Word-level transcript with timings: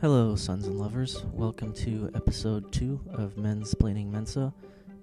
Hello, 0.00 0.34
sons 0.34 0.66
and 0.66 0.78
lovers. 0.78 1.26
Welcome 1.34 1.74
to 1.74 2.10
episode 2.14 2.72
2 2.72 3.00
of 3.12 3.34
Mensplaining 3.34 4.10
Mensa, 4.10 4.54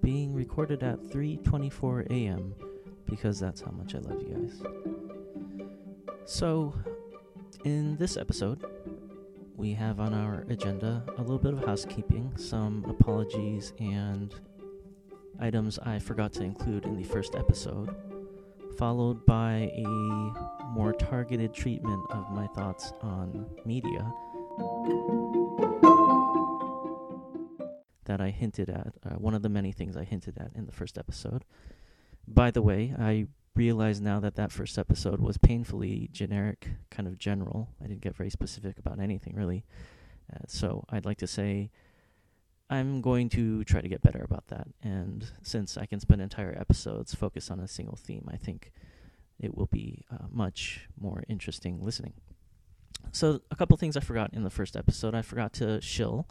being 0.02 0.34
recorded 0.34 0.82
at 0.82 1.00
3:24 1.04 2.08
a.m. 2.10 2.56
because 3.06 3.40
that's 3.40 3.62
how 3.62 3.70
much 3.70 3.94
I 3.94 4.00
love 4.00 4.20
you 4.24 4.34
guys. 4.34 4.64
So, 6.26 6.74
in 7.64 7.96
this 7.98 8.18
episode, 8.18 8.66
we 9.56 9.72
have 9.74 10.00
on 10.00 10.16
our 10.16 10.48
agenda 10.50 11.04
a 11.20 11.22
little 11.22 11.38
bit 11.38 11.54
of 11.54 11.64
housekeeping, 11.64 12.36
some 12.36 12.84
apologies 12.90 13.74
and 13.78 14.34
items 15.40 15.78
I 15.78 16.00
forgot 16.00 16.34
to 16.34 16.44
include 16.44 16.86
in 16.86 16.98
the 16.98 17.04
first 17.04 17.36
episode, 17.36 17.96
followed 18.80 19.28
by 19.28 19.72
a 19.76 19.88
more 20.74 20.94
targeted 20.94 21.54
treatment 21.54 22.04
of 22.10 22.32
my 22.32 22.48
thoughts 22.48 22.94
on 23.02 23.46
media 23.64 24.12
that 28.06 28.22
I 28.22 28.30
hinted 28.30 28.70
at, 28.70 28.94
uh, 29.06 29.16
one 29.16 29.34
of 29.34 29.42
the 29.42 29.50
many 29.50 29.72
things 29.72 29.96
I 29.96 30.04
hinted 30.04 30.38
at 30.38 30.52
in 30.56 30.66
the 30.66 30.72
first 30.72 30.98
episode. 30.98 31.44
By 32.28 32.52
the 32.52 32.62
way, 32.62 32.94
I 32.98 33.28
realize 33.56 34.00
now 34.00 34.20
that 34.20 34.36
that 34.36 34.52
first 34.52 34.78
episode 34.78 35.20
was 35.20 35.38
painfully 35.38 36.10
generic, 36.12 36.70
kind 36.90 37.08
of 37.08 37.18
general. 37.18 37.70
I 37.84 37.88
didn't 37.88 38.02
get 38.02 38.16
very 38.16 38.30
specific 38.30 38.78
about 38.78 39.00
anything 39.00 39.36
really. 39.36 39.66
Uh, 40.34 40.40
so 40.48 40.86
I'd 40.90 41.06
like 41.06 41.18
to 41.20 41.28
say 41.28 41.72
I'm 42.70 43.02
going 43.02 43.30
to 43.30 43.64
try 43.64 43.82
to 43.82 43.88
get 43.88 44.02
better 44.02 44.24
about 44.24 44.48
that. 44.48 44.68
And 44.84 45.32
since 45.42 45.78
I 45.78 45.86
can 45.86 46.00
spend 46.00 46.22
entire 46.22 46.56
episodes 46.58 47.16
focused 47.16 47.50
on 47.50 47.60
a 47.60 47.68
single 47.68 47.96
theme, 47.96 48.28
I 48.32 48.38
think 48.38 48.72
it 49.40 49.56
will 49.56 49.68
be 49.68 50.06
uh, 50.12 50.26
much 50.32 50.90
more 51.00 51.24
interesting 51.28 51.84
listening. 51.84 52.14
So, 53.12 53.42
a 53.52 53.56
couple 53.56 53.78
things 53.78 53.98
I 53.98 54.02
forgot 54.02 54.32
in 54.34 54.44
the 54.44 54.50
first 54.50 54.76
episode. 54.76 55.16
I 55.16 55.22
forgot 55.22 55.54
to 55.54 55.82
shill. 55.82 56.28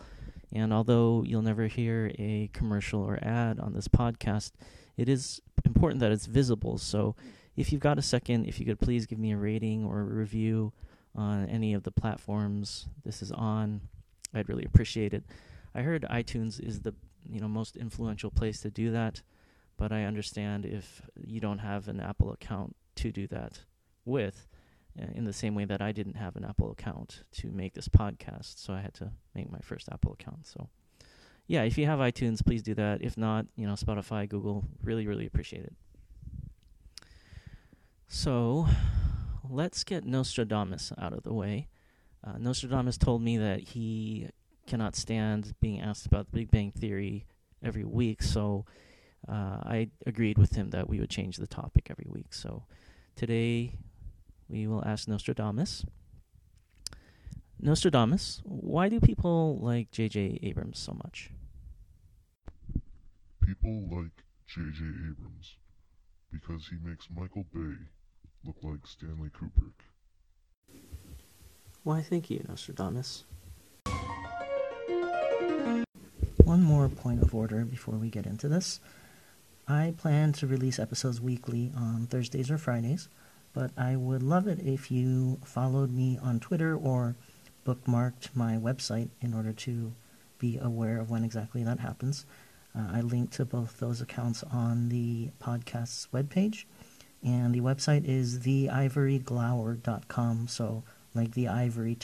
And 0.52 0.72
although 0.72 1.24
you'll 1.26 1.42
never 1.42 1.66
hear 1.66 2.12
a 2.18 2.48
commercial 2.52 3.02
or 3.02 3.18
ad 3.22 3.58
on 3.58 3.72
this 3.72 3.88
podcast, 3.88 4.52
it 4.96 5.08
is 5.08 5.40
important 5.64 6.00
that 6.00 6.12
it's 6.12 6.26
visible. 6.26 6.78
So, 6.78 7.16
if 7.56 7.72
you've 7.72 7.80
got 7.80 7.98
a 7.98 8.02
second, 8.02 8.46
if 8.46 8.60
you 8.60 8.66
could 8.66 8.80
please 8.80 9.06
give 9.06 9.18
me 9.18 9.32
a 9.32 9.36
rating 9.36 9.84
or 9.84 10.00
a 10.00 10.04
review 10.04 10.72
on 11.14 11.48
any 11.48 11.72
of 11.72 11.82
the 11.82 11.90
platforms 11.90 12.86
this 13.04 13.22
is 13.22 13.32
on, 13.32 13.80
I'd 14.34 14.48
really 14.48 14.64
appreciate 14.64 15.14
it. 15.14 15.24
I 15.74 15.82
heard 15.82 16.06
iTunes 16.10 16.60
is 16.60 16.80
the 16.80 16.94
you 17.28 17.40
know 17.40 17.48
most 17.48 17.76
influential 17.76 18.30
place 18.30 18.60
to 18.60 18.70
do 18.70 18.90
that, 18.92 19.22
but 19.76 19.92
I 19.92 20.04
understand 20.04 20.64
if 20.64 21.02
you 21.16 21.40
don't 21.40 21.58
have 21.58 21.88
an 21.88 22.00
Apple 22.00 22.32
account 22.32 22.76
to 22.96 23.10
do 23.10 23.26
that 23.28 23.60
with, 24.04 24.46
in 25.14 25.24
the 25.24 25.32
same 25.32 25.54
way 25.54 25.64
that 25.64 25.82
I 25.82 25.92
didn't 25.92 26.16
have 26.16 26.36
an 26.36 26.44
Apple 26.44 26.70
account 26.70 27.22
to 27.32 27.50
make 27.50 27.74
this 27.74 27.88
podcast, 27.88 28.58
so 28.58 28.72
I 28.72 28.80
had 28.80 28.94
to 28.94 29.12
make 29.34 29.50
my 29.50 29.58
first 29.60 29.88
Apple 29.92 30.12
account. 30.12 30.46
So, 30.46 30.68
yeah, 31.46 31.62
if 31.62 31.78
you 31.78 31.86
have 31.86 31.98
iTunes, 31.98 32.44
please 32.44 32.62
do 32.62 32.74
that. 32.74 33.02
If 33.02 33.16
not, 33.16 33.46
you 33.56 33.66
know, 33.66 33.74
Spotify, 33.74 34.28
Google, 34.28 34.64
really, 34.82 35.06
really 35.06 35.26
appreciate 35.26 35.64
it. 35.64 35.74
So, 38.08 38.66
let's 39.48 39.84
get 39.84 40.04
Nostradamus 40.04 40.92
out 40.98 41.12
of 41.12 41.22
the 41.22 41.34
way. 41.34 41.68
Uh, 42.24 42.38
Nostradamus 42.38 42.96
told 42.98 43.22
me 43.22 43.36
that 43.36 43.60
he 43.60 44.28
cannot 44.66 44.96
stand 44.96 45.54
being 45.60 45.80
asked 45.80 46.06
about 46.06 46.26
the 46.26 46.32
Big 46.32 46.50
Bang 46.50 46.72
Theory 46.72 47.26
every 47.62 47.84
week, 47.84 48.22
so 48.22 48.64
uh, 49.28 49.60
I 49.62 49.90
agreed 50.06 50.38
with 50.38 50.54
him 50.56 50.70
that 50.70 50.88
we 50.88 51.00
would 51.00 51.10
change 51.10 51.36
the 51.36 51.46
topic 51.46 51.88
every 51.90 52.06
week. 52.08 52.32
So, 52.32 52.64
today 53.14 53.74
we 54.48 54.66
will 54.66 54.84
ask 54.84 55.08
Nostradamus. 55.08 55.84
Nostradamus, 57.60 58.42
why 58.44 58.88
do 58.88 59.00
people 59.00 59.58
like 59.60 59.90
J.J. 59.90 60.40
Abrams 60.42 60.78
so 60.78 60.92
much? 60.92 61.30
People 63.42 63.88
like 63.90 64.24
J.J. 64.46 64.84
Abrams 65.10 65.56
because 66.30 66.68
he 66.68 66.76
makes 66.86 67.08
Michael 67.14 67.46
Bay 67.52 67.76
look 68.44 68.56
like 68.62 68.86
Stanley 68.86 69.30
Kubrick. 69.30 69.72
Why, 71.82 72.02
thank 72.02 72.30
you, 72.30 72.44
Nostradamus. 72.48 73.24
One 76.44 76.62
more 76.62 76.88
point 76.88 77.22
of 77.22 77.34
order 77.34 77.64
before 77.64 77.94
we 77.94 78.10
get 78.10 78.26
into 78.26 78.48
this. 78.48 78.80
I 79.66 79.94
plan 79.96 80.32
to 80.34 80.46
release 80.46 80.78
episodes 80.78 81.20
weekly 81.20 81.72
on 81.76 82.06
Thursdays 82.06 82.50
or 82.50 82.58
Fridays 82.58 83.08
but 83.56 83.72
I 83.78 83.96
would 83.96 84.22
love 84.22 84.46
it 84.46 84.60
if 84.60 84.90
you 84.90 85.40
followed 85.42 85.90
me 85.90 86.18
on 86.22 86.40
Twitter 86.40 86.76
or 86.76 87.16
bookmarked 87.64 88.28
my 88.34 88.56
website 88.56 89.08
in 89.22 89.32
order 89.32 89.54
to 89.54 89.94
be 90.38 90.58
aware 90.58 91.00
of 91.00 91.08
when 91.08 91.24
exactly 91.24 91.64
that 91.64 91.80
happens. 91.80 92.26
Uh, 92.76 92.88
I 92.92 93.00
link 93.00 93.30
to 93.30 93.46
both 93.46 93.78
those 93.78 94.02
accounts 94.02 94.42
on 94.52 94.90
the 94.90 95.30
podcast's 95.42 96.08
webpage, 96.12 96.66
and 97.24 97.54
the 97.54 97.62
website 97.62 98.04
is 98.04 98.40
theivoryglower.com, 98.40 100.48
so 100.48 100.82
like 101.14 101.32
the 101.32 101.48
ivory 101.48 101.94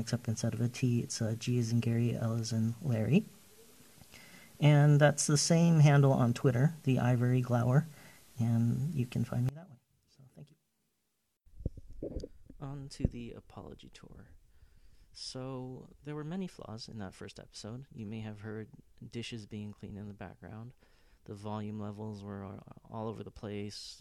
except 0.00 0.26
instead 0.26 0.52
of 0.52 0.60
a 0.60 0.68
T, 0.68 0.98
it's 0.98 1.20
a 1.20 1.36
G 1.36 1.60
as 1.60 1.70
in 1.70 1.78
Gary, 1.78 2.18
L 2.20 2.34
as 2.34 2.50
in 2.50 2.74
Larry. 2.82 3.24
And 4.58 5.00
that's 5.00 5.28
the 5.28 5.38
same 5.38 5.78
handle 5.78 6.12
on 6.12 6.34
Twitter, 6.34 6.74
the 6.82 6.98
Ivory 6.98 7.40
Glower, 7.40 7.86
and 8.40 8.92
you 8.94 9.06
can 9.06 9.24
find 9.24 9.44
me 9.44 9.50
that 9.54 9.68
way. 9.68 9.74
On 12.64 12.88
to 12.88 13.06
the 13.06 13.34
apology 13.36 13.90
tour. 13.92 14.30
So, 15.12 15.90
there 16.04 16.14
were 16.14 16.24
many 16.24 16.46
flaws 16.46 16.88
in 16.88 16.98
that 16.98 17.12
first 17.12 17.38
episode. 17.38 17.84
You 17.94 18.06
may 18.06 18.20
have 18.20 18.40
heard 18.40 18.68
dishes 19.12 19.44
being 19.44 19.74
cleaned 19.74 19.98
in 19.98 20.08
the 20.08 20.14
background. 20.14 20.72
The 21.26 21.34
volume 21.34 21.78
levels 21.78 22.24
were 22.24 22.46
all 22.90 23.08
over 23.08 23.22
the 23.22 23.30
place. 23.30 24.00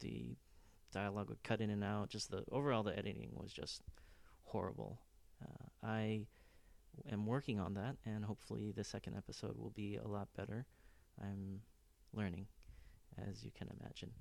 The 0.00 0.34
dialogue 0.92 1.28
would 1.28 1.42
cut 1.42 1.60
in 1.60 1.68
and 1.68 1.84
out. 1.84 2.08
Just 2.08 2.30
the 2.30 2.42
overall, 2.50 2.82
the 2.82 2.98
editing 2.98 3.32
was 3.34 3.52
just 3.52 3.82
horrible. 4.44 4.98
Uh, 5.42 5.86
I 5.86 6.22
am 7.12 7.26
working 7.26 7.60
on 7.60 7.74
that, 7.74 7.96
and 8.06 8.24
hopefully, 8.24 8.72
the 8.72 8.84
second 8.84 9.14
episode 9.16 9.58
will 9.58 9.72
be 9.76 9.96
a 9.96 10.08
lot 10.08 10.28
better. 10.34 10.64
I'm 11.20 11.60
learning, 12.14 12.46
as 13.28 13.44
you 13.44 13.50
can 13.54 13.68
imagine. 13.78 14.12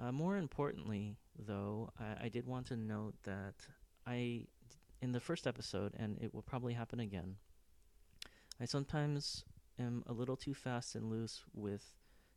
Uh, 0.00 0.12
more 0.12 0.36
importantly, 0.36 1.16
though, 1.38 1.90
I, 1.98 2.26
I, 2.26 2.28
did 2.28 2.46
want 2.46 2.66
to 2.68 2.76
note 2.76 3.14
that 3.24 3.54
I, 4.06 4.46
in 5.02 5.12
the 5.12 5.20
first 5.20 5.46
episode, 5.46 5.92
and 5.98 6.18
it 6.20 6.32
will 6.32 6.42
probably 6.42 6.74
happen 6.74 7.00
again, 7.00 7.36
I 8.60 8.64
sometimes 8.64 9.44
am 9.78 10.04
a 10.06 10.12
little 10.12 10.36
too 10.36 10.54
fast 10.54 10.94
and 10.94 11.10
loose 11.10 11.42
with 11.54 11.94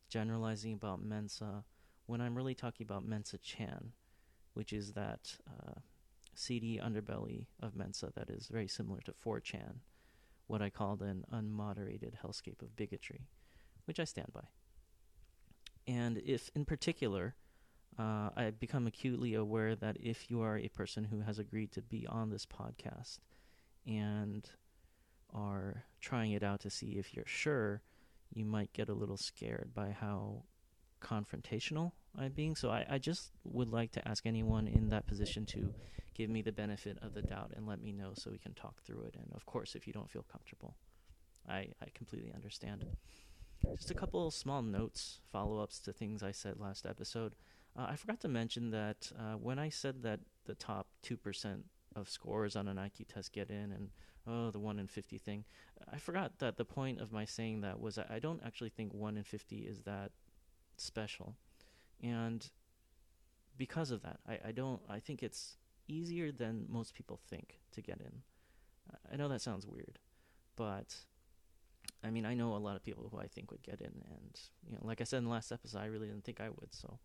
generalizing 0.08 0.72
about 0.74 1.02
Mensa 1.02 1.64
when 2.06 2.20
I'm 2.20 2.36
really 2.36 2.54
talking 2.54 2.84
about 2.84 3.06
Mensa 3.06 3.38
Chan, 3.38 3.92
which 4.54 4.72
is 4.72 4.92
that 4.92 5.36
uh, 5.48 5.80
seedy 6.34 6.78
underbelly 6.78 7.46
of 7.60 7.76
Mensa 7.76 8.12
that 8.14 8.30
is 8.30 8.48
very 8.48 8.68
similar 8.68 9.00
to 9.00 9.12
4chan, 9.12 9.76
what 10.46 10.62
I 10.62 10.70
called 10.70 11.02
an 11.02 11.24
unmoderated 11.32 12.14
hellscape 12.22 12.62
of 12.62 12.76
bigotry, 12.76 13.26
which 13.86 14.00
I 14.00 14.04
stand 14.04 14.32
by. 14.32 14.44
And 15.86 16.18
if, 16.18 16.50
in 16.54 16.64
particular, 16.64 17.34
uh, 17.98 18.30
I've 18.36 18.58
become 18.58 18.86
acutely 18.86 19.34
aware 19.34 19.76
that 19.76 19.96
if 20.00 20.30
you 20.30 20.40
are 20.40 20.58
a 20.58 20.68
person 20.68 21.04
who 21.04 21.20
has 21.20 21.38
agreed 21.38 21.72
to 21.72 21.82
be 21.82 22.06
on 22.06 22.30
this 22.30 22.46
podcast 22.46 23.18
and 23.86 24.48
are 25.34 25.84
trying 26.00 26.32
it 26.32 26.42
out 26.42 26.60
to 26.60 26.70
see 26.70 26.92
if 26.98 27.14
you're 27.14 27.26
sure, 27.26 27.82
you 28.32 28.44
might 28.44 28.72
get 28.72 28.88
a 28.88 28.94
little 28.94 29.16
scared 29.16 29.70
by 29.74 29.90
how 29.90 30.42
confrontational 31.02 31.92
I'm 32.18 32.32
being. 32.32 32.56
So 32.56 32.70
I, 32.70 32.86
I 32.88 32.98
just 32.98 33.32
would 33.44 33.68
like 33.68 33.92
to 33.92 34.08
ask 34.08 34.24
anyone 34.26 34.68
in 34.68 34.88
that 34.88 35.06
position 35.06 35.44
to 35.46 35.74
give 36.14 36.30
me 36.30 36.42
the 36.42 36.52
benefit 36.52 36.98
of 37.02 37.14
the 37.14 37.22
doubt 37.22 37.52
and 37.56 37.66
let 37.66 37.82
me 37.82 37.92
know 37.92 38.12
so 38.14 38.30
we 38.30 38.38
can 38.38 38.54
talk 38.54 38.82
through 38.82 39.02
it. 39.02 39.16
And 39.16 39.30
of 39.34 39.46
course, 39.46 39.74
if 39.74 39.86
you 39.86 39.92
don't 39.92 40.10
feel 40.10 40.24
comfortable, 40.30 40.76
I, 41.48 41.68
I 41.80 41.86
completely 41.94 42.32
understand. 42.34 42.86
Just 43.76 43.90
a 43.90 43.94
couple 43.94 44.30
small 44.30 44.62
notes, 44.62 45.20
follow 45.30 45.60
ups 45.60 45.78
to 45.80 45.92
things 45.92 46.22
I 46.22 46.32
said 46.32 46.58
last 46.58 46.84
episode. 46.86 47.34
Uh, 47.76 47.86
I 47.88 47.96
forgot 47.96 48.20
to 48.20 48.28
mention 48.28 48.70
that 48.70 49.10
uh, 49.18 49.34
when 49.34 49.58
I 49.58 49.68
said 49.68 50.02
that 50.02 50.20
the 50.44 50.54
top 50.54 50.88
2% 51.04 51.62
of 51.94 52.08
scores 52.08 52.56
on 52.56 52.68
an 52.68 52.76
IQ 52.76 53.08
test 53.08 53.32
get 53.32 53.50
in 53.50 53.72
and 53.72 53.90
oh 54.26 54.50
the 54.50 54.58
1 54.58 54.78
in 54.78 54.86
50 54.86 55.18
thing 55.18 55.44
i 55.92 55.98
forgot 55.98 56.38
that 56.38 56.56
the 56.56 56.64
point 56.64 57.00
of 57.00 57.12
my 57.12 57.24
saying 57.24 57.60
that 57.60 57.80
was 57.80 57.98
i 57.98 58.18
don't 58.18 58.40
actually 58.44 58.70
think 58.70 58.92
1 58.92 59.16
in 59.16 59.24
50 59.24 59.56
is 59.58 59.82
that 59.82 60.12
special. 60.76 61.36
And 62.02 62.48
because 63.56 63.90
of 63.90 64.02
that 64.02 64.18
i, 64.28 64.38
I 64.48 64.52
don't 64.52 64.80
i 64.88 64.98
think 64.98 65.22
it's 65.22 65.56
easier 65.88 66.32
than 66.32 66.66
most 66.68 66.94
people 66.94 67.20
think 67.28 67.60
to 67.72 67.82
get 67.82 68.00
in. 68.00 68.22
I 69.12 69.16
know 69.16 69.28
that 69.28 69.42
sounds 69.42 69.66
weird 69.66 69.98
but 70.56 70.96
i 72.04 72.10
mean 72.10 72.24
i 72.24 72.34
know 72.34 72.54
a 72.54 72.58
lot 72.58 72.76
of 72.76 72.84
people 72.84 73.08
who 73.10 73.18
i 73.18 73.26
think 73.26 73.50
would 73.50 73.62
get 73.62 73.80
in 73.80 73.92
and 74.10 74.40
you 74.66 74.72
know 74.72 74.80
like 74.82 75.00
i 75.00 75.04
said 75.04 75.18
in 75.18 75.24
the 75.24 75.30
last 75.30 75.52
episode 75.52 75.78
i 75.78 75.86
really 75.86 76.08
didn't 76.08 76.24
think 76.24 76.40
i 76.40 76.48
would 76.48 76.72
so 76.72 76.98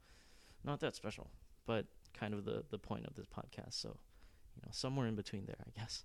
not 0.67 0.79
that 0.81 0.95
special, 0.95 1.31
but 1.65 1.85
kind 2.13 2.33
of 2.33 2.45
the 2.45 2.63
the 2.69 2.77
point 2.77 3.05
of 3.07 3.15
this 3.15 3.25
podcast. 3.25 3.73
So, 3.73 3.97
you 4.55 4.61
know, 4.63 4.69
somewhere 4.71 5.07
in 5.07 5.15
between 5.15 5.45
there, 5.45 5.57
I 5.65 5.79
guess. 5.79 6.03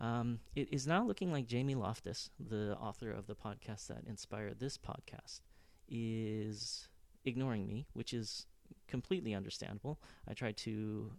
Um, 0.00 0.40
it 0.56 0.72
is 0.72 0.86
now 0.86 1.04
looking 1.04 1.30
like 1.30 1.46
Jamie 1.46 1.74
Loftus, 1.74 2.30
the 2.40 2.74
author 2.80 3.12
of 3.12 3.26
the 3.26 3.34
podcast 3.34 3.88
that 3.88 4.04
inspired 4.08 4.58
this 4.58 4.78
podcast, 4.78 5.42
is 5.88 6.88
ignoring 7.26 7.66
me, 7.66 7.86
which 7.92 8.14
is 8.14 8.46
completely 8.88 9.34
understandable. 9.34 10.00
I 10.26 10.32
tried 10.32 10.56
to 10.58 11.12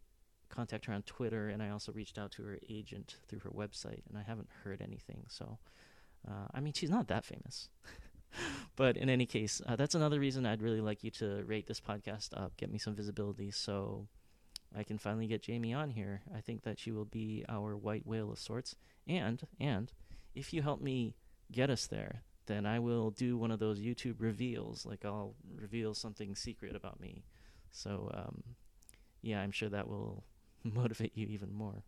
contact 0.50 0.86
her 0.86 0.94
on 0.94 1.04
Twitter, 1.04 1.50
and 1.50 1.62
I 1.62 1.70
also 1.70 1.92
reached 1.92 2.18
out 2.18 2.32
to 2.34 2.44
her 2.44 2.58
agent 2.70 3.18
through 3.28 3.40
her 3.40 3.52
website, 3.52 4.02
and 4.10 4.18
I 4.18 4.24
haven't 4.24 4.50
heard 4.64 4.82
anything. 4.82 5.26
So, 5.30 5.60
uh, 6.28 6.48
I 6.54 6.60
mean, 6.60 6.74
she's 6.74 6.90
not 6.90 7.08
that 7.08 7.24
famous. 7.24 7.70
but 8.76 8.98
in 8.98 9.10
any 9.10 9.26
case, 9.26 9.62
uh, 9.66 9.76
that's 9.76 9.96
another 9.96 10.20
reason 10.20 10.46
I'd 10.46 10.62
really 10.62 10.82
like 10.82 11.04
you 11.04 11.12
to 11.12 11.44
rate 11.46 11.68
this 11.68 11.80
podcast 11.80 12.30
up, 12.36 12.56
get 12.58 12.72
me 12.72 12.78
some 12.78 12.96
visibility, 12.96 13.52
so 13.52 14.08
I 14.76 14.84
can 14.84 14.98
finally 14.98 15.28
get 15.28 15.44
Jamie 15.44 15.74
on 15.74 15.90
here. 15.90 16.22
I 16.36 16.42
think 16.42 16.64
that 16.64 16.80
she 16.80 16.92
will 16.92 17.06
be 17.06 17.44
our 17.50 17.76
white 17.76 18.06
whale 18.06 18.32
of 18.32 18.40
sorts. 18.40 18.76
And 19.08 19.46
and 19.60 19.92
if 20.34 20.54
you 20.54 20.62
help 20.62 20.82
me 20.82 21.16
get 21.52 21.70
us 21.70 21.88
there, 21.88 22.24
then 22.46 22.66
I 22.66 22.80
will 22.80 23.12
do 23.12 23.38
one 23.38 23.52
of 23.52 23.60
those 23.60 23.80
YouTube 23.80 24.16
reveals. 24.20 24.86
Like 24.86 25.04
I'll 25.04 25.36
reveal 25.56 25.94
something 25.94 26.36
secret 26.36 26.76
about 26.76 27.00
me. 27.00 27.24
So 27.72 28.12
um, 28.14 28.44
yeah, 29.22 29.42
I'm 29.42 29.52
sure 29.52 29.70
that 29.70 29.88
will 29.88 30.24
motivate 30.64 31.18
you 31.18 31.28
even 31.28 31.54
more. 31.54 31.84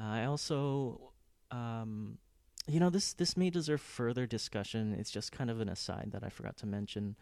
Uh, 0.00 0.04
I 0.04 0.24
also, 0.24 1.12
um, 1.50 2.18
you 2.66 2.80
know, 2.80 2.90
this 2.90 3.12
this 3.12 3.36
may 3.36 3.50
deserve 3.50 3.80
further 3.80 4.26
discussion. 4.26 4.94
It's 4.98 5.10
just 5.10 5.32
kind 5.32 5.50
of 5.50 5.60
an 5.60 5.68
aside 5.68 6.10
that 6.12 6.22
I 6.24 6.28
forgot 6.28 6.56
to 6.58 6.66
mention. 6.66 7.16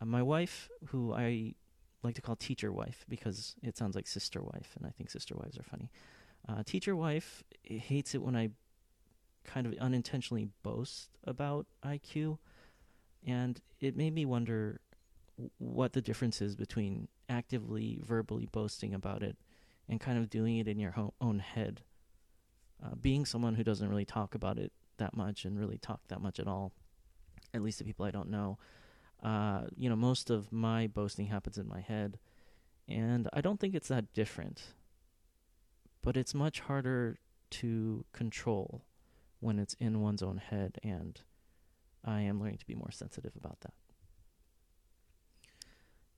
Uh, 0.00 0.04
my 0.04 0.22
wife, 0.22 0.68
who 0.86 1.12
I 1.12 1.54
like 2.02 2.14
to 2.14 2.22
call 2.22 2.36
teacher 2.36 2.72
wife 2.72 3.04
because 3.08 3.56
it 3.62 3.76
sounds 3.76 3.94
like 3.94 4.06
sister 4.06 4.40
wife, 4.42 4.74
and 4.76 4.86
I 4.86 4.90
think 4.90 5.10
sister 5.10 5.34
wives 5.34 5.58
are 5.58 5.62
funny. 5.62 5.90
Uh, 6.48 6.62
teacher 6.64 6.96
wife 6.96 7.42
hates 7.64 8.14
it 8.14 8.22
when 8.22 8.36
I 8.36 8.50
kind 9.44 9.66
of 9.66 9.74
unintentionally 9.78 10.48
boast 10.62 11.10
about 11.24 11.66
IQ, 11.84 12.38
and 13.26 13.60
it 13.80 13.96
made 13.96 14.14
me 14.14 14.24
wonder 14.24 14.80
what 15.58 15.92
the 15.92 16.00
difference 16.00 16.40
is 16.40 16.56
between 16.56 17.08
actively 17.28 17.98
verbally 18.02 18.48
boasting 18.50 18.94
about 18.94 19.22
it 19.22 19.36
and 19.88 20.00
kind 20.00 20.18
of 20.18 20.30
doing 20.30 20.58
it 20.58 20.68
in 20.68 20.78
your 20.78 20.92
ho- 20.92 21.14
own 21.20 21.38
head. 21.38 21.82
Uh, 22.82 22.94
being 23.00 23.26
someone 23.26 23.54
who 23.54 23.64
doesn't 23.64 23.88
really 23.88 24.04
talk 24.04 24.34
about 24.34 24.58
it 24.58 24.72
that 24.96 25.14
much 25.14 25.44
and 25.44 25.58
really 25.58 25.78
talk 25.78 26.00
that 26.08 26.20
much 26.20 26.40
at 26.40 26.46
all, 26.46 26.72
at 27.52 27.62
least 27.62 27.78
to 27.78 27.84
people 27.84 28.06
I 28.06 28.10
don't 28.10 28.30
know, 28.30 28.58
uh, 29.22 29.62
you 29.76 29.88
know, 29.88 29.96
most 29.96 30.30
of 30.30 30.50
my 30.50 30.86
boasting 30.86 31.26
happens 31.26 31.58
in 31.58 31.68
my 31.68 31.80
head, 31.80 32.18
and 32.88 33.28
I 33.32 33.40
don't 33.40 33.60
think 33.60 33.74
it's 33.74 33.88
that 33.88 34.12
different. 34.14 34.74
But 36.02 36.16
it's 36.16 36.34
much 36.34 36.60
harder 36.60 37.18
to 37.50 38.06
control 38.12 38.84
when 39.40 39.58
it's 39.58 39.74
in 39.74 40.00
one's 40.00 40.22
own 40.22 40.38
head, 40.38 40.78
and 40.82 41.20
I 42.04 42.22
am 42.22 42.40
learning 42.40 42.58
to 42.58 42.66
be 42.66 42.74
more 42.74 42.90
sensitive 42.90 43.32
about 43.36 43.60
that. 43.60 43.74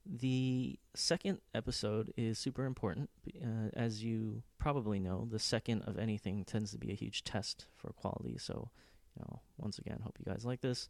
The 0.05 0.77
second 0.93 1.39
episode 1.55 2.13
is 2.17 2.37
super 2.37 2.65
important. 2.65 3.09
Uh, 3.41 3.69
as 3.73 4.03
you 4.03 4.43
probably 4.59 4.99
know, 4.99 5.27
the 5.29 5.39
second 5.39 5.83
of 5.83 5.97
anything 5.97 6.43
tends 6.43 6.71
to 6.71 6.77
be 6.77 6.91
a 6.91 6.95
huge 6.95 7.23
test 7.23 7.67
for 7.75 7.93
quality. 7.93 8.37
So, 8.37 8.69
you 9.15 9.21
know, 9.21 9.41
once 9.57 9.79
again, 9.79 9.99
hope 10.03 10.17
you 10.19 10.31
guys 10.31 10.43
like 10.45 10.61
this. 10.61 10.89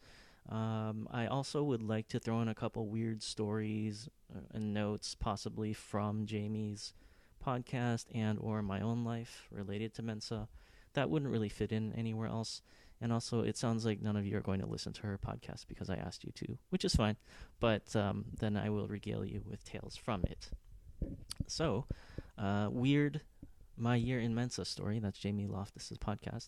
Um, 0.50 1.08
I 1.12 1.28
also 1.28 1.64
would 1.64 1.84
like 1.84 2.08
to 2.10 2.20
throw 2.20 2.42
in 2.42 2.48
a 2.48 2.56
couple 2.56 2.88
weird 2.88 3.22
stories 3.22 4.10
uh, 4.36 4.40
and 4.52 4.74
notes, 4.74 5.16
possibly 5.16 5.74
from 5.74 6.26
Jamie's 6.26 6.94
podcast 7.46 8.06
and 8.14 8.40
or 8.40 8.62
my 8.62 8.82
own 8.82 9.04
life 9.04 9.48
related 9.52 9.94
to 9.96 10.02
Mensa. 10.02 10.48
That 10.94 11.10
wouldn't 11.10 11.32
really 11.32 11.50
fit 11.50 11.72
in 11.72 11.94
anywhere 11.94 12.28
else. 12.28 12.62
And 13.04 13.14
also, 13.14 13.42
it 13.42 13.58
sounds 13.58 13.86
like 13.86 14.02
none 14.02 14.16
of 14.16 14.26
you 14.26 14.38
are 14.38 14.42
going 14.42 14.62
to 14.62 14.66
listen 14.66 14.94
to 14.94 15.02
her 15.04 15.20
podcast 15.20 15.68
because 15.68 15.90
I 15.90 15.96
asked 15.96 16.24
you 16.24 16.32
to, 16.36 16.58
which 16.70 16.86
is 16.86 16.96
fine. 16.96 17.18
But 17.60 17.96
um, 17.96 18.26
then 18.40 18.58
I 18.58 18.70
will 18.70 18.88
regale 18.88 19.26
you 19.26 19.44
with 19.46 19.64
tales 19.64 19.96
from 19.96 20.24
it. 20.24 20.50
So, 21.46 21.86
uh, 22.38 22.70
weird, 22.72 23.22
my 23.78 23.98
year 23.98 24.20
in 24.20 24.34
Mensa 24.34 24.66
story. 24.66 25.00
That's 25.00 25.20
Jamie 25.20 25.48
Loftus's 25.48 26.00
podcast 26.00 26.48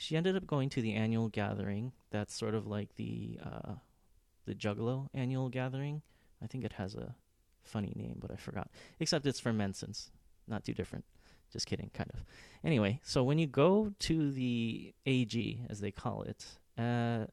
she 0.00 0.16
ended 0.16 0.34
up 0.34 0.46
going 0.46 0.70
to 0.70 0.80
the 0.80 0.94
annual 0.94 1.28
gathering. 1.28 1.92
That's 2.10 2.34
sort 2.34 2.54
of 2.54 2.66
like 2.66 2.96
the 2.96 3.38
uh, 3.44 3.74
the 4.46 4.54
Juggalo 4.54 5.08
annual 5.12 5.50
gathering. 5.50 6.00
I 6.42 6.46
think 6.46 6.64
it 6.64 6.72
has 6.72 6.94
a 6.94 7.14
funny 7.64 7.92
name, 7.94 8.16
but 8.18 8.30
I 8.30 8.36
forgot. 8.36 8.70
Except 8.98 9.26
it's 9.26 9.38
for 9.38 9.52
Mensans. 9.52 10.08
Not 10.48 10.64
too 10.64 10.72
different. 10.72 11.04
Just 11.52 11.66
kidding, 11.66 11.90
kind 11.92 12.10
of. 12.14 12.24
Anyway, 12.64 13.00
so 13.02 13.22
when 13.22 13.38
you 13.38 13.46
go 13.46 13.92
to 14.00 14.30
the 14.30 14.94
AG, 15.06 15.60
as 15.68 15.80
they 15.80 15.90
call 15.90 16.22
it, 16.22 16.46
uh, 16.78 17.26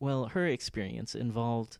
well, 0.00 0.26
her 0.26 0.46
experience 0.46 1.14
involved 1.14 1.78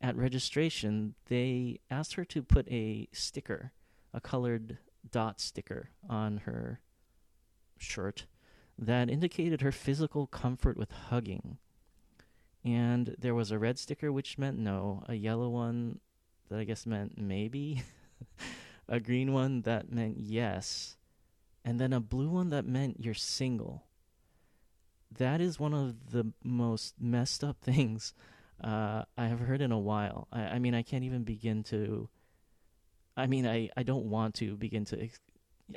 at 0.00 0.16
registration, 0.16 1.14
they 1.28 1.80
asked 1.90 2.14
her 2.14 2.24
to 2.26 2.42
put 2.42 2.70
a 2.70 3.08
sticker, 3.12 3.72
a 4.12 4.20
colored 4.20 4.78
dot 5.10 5.40
sticker, 5.40 5.90
on 6.08 6.38
her 6.38 6.80
shirt 7.78 8.26
that 8.78 9.10
indicated 9.10 9.62
her 9.62 9.72
physical 9.72 10.26
comfort 10.26 10.76
with 10.76 10.90
hugging. 10.90 11.58
And 12.64 13.14
there 13.18 13.34
was 13.34 13.50
a 13.50 13.58
red 13.58 13.78
sticker 13.78 14.12
which 14.12 14.38
meant 14.38 14.58
no, 14.58 15.02
a 15.08 15.14
yellow 15.14 15.48
one 15.48 16.00
that 16.48 16.58
I 16.58 16.64
guess 16.64 16.84
meant 16.84 17.16
maybe, 17.16 17.82
a 18.88 19.00
green 19.00 19.32
one 19.32 19.62
that 19.62 19.90
meant 19.90 20.18
yes, 20.18 20.96
and 21.64 21.80
then 21.80 21.92
a 21.92 22.00
blue 22.00 22.30
one 22.30 22.50
that 22.50 22.66
meant 22.66 23.00
you're 23.00 23.14
single. 23.14 23.84
That 25.18 25.40
is 25.40 25.58
one 25.58 25.74
of 25.74 26.12
the 26.12 26.32
most 26.44 26.94
messed 27.00 27.42
up 27.42 27.60
things 27.62 28.14
uh, 28.62 29.02
I 29.16 29.26
have 29.26 29.40
heard 29.40 29.60
in 29.60 29.72
a 29.72 29.78
while. 29.78 30.28
I, 30.32 30.42
I, 30.42 30.58
mean, 30.58 30.74
I 30.74 30.82
can't 30.82 31.04
even 31.04 31.24
begin 31.24 31.62
to. 31.64 32.08
I 33.16 33.26
mean, 33.26 33.46
I, 33.46 33.70
I 33.76 33.82
don't 33.82 34.06
want 34.06 34.34
to 34.36 34.56
begin 34.56 34.84
to. 34.86 35.02
Ex- 35.02 35.20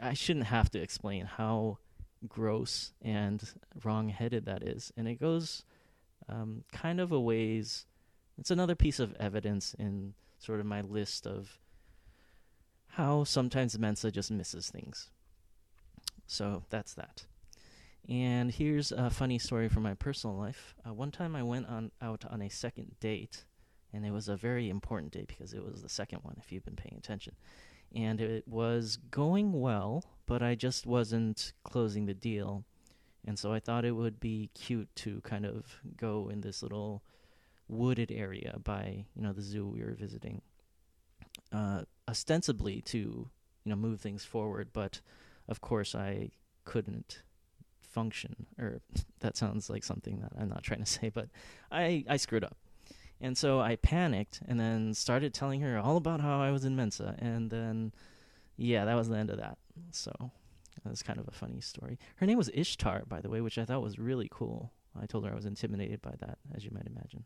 I 0.01 0.13
shouldn't 0.13 0.45
have 0.45 0.69
to 0.71 0.79
explain 0.79 1.25
how 1.25 1.79
gross 2.27 2.91
and 3.01 3.41
wrong-headed 3.83 4.45
that 4.45 4.61
is, 4.61 4.91
and 4.97 5.07
it 5.07 5.19
goes 5.19 5.63
um, 6.27 6.63
kind 6.71 6.99
of 6.99 7.11
a 7.11 7.19
ways. 7.19 7.85
It's 8.37 8.51
another 8.51 8.75
piece 8.75 8.99
of 8.99 9.15
evidence 9.19 9.75
in 9.77 10.13
sort 10.37 10.59
of 10.59 10.65
my 10.65 10.81
list 10.81 11.25
of 11.25 11.59
how 12.89 13.23
sometimes 13.23 13.77
Mensa 13.77 14.11
just 14.11 14.31
misses 14.31 14.69
things. 14.69 15.09
So 16.27 16.63
that's 16.69 16.93
that. 16.95 17.25
And 18.07 18.51
here's 18.51 18.91
a 18.91 19.09
funny 19.09 19.37
story 19.37 19.69
from 19.69 19.83
my 19.83 19.93
personal 19.93 20.35
life. 20.35 20.73
Uh, 20.87 20.93
one 20.93 21.11
time 21.11 21.35
I 21.35 21.43
went 21.43 21.67
on 21.67 21.91
out 22.01 22.25
on 22.29 22.41
a 22.41 22.49
second 22.49 22.95
date, 22.99 23.45
and 23.93 24.05
it 24.05 24.11
was 24.11 24.27
a 24.27 24.35
very 24.35 24.69
important 24.69 25.11
date 25.13 25.27
because 25.27 25.53
it 25.53 25.63
was 25.63 25.81
the 25.81 25.89
second 25.89 26.19
one. 26.23 26.35
If 26.39 26.51
you've 26.51 26.65
been 26.65 26.75
paying 26.75 26.97
attention, 26.97 27.35
and 27.93 28.19
it 28.19 28.47
was 28.47 28.97
going 29.11 29.59
well, 29.59 30.03
but 30.25 30.41
I 30.41 30.55
just 30.55 30.85
wasn't 30.85 31.53
closing 31.63 32.05
the 32.05 32.13
deal. 32.13 32.63
And 33.25 33.37
so 33.37 33.53
I 33.53 33.59
thought 33.59 33.85
it 33.85 33.91
would 33.91 34.19
be 34.19 34.49
cute 34.53 34.89
to 34.97 35.21
kind 35.21 35.45
of 35.45 35.79
go 35.97 36.29
in 36.29 36.41
this 36.41 36.63
little 36.63 37.03
wooded 37.67 38.11
area 38.11 38.57
by, 38.63 39.05
you 39.15 39.21
know, 39.21 39.33
the 39.33 39.41
zoo 39.41 39.67
we 39.67 39.83
were 39.83 39.93
visiting. 39.93 40.41
Uh, 41.51 41.81
ostensibly 42.07 42.81
to, 42.81 42.97
you 43.63 43.69
know, 43.69 43.75
move 43.75 43.99
things 44.01 44.23
forward, 44.23 44.69
but 44.73 45.01
of 45.47 45.61
course 45.61 45.95
I 45.95 46.29
couldn't 46.65 47.23
function 47.81 48.45
or 48.59 48.81
that 49.19 49.35
sounds 49.35 49.69
like 49.69 49.83
something 49.83 50.19
that 50.21 50.31
I'm 50.39 50.49
not 50.49 50.63
trying 50.63 50.81
to 50.81 50.85
say, 50.99 51.09
but 51.09 51.29
I 51.71 52.03
I 52.07 52.17
screwed 52.17 52.43
up. 52.43 52.57
And 53.21 53.37
so 53.37 53.59
I 53.59 53.75
panicked 53.75 54.41
and 54.47 54.59
then 54.59 54.93
started 54.93 55.33
telling 55.33 55.61
her 55.61 55.77
all 55.77 55.97
about 55.97 56.21
how 56.21 56.41
I 56.41 56.51
was 56.51 56.63
in 56.63 56.75
Mensa. 56.75 57.15
And 57.19 57.49
then, 57.49 57.91
yeah, 58.55 58.85
that 58.85 58.95
was 58.95 59.09
the 59.09 59.17
end 59.17 59.29
of 59.29 59.37
that. 59.37 59.57
So 59.91 60.11
that 60.83 60.89
was 60.89 61.03
kind 61.03 61.19
of 61.19 61.27
a 61.27 61.31
funny 61.31 61.59
story. 61.59 61.99
Her 62.15 62.25
name 62.25 62.37
was 62.37 62.49
Ishtar, 62.53 63.03
by 63.07 63.19
the 63.19 63.29
way, 63.29 63.41
which 63.41 63.57
I 63.57 63.65
thought 63.65 63.81
was 63.81 63.99
really 63.99 64.29
cool. 64.31 64.71
I 64.99 65.05
told 65.05 65.25
her 65.25 65.31
I 65.31 65.35
was 65.35 65.45
intimidated 65.45 66.01
by 66.01 66.13
that, 66.19 66.37
as 66.55 66.63
you 66.63 66.71
might 66.73 66.87
imagine. 66.87 67.25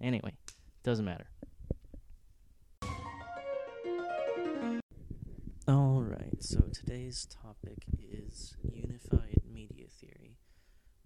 Anyway, 0.00 0.34
doesn't 0.82 1.04
matter. 1.04 1.26
All 5.66 6.02
right, 6.02 6.42
so 6.42 6.60
today's 6.74 7.26
topic 7.42 7.86
is 7.98 8.54
unified 8.70 9.40
media 9.50 9.86
theory, 9.98 10.36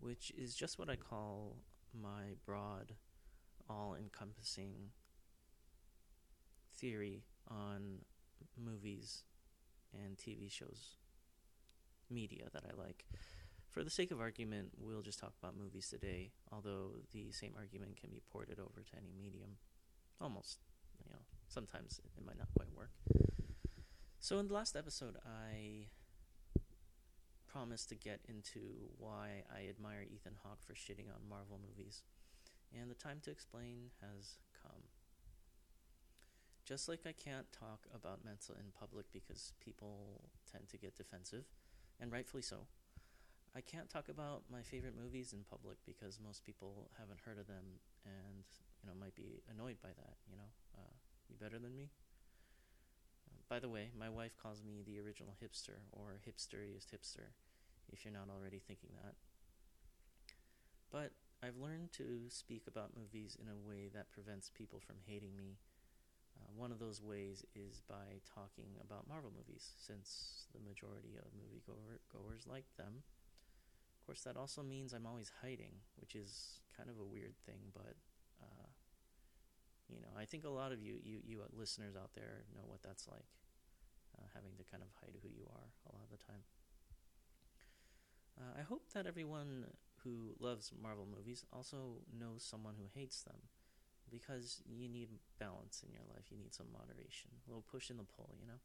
which 0.00 0.32
is 0.36 0.56
just 0.56 0.80
what 0.80 0.90
I 0.90 0.96
call 0.96 1.58
my 1.94 2.34
broad 2.44 2.94
all 3.70 3.94
encompassing 3.96 4.90
theory 6.76 7.22
on 7.48 7.98
movies 8.60 9.22
and 9.94 10.16
TV 10.16 10.50
shows, 10.50 10.96
media 12.10 12.48
that 12.52 12.64
I 12.68 12.76
like. 12.76 13.04
For 13.70 13.84
the 13.84 13.90
sake 13.90 14.10
of 14.10 14.18
argument, 14.18 14.70
we'll 14.76 15.02
just 15.02 15.20
talk 15.20 15.34
about 15.40 15.56
movies 15.56 15.86
today, 15.88 16.32
although 16.50 16.94
the 17.12 17.30
same 17.30 17.52
argument 17.56 17.96
can 17.96 18.10
be 18.10 18.22
ported 18.32 18.58
over 18.58 18.82
to 18.82 18.96
any 18.96 19.12
medium. 19.16 19.50
Almost, 20.20 20.58
you 21.04 21.12
know, 21.12 21.20
sometimes 21.46 22.00
it 22.04 22.26
might 22.26 22.38
not 22.38 22.48
quite 22.56 22.74
work. 22.76 22.90
So, 24.20 24.38
in 24.40 24.48
the 24.48 24.54
last 24.54 24.74
episode, 24.74 25.16
I 25.24 25.86
promised 27.46 27.88
to 27.88 27.94
get 27.94 28.20
into 28.28 28.90
why 28.98 29.44
I 29.48 29.68
admire 29.68 30.02
Ethan 30.02 30.34
Hawke 30.42 30.58
for 30.66 30.74
shitting 30.74 31.06
on 31.06 31.28
Marvel 31.28 31.60
movies, 31.62 32.02
and 32.74 32.90
the 32.90 32.94
time 32.94 33.20
to 33.24 33.30
explain 33.30 33.90
has 34.02 34.38
come. 34.60 34.82
Just 36.64 36.88
like 36.88 37.06
I 37.06 37.12
can't 37.12 37.46
talk 37.52 37.86
about 37.94 38.24
Mensa 38.24 38.52
in 38.52 38.74
public 38.78 39.06
because 39.12 39.52
people 39.64 40.28
tend 40.50 40.68
to 40.68 40.78
get 40.78 40.96
defensive, 40.96 41.44
and 42.00 42.10
rightfully 42.10 42.42
so. 42.42 42.66
I 43.54 43.60
can't 43.60 43.88
talk 43.88 44.08
about 44.08 44.42
my 44.50 44.62
favorite 44.62 44.94
movies 45.00 45.32
in 45.32 45.44
public 45.48 45.78
because 45.86 46.18
most 46.22 46.44
people 46.44 46.90
haven't 46.98 47.20
heard 47.24 47.38
of 47.38 47.46
them 47.46 47.80
and 48.04 48.44
you 48.82 48.90
know 48.90 48.94
might 48.98 49.14
be 49.14 49.42
annoyed 49.48 49.78
by 49.80 49.90
that. 49.96 50.16
You 50.28 50.36
know, 50.36 50.50
uh, 50.76 50.94
you 51.30 51.36
better 51.40 51.58
than 51.58 51.74
me. 51.76 51.88
By 53.48 53.58
the 53.58 53.68
way, 53.68 53.90
my 53.98 54.10
wife 54.10 54.36
calls 54.36 54.62
me 54.62 54.82
the 54.84 55.00
original 55.00 55.32
hipster 55.42 55.80
or 55.92 56.20
hipsteriest 56.20 56.92
hipster, 56.92 57.32
if 57.90 58.04
you're 58.04 58.12
not 58.12 58.28
already 58.28 58.58
thinking 58.60 58.90
that. 59.02 59.14
But 60.92 61.12
I've 61.42 61.56
learned 61.56 61.92
to 61.92 62.28
speak 62.28 62.64
about 62.66 62.96
movies 62.96 63.38
in 63.40 63.48
a 63.48 63.56
way 63.56 63.88
that 63.94 64.10
prevents 64.10 64.50
people 64.50 64.80
from 64.80 64.96
hating 65.06 65.36
me. 65.36 65.56
Uh, 66.36 66.52
one 66.56 66.72
of 66.72 66.78
those 66.78 67.02
ways 67.02 67.44
is 67.54 67.80
by 67.88 68.20
talking 68.34 68.76
about 68.84 69.08
Marvel 69.08 69.32
movies, 69.34 69.72
since 69.80 70.46
the 70.52 70.60
majority 70.60 71.16
of 71.16 71.32
moviegoers 71.32 72.46
like 72.46 72.66
them 72.76 73.02
Of 74.00 74.06
course, 74.06 74.22
that 74.22 74.36
also 74.36 74.62
means 74.62 74.92
I'm 74.92 75.06
always 75.06 75.32
hiding, 75.42 75.72
which 75.96 76.14
is 76.14 76.60
kind 76.76 76.88
of 76.90 76.98
a 77.00 77.04
weird 77.04 77.36
thing, 77.46 77.72
but 77.74 77.96
you 79.88 80.00
know, 80.00 80.12
I 80.18 80.24
think 80.24 80.44
a 80.44 80.50
lot 80.50 80.72
of 80.72 80.82
you, 80.82 80.96
you, 81.02 81.18
you 81.26 81.40
listeners 81.56 81.96
out 81.96 82.12
there 82.14 82.44
know 82.54 82.64
what 82.66 82.82
that's 82.82 83.08
like, 83.08 83.26
uh, 84.18 84.26
having 84.34 84.52
to 84.58 84.64
kind 84.64 84.82
of 84.82 84.90
hide 85.00 85.16
who 85.22 85.28
you 85.28 85.46
are 85.50 85.68
a 85.88 85.92
lot 85.94 86.04
of 86.04 86.10
the 86.10 86.22
time. 86.24 86.44
Uh, 88.38 88.54
I 88.58 88.62
hope 88.62 88.92
that 88.94 89.06
everyone 89.06 89.66
who 90.04 90.34
loves 90.38 90.72
Marvel 90.80 91.06
movies 91.06 91.44
also 91.52 92.02
knows 92.18 92.44
someone 92.44 92.74
who 92.78 92.86
hates 92.94 93.22
them, 93.22 93.36
because 94.10 94.62
you 94.66 94.88
need 94.88 95.08
balance 95.38 95.82
in 95.86 95.92
your 95.92 96.04
life. 96.14 96.26
You 96.30 96.38
need 96.38 96.54
some 96.54 96.66
moderation, 96.72 97.30
a 97.46 97.50
little 97.50 97.64
push 97.70 97.90
in 97.90 97.96
the 97.96 98.04
pull, 98.04 98.30
you 98.40 98.46
know. 98.46 98.60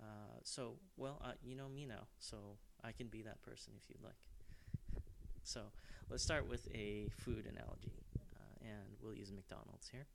Uh, 0.00 0.38
so, 0.42 0.76
well, 0.96 1.20
uh, 1.24 1.32
you 1.42 1.54
know 1.54 1.68
me 1.68 1.86
now, 1.86 2.08
so 2.18 2.36
I 2.84 2.92
can 2.92 3.08
be 3.08 3.22
that 3.22 3.42
person 3.42 3.74
if 3.76 3.88
you'd 3.88 4.02
like. 4.04 4.16
So 5.42 5.62
let's 6.10 6.22
start 6.22 6.48
with 6.48 6.68
a 6.74 7.08
food 7.16 7.46
analogy, 7.46 8.04
uh, 8.36 8.64
and 8.64 8.96
we'll 9.02 9.14
use 9.14 9.32
McDonald's 9.32 9.88
here. 9.90 10.06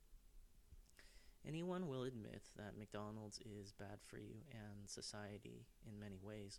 Anyone 1.46 1.86
will 1.86 2.02
admit 2.02 2.42
that 2.56 2.76
McDonald's 2.76 3.38
is 3.38 3.72
bad 3.72 4.00
for 4.04 4.18
you 4.18 4.42
and 4.50 4.88
society 4.88 5.66
in 5.86 6.00
many 6.00 6.18
ways, 6.20 6.58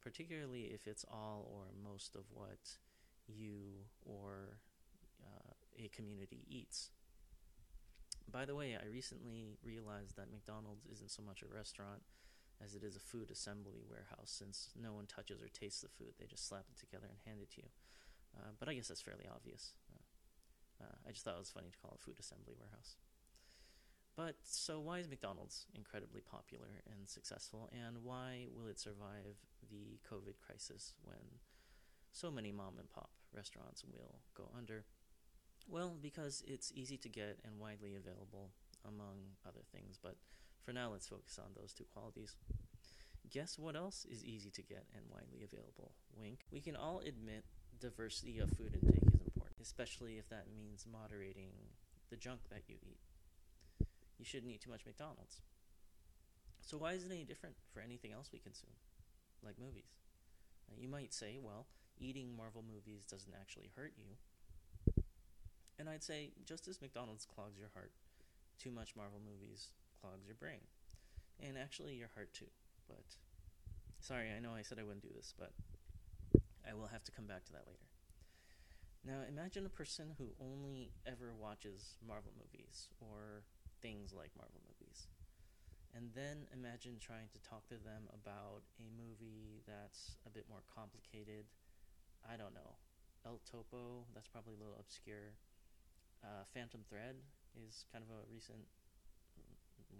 particularly 0.00 0.72
if 0.72 0.86
it's 0.86 1.04
all 1.10 1.46
or 1.52 1.66
most 1.84 2.14
of 2.14 2.24
what 2.32 2.78
you 3.28 3.84
or 4.04 4.58
uh, 5.22 5.52
a 5.78 5.88
community 5.88 6.46
eats. 6.48 6.90
By 8.30 8.46
the 8.46 8.54
way, 8.54 8.74
I 8.74 8.86
recently 8.88 9.58
realized 9.62 10.16
that 10.16 10.32
McDonald's 10.32 10.86
isn't 10.90 11.10
so 11.10 11.22
much 11.22 11.42
a 11.42 11.54
restaurant 11.54 12.02
as 12.64 12.74
it 12.74 12.82
is 12.84 12.96
a 12.96 13.00
food 13.00 13.30
assembly 13.30 13.82
warehouse, 13.90 14.32
since 14.32 14.70
no 14.80 14.94
one 14.94 15.06
touches 15.06 15.42
or 15.42 15.48
tastes 15.48 15.82
the 15.82 15.88
food. 15.88 16.14
They 16.18 16.26
just 16.26 16.48
slap 16.48 16.64
it 16.70 16.78
together 16.78 17.08
and 17.10 17.18
hand 17.26 17.40
it 17.42 17.50
to 17.56 17.62
you. 17.62 17.68
Uh, 18.32 18.56
but 18.58 18.68
I 18.68 18.74
guess 18.74 18.88
that's 18.88 19.02
fairly 19.02 19.26
obvious. 19.28 19.74
Uh, 19.92 20.84
uh, 20.84 20.96
I 21.06 21.10
just 21.10 21.24
thought 21.24 21.34
it 21.34 21.44
was 21.44 21.50
funny 21.50 21.68
to 21.68 21.78
call 21.78 21.92
it 21.92 22.00
a 22.00 22.04
food 22.04 22.16
assembly 22.18 22.54
warehouse. 22.56 22.96
But 24.16 24.36
so 24.44 24.78
why 24.78 24.98
is 24.98 25.08
McDonald's 25.08 25.66
incredibly 25.74 26.20
popular 26.20 26.82
and 26.86 27.08
successful, 27.08 27.70
and 27.72 28.02
why 28.02 28.46
will 28.54 28.68
it 28.68 28.78
survive 28.78 29.36
the 29.70 29.98
COVID 30.10 30.34
crisis 30.44 30.94
when 31.02 31.40
so 32.12 32.30
many 32.30 32.52
mom 32.52 32.74
and 32.78 32.90
pop 32.90 33.10
restaurants 33.34 33.84
will 33.84 34.20
go 34.36 34.50
under? 34.56 34.84
Well, 35.66 35.96
because 36.00 36.42
it's 36.46 36.72
easy 36.74 36.98
to 36.98 37.08
get 37.08 37.38
and 37.44 37.58
widely 37.58 37.94
available, 37.94 38.50
among 38.84 39.36
other 39.46 39.62
things, 39.72 39.98
but 40.02 40.16
for 40.62 40.72
now 40.72 40.90
let's 40.92 41.08
focus 41.08 41.38
on 41.38 41.52
those 41.56 41.72
two 41.72 41.84
qualities. 41.84 42.36
Guess 43.30 43.58
what 43.58 43.76
else 43.76 44.04
is 44.10 44.24
easy 44.24 44.50
to 44.50 44.62
get 44.62 44.84
and 44.94 45.04
widely 45.08 45.42
available? 45.42 45.92
Wink. 46.14 46.40
We 46.50 46.60
can 46.60 46.76
all 46.76 47.00
admit 47.00 47.44
diversity 47.80 48.38
of 48.38 48.50
food 48.50 48.74
intake 48.74 49.06
is 49.06 49.20
important, 49.20 49.60
especially 49.62 50.18
if 50.18 50.28
that 50.28 50.46
means 50.54 50.86
moderating 50.90 51.52
the 52.10 52.16
junk 52.16 52.40
that 52.50 52.62
you 52.68 52.76
eat. 52.82 52.98
You 54.22 54.26
shouldn't 54.26 54.52
eat 54.52 54.60
too 54.60 54.70
much 54.70 54.86
McDonald's. 54.86 55.42
So, 56.60 56.78
why 56.78 56.92
is 56.92 57.02
it 57.02 57.10
any 57.10 57.24
different 57.24 57.56
for 57.74 57.80
anything 57.80 58.12
else 58.12 58.30
we 58.32 58.38
consume, 58.38 58.70
like 59.42 59.58
movies? 59.58 59.98
Now, 60.70 60.76
you 60.80 60.86
might 60.86 61.12
say, 61.12 61.40
well, 61.42 61.66
eating 61.98 62.36
Marvel 62.36 62.62
movies 62.62 63.04
doesn't 63.04 63.34
actually 63.34 63.72
hurt 63.74 63.94
you. 63.98 65.02
And 65.76 65.88
I'd 65.88 66.04
say, 66.04 66.30
just 66.46 66.68
as 66.68 66.80
McDonald's 66.80 67.26
clogs 67.26 67.58
your 67.58 67.70
heart, 67.74 67.90
too 68.60 68.70
much 68.70 68.94
Marvel 68.94 69.18
movies 69.18 69.70
clogs 70.00 70.24
your 70.24 70.36
brain. 70.36 70.70
And 71.42 71.58
actually, 71.58 71.94
your 71.94 72.10
heart 72.14 72.32
too. 72.32 72.52
But, 72.86 73.02
sorry, 73.98 74.28
I 74.30 74.38
know 74.38 74.54
I 74.54 74.62
said 74.62 74.78
I 74.78 74.84
wouldn't 74.84 75.02
do 75.02 75.12
this, 75.16 75.34
but 75.36 75.50
I 76.62 76.74
will 76.74 76.86
have 76.86 77.02
to 77.02 77.10
come 77.10 77.26
back 77.26 77.44
to 77.46 77.52
that 77.54 77.66
later. 77.66 77.90
Now, 79.04 79.26
imagine 79.28 79.66
a 79.66 79.68
person 79.68 80.14
who 80.16 80.26
only 80.40 80.92
ever 81.08 81.34
watches 81.36 81.96
Marvel 82.06 82.30
movies 82.38 82.86
or 83.00 83.42
things 83.82 84.14
like 84.14 84.30
Marvel 84.38 84.62
movies. 84.64 85.10
And 85.92 86.08
then 86.16 86.48
imagine 86.56 86.96
trying 86.96 87.28
to 87.36 87.40
talk 87.44 87.68
to 87.68 87.76
them 87.76 88.08
about 88.16 88.64
a 88.80 88.88
movie 88.96 89.60
that's 89.68 90.16
a 90.24 90.32
bit 90.32 90.48
more 90.48 90.64
complicated. 90.72 91.44
I 92.24 92.40
don't 92.40 92.56
know. 92.56 92.80
El 93.26 93.44
Topo, 93.44 94.08
that's 94.14 94.30
probably 94.30 94.56
a 94.56 94.60
little 94.62 94.80
obscure. 94.80 95.36
Uh, 96.24 96.48
Phantom 96.54 96.80
Thread 96.88 97.20
is 97.58 97.84
kind 97.92 98.00
of 98.00 98.08
a 98.08 98.24
recent, 98.32 98.64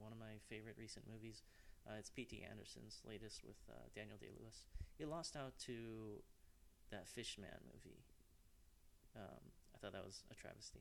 one 0.01 0.15
of 0.15 0.19
my 0.19 0.41
favorite 0.49 0.79
recent 0.79 1.05
movies. 1.05 1.43
Uh, 1.85 1.99
it's 1.99 2.09
P.T. 2.09 2.41
Anderson's 2.49 3.03
latest 3.05 3.43
with 3.45 3.59
uh, 3.69 3.91
Daniel 3.95 4.17
Day 4.17 4.31
Lewis. 4.39 4.65
It 4.99 5.11
lost 5.11 5.37
out 5.37 5.59
to 5.67 6.23
that 6.91 7.07
Fishman 7.07 7.69
movie. 7.69 8.01
Um, 9.17 9.43
I 9.75 9.79
thought 9.79 9.93
that 9.93 10.05
was 10.05 10.23
a 10.31 10.35
travesty. 10.35 10.81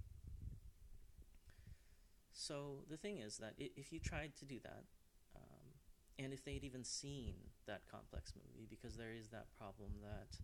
So 2.42 2.82
the 2.90 2.98
thing 2.98 3.20
is 3.20 3.38
that 3.38 3.54
if 3.60 3.94
you 3.94 4.00
tried 4.00 4.34
to 4.38 4.46
do 4.46 4.58
that, 4.64 4.90
um, 5.38 5.78
and 6.18 6.34
if 6.34 6.44
they'd 6.44 6.64
even 6.64 6.84
seen 6.84 7.36
that 7.68 7.86
complex 7.86 8.34
movie, 8.34 8.66
because 8.68 8.98
there 8.98 9.14
is 9.14 9.30
that 9.30 9.46
problem 9.60 10.02
that 10.02 10.42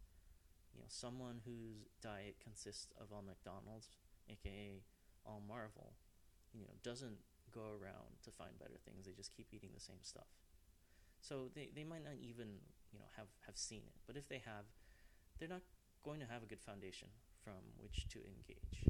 you 0.75 0.80
know 0.80 0.86
someone 0.89 1.42
whose 1.44 1.89
diet 2.00 2.38
consists 2.38 2.94
of 3.01 3.08
all 3.12 3.24
McDonald's, 3.25 3.89
aka 4.30 4.84
all 5.25 5.42
Marvel, 5.42 5.98
you 6.54 6.62
know, 6.70 6.77
doesn't 6.84 7.18
go 7.50 7.74
around 7.82 8.22
to 8.22 8.30
find 8.30 8.54
better 8.60 8.77
things. 8.86 9.08
They 9.08 9.18
just 9.18 9.34
keep 9.36 9.48
eating 9.51 9.74
the 9.74 9.82
same 9.82 10.04
stuff. 10.04 10.30
So 11.20 11.50
they, 11.56 11.72
they 11.74 11.84
might 11.84 12.06
not 12.06 12.22
even 12.22 12.62
you 12.94 13.00
know 13.00 13.10
have, 13.18 13.34
have 13.48 13.58
seen 13.58 13.82
it, 13.89 13.98
but 14.06 14.16
if 14.16 14.30
they 14.30 14.44
have, 14.46 14.70
they're 15.39 15.50
not 15.50 15.66
going 16.06 16.20
to 16.20 16.30
have 16.30 16.44
a 16.44 16.46
good 16.46 16.62
foundation 16.62 17.10
from 17.44 17.58
which 17.82 18.06
to 18.13 18.20
engage. 18.22 18.86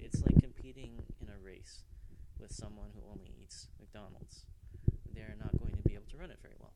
It's 0.00 0.26
like 0.26 0.42
competing 0.42 0.98
in 1.22 1.28
a 1.30 1.38
race 1.38 1.86
with 2.40 2.52
someone 2.52 2.90
who 2.94 3.02
only 3.10 3.34
eats 3.42 3.68
McDonald's. 3.78 4.46
They're 5.14 5.36
not 5.38 5.58
going 5.58 5.74
to 5.74 5.82
be 5.82 5.94
able 5.94 6.06
to 6.10 6.16
run 6.16 6.30
it 6.30 6.38
very 6.40 6.54
well. 6.58 6.74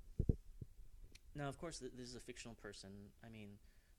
Now, 1.35 1.49
of 1.49 1.59
course, 1.59 1.79
this 1.79 2.09
is 2.09 2.17
a 2.17 2.21
fictional 2.21 2.57
person. 2.61 2.91
I 3.25 3.29
mean, 3.31 3.57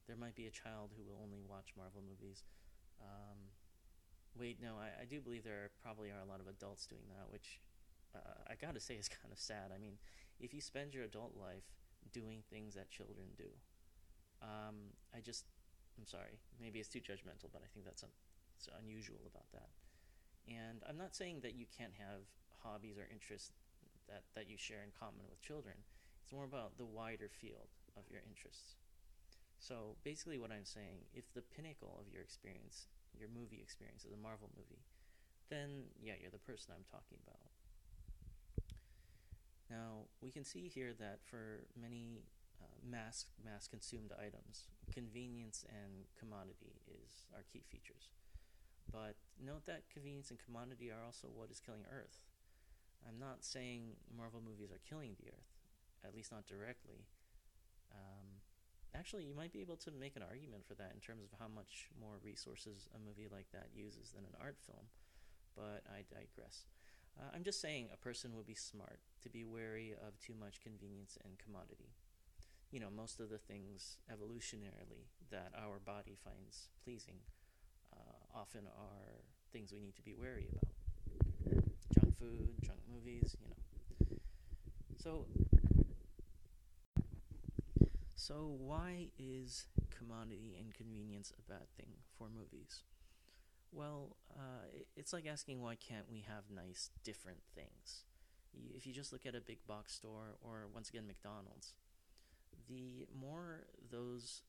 there 0.07 0.17
might 0.17 0.35
be 0.35 0.45
a 0.45 0.51
child 0.51 0.91
who 0.95 1.03
will 1.03 1.19
only 1.23 1.41
watch 1.47 1.73
Marvel 1.77 2.03
movies. 2.03 2.43
Um, 3.01 3.49
wait, 4.37 4.61
no, 4.61 4.75
I, 4.77 5.01
I, 5.01 5.05
do 5.05 5.19
believe 5.19 5.43
there 5.43 5.65
are, 5.65 5.71
probably 5.81 6.09
are 6.09 6.21
a 6.21 6.29
lot 6.29 6.39
of 6.39 6.47
adults 6.47 6.85
doing 6.85 7.07
that, 7.09 7.31
which 7.31 7.59
uh, 8.15 8.45
I 8.47 8.55
gotta 8.55 8.79
say 8.79 8.95
is 8.95 9.09
kind 9.21 9.31
of 9.31 9.39
sad. 9.39 9.71
I 9.73 9.79
mean, 9.79 9.97
if 10.39 10.53
you 10.53 10.61
spend 10.61 10.93
your 10.93 11.03
adult 11.03 11.33
life 11.39 11.65
doing 12.11 12.43
things 12.51 12.75
that 12.75 12.91
children 12.91 13.27
do, 13.37 13.49
um, 14.41 14.93
I 15.15 15.21
just, 15.21 15.45
I'm 15.97 16.05
sorry, 16.05 16.39
maybe 16.61 16.79
it's 16.79 16.89
too 16.89 16.99
judgmental, 16.99 17.49
but 17.51 17.61
I 17.63 17.67
think 17.73 17.85
that's, 17.85 18.03
un- 18.03 18.79
unusual 18.79 19.19
about 19.27 19.51
that. 19.53 19.69
And 20.47 20.83
I'm 20.87 20.97
not 20.97 21.15
saying 21.15 21.39
that 21.41 21.55
you 21.55 21.65
can't 21.71 21.95
have 21.97 22.27
hobbies 22.63 22.97
or 22.97 23.07
interests 23.11 23.51
that, 24.07 24.23
that 24.35 24.49
you 24.49 24.57
share 24.57 24.83
in 24.83 24.91
common 24.95 25.23
with 25.29 25.41
children. 25.41 25.75
It's 26.23 26.33
more 26.33 26.45
about 26.45 26.77
the 26.77 26.85
wider 26.85 27.29
field 27.29 27.71
of 27.95 28.03
your 28.11 28.21
interests. 28.27 28.75
So 29.59 29.95
basically, 30.03 30.39
what 30.39 30.51
I'm 30.51 30.67
saying, 30.67 31.07
if 31.13 31.31
the 31.33 31.43
pinnacle 31.55 31.95
of 31.99 32.11
your 32.11 32.21
experience, 32.21 32.87
your 33.15 33.29
movie 33.31 33.63
experience, 33.63 34.03
is 34.03 34.11
a 34.11 34.19
Marvel 34.19 34.51
movie, 34.55 34.83
then 35.49 35.87
yeah, 36.01 36.13
you're 36.19 36.31
the 36.31 36.43
person 36.43 36.75
I'm 36.75 36.87
talking 36.91 37.19
about. 37.23 37.47
Now, 39.69 40.11
we 40.21 40.31
can 40.31 40.43
see 40.43 40.67
here 40.67 40.91
that 40.99 41.19
for 41.23 41.63
many 41.79 42.27
uh, 42.61 42.75
mass 42.83 43.25
mass 43.43 43.67
consumed 43.67 44.11
items. 44.19 44.67
Convenience 44.91 45.65
and 45.69 46.05
commodity 46.19 46.75
is 46.87 47.25
our 47.33 47.43
key 47.51 47.63
features. 47.71 48.11
But 48.91 49.15
note 49.39 49.65
that 49.65 49.89
convenience 49.91 50.29
and 50.29 50.39
commodity 50.39 50.91
are 50.91 51.03
also 51.05 51.27
what 51.33 51.51
is 51.51 51.59
killing 51.59 51.85
Earth. 51.89 52.21
I'm 53.07 53.19
not 53.19 53.43
saying 53.43 53.99
Marvel 54.15 54.41
movies 54.43 54.71
are 54.71 54.81
killing 54.87 55.15
the 55.19 55.31
Earth, 55.31 55.51
at 56.05 56.15
least 56.15 56.31
not 56.31 56.47
directly. 56.47 57.03
Um, 57.91 58.39
actually, 58.95 59.25
you 59.25 59.35
might 59.35 59.51
be 59.51 59.61
able 59.61 59.77
to 59.83 59.91
make 59.91 60.15
an 60.15 60.23
argument 60.23 60.65
for 60.65 60.75
that 60.75 60.91
in 60.93 61.01
terms 61.01 61.23
of 61.23 61.35
how 61.39 61.47
much 61.47 61.89
more 61.99 62.21
resources 62.23 62.87
a 62.95 62.99
movie 62.99 63.27
like 63.31 63.51
that 63.51 63.75
uses 63.75 64.11
than 64.11 64.23
an 64.23 64.39
art 64.39 64.57
film, 64.65 64.87
but 65.55 65.83
I 65.91 66.07
digress. 66.07 66.65
Uh, 67.19 67.29
I'm 67.33 67.43
just 67.43 67.61
saying 67.61 67.89
a 67.93 67.97
person 67.97 68.35
would 68.35 68.47
be 68.47 68.55
smart 68.55 68.99
to 69.21 69.29
be 69.29 69.45
wary 69.45 69.93
of 69.93 70.17
too 70.19 70.33
much 70.33 70.61
convenience 70.61 71.17
and 71.23 71.37
commodity. 71.37 71.93
You 72.71 72.79
know, 72.79 72.89
most 72.89 73.19
of 73.19 73.29
the 73.29 73.37
things 73.37 73.97
evolutionarily 74.09 75.05
that 75.29 75.53
our 75.53 75.77
body 75.77 76.17
finds 76.17 76.69
pleasing 76.83 77.21
often 78.35 78.61
are 78.67 79.23
things 79.51 79.71
we 79.71 79.79
need 79.79 79.95
to 79.95 80.01
be 80.01 80.15
wary 80.15 80.47
about. 80.51 81.63
Junk 81.93 82.17
food, 82.17 82.49
junk 82.63 82.79
movies, 82.91 83.35
you 83.39 83.47
know. 83.47 84.17
So, 84.97 85.25
so 88.15 88.55
why 88.57 89.09
is 89.19 89.65
commodity 89.95 90.55
and 90.59 90.73
convenience 90.73 91.31
a 91.37 91.51
bad 91.51 91.67
thing 91.77 91.93
for 92.17 92.27
movies? 92.29 92.83
Well, 93.71 94.17
uh, 94.35 94.67
it's 94.95 95.13
like 95.13 95.25
asking 95.25 95.61
why 95.61 95.75
can't 95.75 96.09
we 96.09 96.23
have 96.27 96.43
nice, 96.53 96.89
different 97.03 97.39
things? 97.55 98.03
If 98.73 98.85
you 98.85 98.93
just 98.93 99.11
look 99.11 99.25
at 99.25 99.35
a 99.35 99.41
big 99.41 99.65
box 99.67 99.93
store 99.93 100.35
or 100.41 100.67
once 100.73 100.89
again 100.89 101.07
McDonald's, 101.07 101.73
the 102.69 103.05
more 103.19 103.65
those 103.91 104.41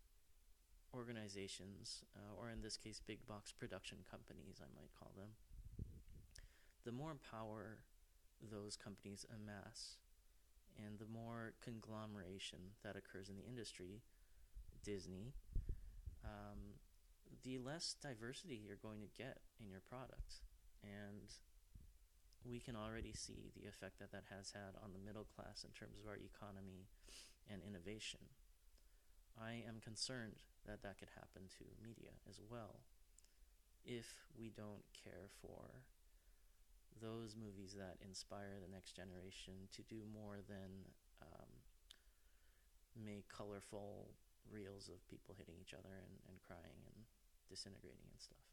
organizations, 0.94 2.04
uh, 2.16 2.40
or 2.40 2.50
in 2.50 2.62
this 2.62 2.76
case, 2.76 3.00
big 3.04 3.26
box 3.26 3.52
production 3.52 3.98
companies, 4.10 4.60
I 4.60 4.68
might 4.74 4.94
call 4.98 5.12
them, 5.16 5.30
the 6.84 6.92
more 6.92 7.16
power 7.30 7.78
those 8.50 8.76
companies 8.76 9.24
amass 9.32 9.96
and 10.78 10.98
the 10.98 11.06
more 11.06 11.54
conglomeration 11.62 12.58
that 12.82 12.96
occurs 12.96 13.28
in 13.28 13.36
the 13.36 13.46
industry, 13.46 14.02
Disney, 14.84 15.32
um, 16.24 16.80
the 17.42 17.58
less 17.58 17.94
diversity 18.02 18.60
you're 18.60 18.80
going 18.80 19.00
to 19.00 19.08
get 19.16 19.38
in 19.60 19.70
your 19.70 19.80
product. 19.80 20.42
And 20.82 21.30
we 22.44 22.60
can 22.60 22.76
already 22.76 23.12
see 23.14 23.50
the 23.56 23.68
effect 23.68 23.98
that 24.00 24.12
that 24.12 24.24
has 24.28 24.52
had 24.52 24.76
on 24.82 24.92
the 24.92 24.98
middle 24.98 25.24
class 25.24 25.64
in 25.64 25.70
terms 25.70 25.98
of 25.98 26.08
our 26.08 26.18
economy 26.18 26.88
and 27.48 27.62
innovation. 27.62 28.20
I 29.40 29.64
am 29.66 29.80
concerned 29.82 30.44
that 30.66 30.82
that 30.82 30.98
could 30.98 31.12
happen 31.14 31.48
to 31.58 31.64
media 31.82 32.12
as 32.28 32.40
well 32.50 32.80
if 33.84 34.08
we 34.38 34.48
don't 34.48 34.84
care 34.92 35.28
for 35.40 35.84
those 37.02 37.36
movies 37.36 37.74
that 37.76 38.00
inspire 38.00 38.56
the 38.62 38.70
next 38.70 38.96
generation 38.96 39.68
to 39.74 39.82
do 39.82 40.00
more 40.08 40.40
than 40.48 40.88
um, 41.20 41.50
make 42.96 43.28
colorful 43.28 44.14
reels 44.48 44.88
of 44.88 45.04
people 45.08 45.34
hitting 45.36 45.56
each 45.60 45.74
other 45.74 45.90
and, 45.90 46.14
and 46.30 46.38
crying 46.40 46.80
and 46.86 47.04
disintegrating 47.50 48.08
and 48.08 48.20
stuff. 48.20 48.44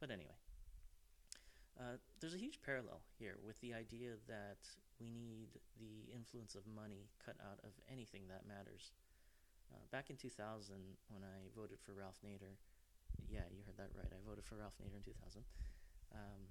But 0.00 0.10
anyway, 0.10 0.38
uh, 1.80 1.98
there's 2.20 2.34
a 2.34 2.40
huge 2.40 2.62
parallel 2.62 3.02
here 3.18 3.36
with 3.42 3.60
the 3.60 3.74
idea 3.74 4.14
that 4.28 4.62
we 5.00 5.10
need 5.10 5.58
the 5.80 6.14
influence 6.14 6.54
of 6.54 6.62
money 6.70 7.10
cut 7.18 7.34
out 7.42 7.58
of 7.66 7.74
anything 7.90 8.30
that 8.30 8.46
matters. 8.46 8.94
Uh, 9.74 9.82
back 9.90 10.06
in 10.10 10.16
2000, 10.16 10.38
when 11.10 11.26
I 11.26 11.50
voted 11.50 11.82
for 11.82 11.98
Ralph 11.98 12.22
Nader, 12.22 12.54
yeah, 13.26 13.42
you 13.50 13.66
heard 13.66 13.78
that 13.78 13.90
right. 13.98 14.06
I 14.06 14.22
voted 14.22 14.44
for 14.46 14.54
Ralph 14.54 14.78
Nader 14.78 14.94
in 14.94 15.02
2000. 15.02 15.42
Um, 16.14 16.46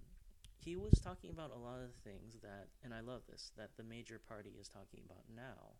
he 0.59 0.75
was 0.75 0.99
talking 0.99 1.31
about 1.31 1.55
a 1.55 1.59
lot 1.59 1.79
of 1.79 1.95
things 2.03 2.39
that, 2.43 2.67
and 2.83 2.93
I 2.93 2.99
love 2.99 3.23
this, 3.27 3.51
that 3.55 3.75
the 3.79 3.83
major 3.83 4.19
party 4.19 4.51
is 4.59 4.67
talking 4.67 4.99
about 5.07 5.23
now, 5.31 5.79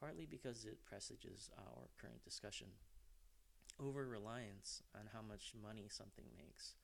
partly 0.00 0.26
because 0.26 0.64
it 0.64 0.82
presages 0.82 1.50
our 1.58 1.90
current 2.00 2.22
discussion. 2.24 2.68
Over 3.78 4.06
reliance 4.06 4.82
on 4.94 5.10
how 5.14 5.22
much 5.22 5.54
money 5.54 5.86
something 5.86 6.26
makes 6.34 6.74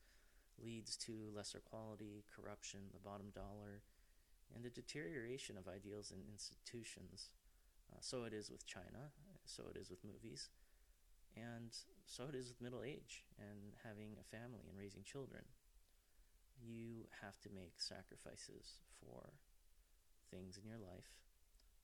leads 0.63 0.97
to 0.97 1.35
lesser 1.35 1.59
quality, 1.59 2.23
corruption, 2.31 2.79
the 2.93 3.03
bottom 3.03 3.35
dollar, 3.35 3.83
and 4.55 4.63
the 4.63 4.71
deterioration 4.71 5.57
of 5.59 5.67
ideals 5.67 6.13
and 6.13 6.23
institutions. 6.31 7.31
Uh, 7.93 7.99
so 8.01 8.23
it 8.23 8.33
is 8.33 8.51
with 8.51 8.67
China, 8.67 9.11
so 9.45 9.65
it 9.71 9.79
is 9.79 9.91
with 9.91 10.05
movies, 10.05 10.49
and 11.37 11.75
so 12.07 12.25
it 12.29 12.35
is 12.35 12.49
with 12.49 12.61
middle 12.61 12.83
age 12.83 13.25
and 13.39 13.75
having 13.85 14.17
a 14.21 14.29
family 14.37 14.65
and 14.69 14.79
raising 14.79 15.03
children 15.03 15.43
you 16.63 17.07
have 17.23 17.41
to 17.41 17.49
make 17.51 17.81
sacrifices 17.81 18.81
for 19.01 19.35
things 20.31 20.59
in 20.59 20.69
your 20.69 20.79
life. 20.79 21.19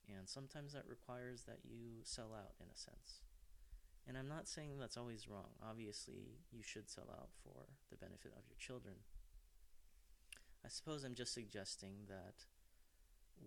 And 0.09 0.29
sometimes 0.29 0.73
that 0.73 0.89
requires 0.89 1.43
that 1.43 1.61
you 1.65 2.03
sell 2.03 2.33
out 2.35 2.55
in 2.59 2.67
a 2.73 2.77
sense. 2.77 3.23
And 4.09 4.17
I'm 4.17 4.29
not 4.29 4.49
saying 4.49 4.79
that's 4.79 4.97
always 4.97 5.29
wrong. 5.29 5.55
Obviously, 5.63 6.41
you 6.51 6.63
should 6.63 6.89
sell 6.89 7.09
out 7.13 7.31
for 7.45 7.69
the 7.91 7.97
benefit 7.97 8.33
of 8.33 8.49
your 8.49 8.59
children. 8.59 8.97
I 10.65 10.69
suppose 10.69 11.05
I'm 11.05 11.15
just 11.15 11.35
suggesting 11.35 12.09
that 12.09 12.47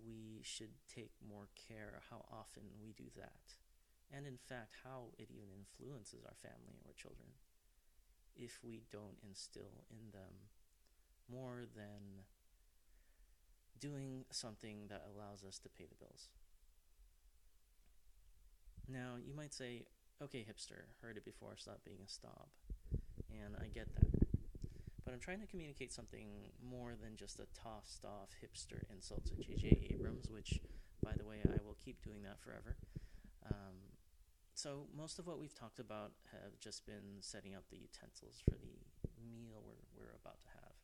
we 0.05 0.41
should 0.41 0.73
take 0.93 1.11
more 1.27 1.49
care 1.67 1.99
how 2.09 2.25
often 2.31 2.63
we 2.81 2.93
do 2.93 3.09
that. 3.17 3.62
And 4.11 4.27
in 4.27 4.37
fact, 4.37 4.75
how 4.83 5.13
it 5.17 5.29
even 5.31 5.49
influences 5.53 6.23
our 6.25 6.35
family 6.41 6.81
or 6.85 6.93
children 6.93 7.33
if 8.35 8.59
we 8.63 8.81
don't 8.91 9.17
instill 9.27 9.85
in 9.89 10.11
them 10.11 10.49
more 11.29 11.63
than 11.75 12.25
doing 13.79 14.25
something 14.31 14.87
that 14.89 15.03
allows 15.13 15.43
us 15.43 15.59
to 15.59 15.69
pay 15.69 15.85
the 15.85 15.95
bills. 15.95 16.29
Now, 18.87 19.15
you 19.23 19.33
might 19.33 19.53
say, 19.53 19.83
okay, 20.21 20.45
hipster, 20.49 20.87
heard 21.01 21.17
it 21.17 21.25
before, 21.25 21.55
stop 21.57 21.79
being 21.85 21.99
a 22.05 22.09
snob. 22.09 22.47
And 23.31 23.55
I 23.59 23.67
get 23.67 23.93
that. 23.95 24.27
But 25.05 25.13
I'm 25.13 25.19
trying 25.19 25.41
to 25.41 25.47
communicate 25.47 25.91
something 25.91 26.27
more 26.63 26.93
than 27.01 27.15
just 27.15 27.39
a 27.39 27.47
tossed 27.53 28.05
off 28.05 28.29
hipster 28.41 28.83
insult 28.91 29.25
to 29.25 29.35
J.J. 29.35 29.89
Abrams, 29.91 30.29
which, 30.29 30.59
by 31.03 31.13
the 31.17 31.25
way, 31.25 31.37
I 31.45 31.59
will 31.65 31.77
keep 31.83 32.01
doing 32.03 32.23
that 32.23 32.39
forever. 32.39 32.77
Um, 33.51 33.92
so, 34.53 34.85
most 34.95 35.17
of 35.17 35.25
what 35.25 35.39
we've 35.39 35.53
talked 35.53 35.79
about 35.79 36.13
have 36.31 36.59
just 36.59 36.85
been 36.85 37.21
setting 37.21 37.55
up 37.55 37.65
the 37.69 37.81
utensils 37.81 38.41
for 38.45 38.53
the 38.57 38.77
meal 39.25 39.65
we're, 39.65 39.81
we're 39.97 40.17
about 40.19 40.39
to 40.41 40.49
have. 40.53 40.77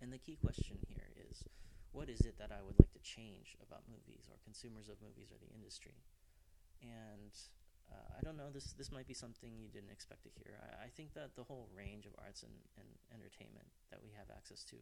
And 0.00 0.12
the 0.12 0.18
key 0.18 0.36
question 0.40 0.80
here 0.88 1.12
is 1.30 1.44
what 1.92 2.08
is 2.08 2.20
it 2.24 2.36
that 2.42 2.50
I 2.50 2.64
would 2.64 2.76
like 2.80 2.90
to 2.92 3.02
change 3.04 3.54
about 3.62 3.86
movies 3.86 4.26
or 4.26 4.40
consumers 4.42 4.88
of 4.88 4.98
movies 5.04 5.30
or 5.30 5.38
the 5.38 5.52
industry? 5.52 5.94
And 6.82 7.32
uh, 7.92 8.18
I 8.18 8.20
don't 8.24 8.36
know, 8.36 8.48
this, 8.48 8.74
this 8.74 8.90
might 8.90 9.06
be 9.06 9.14
something 9.14 9.54
you 9.54 9.68
didn't 9.68 9.92
expect 9.92 10.24
to 10.24 10.32
hear. 10.32 10.56
I, 10.58 10.86
I 10.86 10.88
think 10.88 11.14
that 11.14 11.36
the 11.36 11.44
whole 11.44 11.68
range 11.70 12.06
of 12.08 12.16
arts 12.18 12.42
and, 12.42 12.52
and 12.80 12.88
entertainment 13.12 13.68
that 13.92 14.02
we 14.02 14.10
have 14.16 14.32
access 14.32 14.64
to 14.72 14.80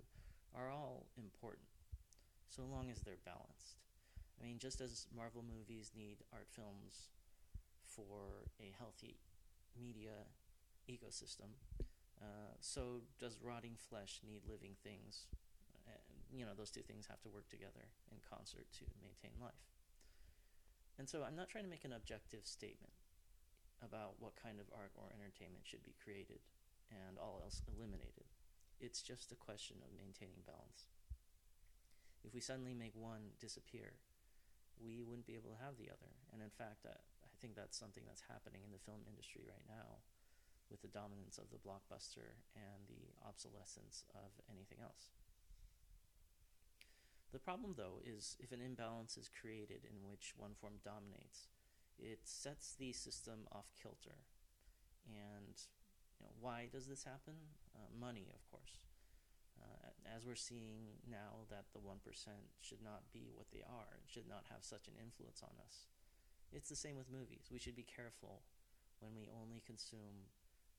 are 0.55 0.71
all 0.71 1.07
important, 1.18 1.66
so 2.49 2.62
long 2.62 2.90
as 2.90 3.01
they're 3.03 3.23
balanced. 3.27 3.83
I 4.38 4.45
mean, 4.45 4.59
just 4.59 4.81
as 4.81 5.07
Marvel 5.14 5.45
movies 5.45 5.92
need 5.97 6.25
art 6.33 6.49
films 6.51 7.12
for 7.94 8.48
a 8.61 8.74
healthy 8.78 9.20
media 9.78 10.28
ecosystem, 10.88 11.59
uh, 12.20 12.55
so 12.61 13.02
does 13.18 13.38
rotting 13.42 13.76
flesh 13.76 14.20
need 14.24 14.42
living 14.48 14.76
things? 14.83 15.26
And, 15.87 16.38
you 16.38 16.46
know, 16.46 16.55
those 16.57 16.70
two 16.70 16.83
things 16.83 17.07
have 17.11 17.20
to 17.22 17.31
work 17.31 17.48
together 17.48 17.90
in 18.11 18.18
concert 18.22 18.66
to 18.78 18.85
maintain 19.02 19.35
life. 19.40 19.66
And 20.98 21.09
so 21.09 21.24
I'm 21.24 21.37
not 21.37 21.48
trying 21.48 21.64
to 21.64 21.70
make 21.70 21.85
an 21.85 21.96
objective 21.96 22.46
statement 22.46 22.94
about 23.83 24.20
what 24.22 24.38
kind 24.38 24.62
of 24.62 24.70
art 24.70 24.94
or 24.94 25.11
entertainment 25.11 25.66
should 25.66 25.83
be 25.83 25.98
created 25.98 26.38
and 26.92 27.18
all 27.18 27.42
else 27.42 27.62
eliminated. 27.66 28.31
It's 28.78 29.02
just 29.02 29.33
a 29.33 29.38
question 29.38 29.83
of 29.83 29.98
maintaining 29.98 30.46
balance. 30.46 30.87
If 32.22 32.35
we 32.35 32.40
suddenly 32.40 32.74
make 32.74 32.94
one 32.94 33.35
disappear, 33.40 33.98
we 34.78 35.02
wouldn't 35.02 35.26
be 35.26 35.35
able 35.35 35.50
to 35.50 35.64
have 35.64 35.74
the 35.74 35.90
other. 35.90 36.14
And 36.31 36.42
in 36.42 36.55
fact, 36.55 36.87
I 36.87 36.94
think 37.42 37.59
that's 37.59 37.74
something 37.74 38.07
that's 38.07 38.31
happening 38.31 38.62
in 38.62 38.70
the 38.70 38.78
film 38.87 39.02
industry 39.11 39.42
right 39.42 39.66
now 39.66 40.07
with 40.70 40.78
the 40.81 40.94
dominance 40.94 41.42
of 41.42 41.50
the 41.50 41.59
blockbuster 41.59 42.38
and 42.55 42.87
the 42.87 43.11
obsolescence 43.26 44.07
of 44.14 44.31
anything 44.46 44.78
else. 44.78 45.11
The 47.35 47.42
problem, 47.42 47.74
though, 47.74 47.98
is 48.07 48.38
if 48.38 48.52
an 48.55 48.62
imbalance 48.62 49.18
is 49.18 49.26
created 49.28 49.83
in 49.83 50.07
which 50.07 50.38
one 50.38 50.55
form 50.55 50.78
dominates, 50.87 51.50
it 51.98 52.20
sets 52.24 52.78
the 52.78 52.92
system 52.92 53.50
off 53.50 53.72
kilter. 53.74 54.22
And 55.09 55.59
you 56.20 56.24
know, 56.24 56.33
why 56.38 56.68
does 56.70 56.87
this 56.87 57.02
happen? 57.02 57.59
Uh, 57.74 57.90
money, 57.98 58.31
of 58.31 58.44
course. 58.46 58.87
Uh, 59.59 59.90
as 60.14 60.24
we're 60.24 60.38
seeing 60.38 61.00
now 61.09 61.48
that 61.50 61.72
the 61.72 61.81
1% 61.81 61.98
should 62.61 62.83
not 62.85 63.09
be 63.12 63.33
what 63.35 63.50
they 63.52 63.64
are, 63.64 64.00
should 64.07 64.28
not 64.28 64.44
have 64.52 64.62
such 64.62 64.87
an 64.88 64.94
influence 65.00 65.42
on 65.42 65.57
us. 65.64 65.88
It's 66.53 66.69
the 66.69 66.77
same 66.77 66.97
with 66.97 67.11
movies. 67.11 67.49
We 67.51 67.59
should 67.59 67.77
be 67.77 67.88
careful 67.88 68.43
when 69.01 69.17
we 69.17 69.33
only 69.33 69.62
consume 69.65 70.29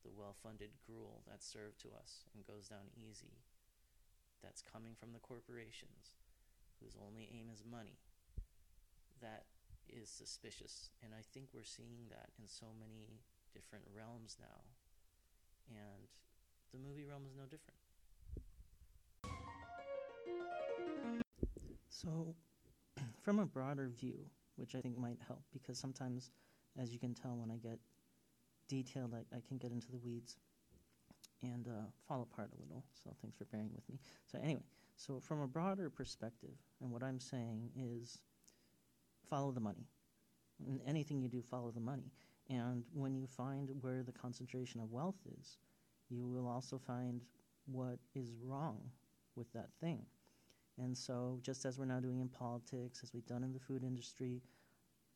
the 0.06 0.14
well 0.14 0.36
funded 0.38 0.70
gruel 0.86 1.24
that's 1.28 1.46
served 1.46 1.82
to 1.82 1.90
us 1.98 2.30
and 2.34 2.46
goes 2.46 2.70
down 2.70 2.94
easy, 2.94 3.42
that's 4.44 4.62
coming 4.62 4.94
from 4.94 5.14
the 5.14 5.20
corporations, 5.20 6.14
whose 6.80 6.96
only 7.02 7.30
aim 7.34 7.50
is 7.52 7.64
money, 7.66 7.98
that 9.22 9.46
is 9.90 10.10
suspicious. 10.10 10.90
And 11.02 11.14
I 11.14 11.24
think 11.34 11.50
we're 11.54 11.64
seeing 11.64 12.12
that 12.12 12.30
in 12.38 12.48
so 12.48 12.68
many 12.78 13.24
different 13.54 13.86
realms 13.96 14.38
now. 14.40 14.62
And 15.70 16.08
the 16.72 16.78
movie 16.78 17.06
realm 17.06 17.24
is 17.26 17.36
no 17.36 17.44
different. 17.50 17.80
So, 21.90 22.36
from 23.24 23.40
a 23.40 23.46
broader 23.46 23.88
view, 23.88 24.28
which 24.56 24.76
I 24.76 24.82
think 24.82 24.98
might 24.98 25.20
help, 25.28 25.44
because 25.52 25.78
sometimes, 25.78 26.32
as 26.82 26.92
you 26.92 27.00
can 27.00 27.14
tell, 27.14 27.36
when 27.36 27.52
I 27.52 27.58
get 27.58 27.80
detailed, 28.68 29.14
I, 29.14 29.36
I 29.36 29.42
can 29.48 29.58
get 29.58 29.72
into 29.72 29.92
the 29.92 29.98
weeds 29.98 30.38
and 31.42 31.68
uh, 31.68 31.90
fall 32.08 32.22
apart 32.22 32.52
a 32.56 32.62
little. 32.62 32.84
So, 33.04 33.12
thanks 33.22 33.38
for 33.38 33.46
bearing 33.46 33.72
with 33.74 33.88
me. 33.90 34.00
So, 34.32 34.40
anyway, 34.42 34.64
so 34.96 35.20
from 35.20 35.42
a 35.42 35.48
broader 35.48 35.90
perspective, 35.90 36.56
and 36.82 36.92
what 36.92 37.04
I'm 37.04 37.20
saying 37.20 37.72
is 37.78 38.20
follow 39.30 39.52
the 39.52 39.60
money. 39.60 39.88
In 40.68 40.80
anything 40.88 41.22
you 41.22 41.28
do, 41.28 41.42
follow 41.42 41.72
the 41.72 41.80
money. 41.80 42.12
And 42.50 42.84
when 42.94 43.16
you 43.16 43.28
find 43.28 43.70
where 43.82 44.04
the 44.04 44.12
concentration 44.12 44.80
of 44.80 44.92
wealth 44.92 45.20
is, 45.40 45.58
you 46.10 46.28
will 46.28 46.48
also 46.48 46.78
find 46.78 47.22
what 47.66 47.98
is 48.14 48.32
wrong 48.44 48.80
with 49.36 49.52
that 49.54 49.70
thing. 49.82 50.06
And 50.82 50.98
so, 50.98 51.40
just 51.44 51.66
as 51.66 51.78
we're 51.78 51.86
now 51.86 52.00
doing 52.00 52.20
in 52.20 52.30
politics, 52.30 53.02
as 53.04 53.14
we've 53.14 53.26
done 53.28 53.44
in 53.44 53.54
the 53.54 53.60
food 53.60 53.84
industry, 53.84 54.42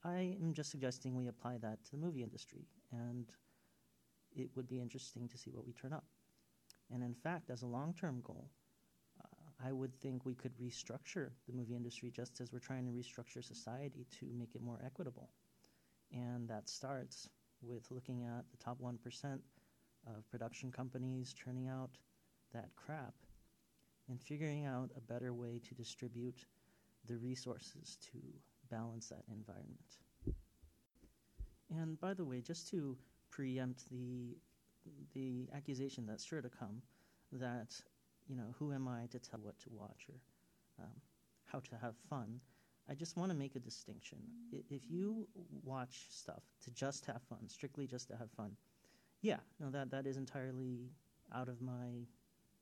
I 0.04 0.38
am 0.42 0.54
just 0.54 0.70
suggesting 0.70 1.16
we 1.16 1.28
apply 1.28 1.58
that 1.58 1.84
to 1.86 1.92
the 1.92 1.98
movie 1.98 2.22
industry. 2.22 2.68
And 2.92 3.26
it 4.36 4.50
would 4.56 4.68
be 4.68 4.80
interesting 4.80 5.28
to 5.30 5.38
see 5.38 5.52
what 5.52 5.66
we 5.66 5.74
turn 5.74 5.94
up. 5.94 6.06
And 6.94 7.04
in 7.04 7.14
fact, 7.14 7.50
as 7.50 7.64
a 7.64 7.68
long 7.68 7.94
term 8.00 8.22
goal, 8.24 8.50
uh, 9.24 9.68
I 9.68 9.72
would 9.72 9.96
think 9.96 10.26
we 10.26 10.36
could 10.36 10.56
restructure 10.58 11.32
the 11.48 11.54
movie 11.54 11.76
industry 11.76 12.12
just 12.12 12.40
as 12.40 12.54
we're 12.54 12.60
trying 12.60 12.86
to 12.86 12.92
restructure 12.92 13.44
society 13.44 14.06
to 14.20 14.28
make 14.38 14.56
it 14.56 14.62
more 14.62 14.80
equitable. 14.86 15.30
And 16.12 16.48
that 16.48 16.70
starts 16.70 17.28
with 17.62 17.90
looking 17.90 18.24
at 18.24 18.46
the 18.52 18.58
top 18.58 18.80
1% 18.80 19.40
of 20.08 20.30
production 20.30 20.72
companies 20.72 21.34
churning 21.34 21.68
out 21.68 21.98
that 22.54 22.70
crap 22.76 23.14
and 24.10 24.22
figuring 24.22 24.66
out 24.66 24.92
a 24.96 25.02
better 25.02 25.34
way 25.34 25.60
to 25.68 25.74
distribute 25.74 26.46
the 27.08 27.18
resources 27.18 27.98
to 28.12 28.18
balance 28.70 29.08
that 29.10 29.24
environment. 29.32 29.98
And 31.70 32.00
by 32.00 32.14
the 32.14 32.24
way, 32.24 32.42
just 32.42 32.70
to 32.70 32.98
preempt 33.30 33.90
the 33.90 34.38
the 35.14 35.50
accusation 35.54 36.06
that's 36.06 36.24
sure 36.24 36.42
to 36.42 36.50
come 36.50 36.82
that 37.34 37.76
you 38.28 38.36
know 38.38 38.56
who 38.58 38.72
am 38.72 38.88
I 38.88 39.08
to 39.12 39.20
tell 39.20 39.40
what 39.42 39.60
to 39.60 39.70
watch 39.72 40.08
or 40.10 40.84
um, 40.84 40.94
how 41.46 41.60
to 41.60 41.76
have 41.82 41.96
fun. 42.10 42.40
I 42.90 42.94
just 42.94 43.18
want 43.18 43.32
to 43.32 43.38
make 43.38 43.56
a 43.58 43.60
distinction. 43.60 44.20
If 44.70 44.90
you 44.90 45.28
watch 45.64 46.08
stuff 46.10 46.44
to 46.64 46.72
just 46.72 47.06
have 47.08 47.22
fun, 47.24 47.50
strictly 47.50 47.86
just 47.86 48.08
to 48.08 48.16
have 48.16 48.32
fun, 48.32 48.56
yeah, 49.22 49.40
no, 49.60 49.70
that 49.72 49.92
that 49.92 50.08
is 50.08 50.16
entirely 50.16 50.90
out 51.36 51.50
of 51.50 51.62
my 51.62 52.06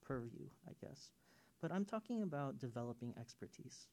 purview, 0.04 0.48
I 0.68 0.74
guess. 0.84 1.12
But 1.62 1.72
I'm 1.72 1.86
talking 1.86 2.22
about 2.22 2.60
developing 2.60 3.14
expertise. 3.20 3.88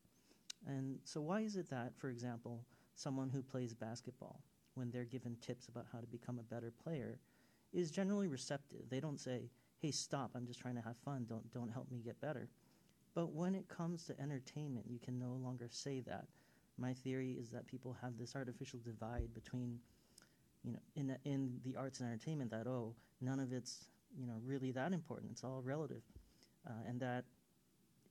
And 0.66 0.98
so, 1.05 1.20
why 1.20 1.40
is 1.40 1.57
it 1.57 1.70
that, 1.70 1.96
for 1.96 2.09
example, 2.11 2.64
someone 2.94 3.31
who 3.31 3.42
plays 3.42 3.75
basketball, 3.75 4.40
when 4.75 4.90
they're 4.90 5.05
given 5.05 5.37
tips 5.40 5.68
about 5.68 5.87
how 5.92 6.01
to 6.01 6.07
become 6.07 6.38
a 6.38 6.55
better 6.55 6.70
player, 6.70 7.18
is 7.72 7.90
generally 7.90 8.29
receptive? 8.29 8.88
They 8.88 9.01
don't 9.01 9.20
say, 9.20 9.51
"Hey, 9.79 9.90
stop! 9.90 10.31
I'm 10.35 10.46
just 10.46 10.61
trying 10.61 10.77
to 10.77 10.83
have 10.83 10.96
fun. 10.98 11.27
Don't 11.29 11.51
don't 11.53 11.70
help 11.70 11.90
me 11.90 12.01
get 12.01 12.20
better." 12.20 12.48
But 13.14 13.33
when 13.33 13.55
it 13.55 13.68
comes 13.68 14.05
to 14.07 14.20
entertainment, 14.20 14.87
you 14.88 14.98
can 14.98 15.18
no 15.18 15.33
longer 15.35 15.68
say 15.68 16.01
that. 16.01 16.27
My 16.79 16.94
theory 16.94 17.33
is 17.33 17.51
that 17.51 17.66
people 17.66 17.94
have 18.01 18.16
this 18.16 18.35
artificial 18.35 18.81
divide 18.83 19.35
between, 19.35 19.81
you 20.62 20.72
know, 20.72 20.81
in 20.94 21.16
in 21.25 21.61
the 21.64 21.77
arts 21.77 22.01
and 22.01 22.09
entertainment 22.09 22.51
that 22.51 22.66
oh, 22.66 22.94
none 23.20 23.40
of 23.40 23.53
it's 23.53 23.88
you 24.16 24.27
know 24.27 24.40
really 24.44 24.70
that 24.72 24.92
important. 24.92 25.33
It's 25.33 25.44
all 25.44 25.62
relative, 25.62 26.03
uh, 26.66 26.88
and 26.88 27.01
that 27.01 27.25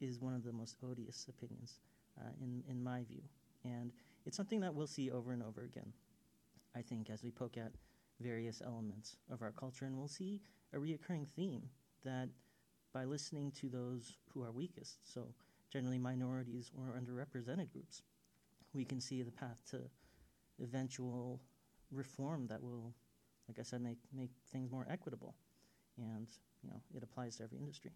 is 0.02 0.20
one 0.20 0.34
of 0.34 0.44
the 0.44 0.52
most 0.52 0.78
odious 0.84 1.28
opinions 1.30 1.80
uh, 2.20 2.32
in 2.42 2.64
in 2.70 2.84
my 2.84 3.04
view. 3.04 3.22
And 3.64 3.92
it's 4.26 4.38
something 4.38 4.60
that 4.62 4.74
we'll 4.74 4.88
see 4.88 5.12
over 5.12 5.32
and 5.32 5.44
over 5.44 5.62
again. 5.64 5.94
I 6.76 6.82
think 6.82 7.10
as 7.10 7.24
we 7.24 7.32
poke 7.32 7.58
at 7.58 7.74
various 8.20 8.62
elements 8.66 9.18
of 9.32 9.42
our 9.42 9.52
culture, 9.52 9.86
and 9.86 9.98
we'll 9.98 10.08
see 10.08 10.42
a 10.74 10.78
reoccurring 10.78 11.28
theme 11.28 11.64
that 12.04 12.30
by 12.94 13.06
listening 13.06 13.52
to 13.52 13.70
those 13.70 14.18
who 14.34 14.42
are 14.44 14.52
weakest, 14.52 15.14
so 15.14 15.34
generally 15.72 15.98
minorities 15.98 16.72
or 16.78 17.00
underrepresented 17.00 17.72
groups, 17.72 18.02
we 18.74 18.86
can 18.86 19.00
see 19.00 19.22
the 19.22 19.32
path 19.32 19.62
to 19.72 19.82
eventual 20.62 21.42
reform 21.92 22.48
that 22.48 22.62
will, 22.62 22.94
like 23.48 23.60
I 23.60 23.64
said, 23.64 23.82
make, 23.82 23.98
make 24.14 24.32
things 24.52 24.72
more 24.72 24.86
equitable. 24.90 25.36
And, 25.98 26.28
you 26.64 26.70
know, 26.70 26.82
it 26.96 27.04
applies 27.04 27.38
to 27.38 27.44
every 27.44 27.60
industry. 27.60 27.92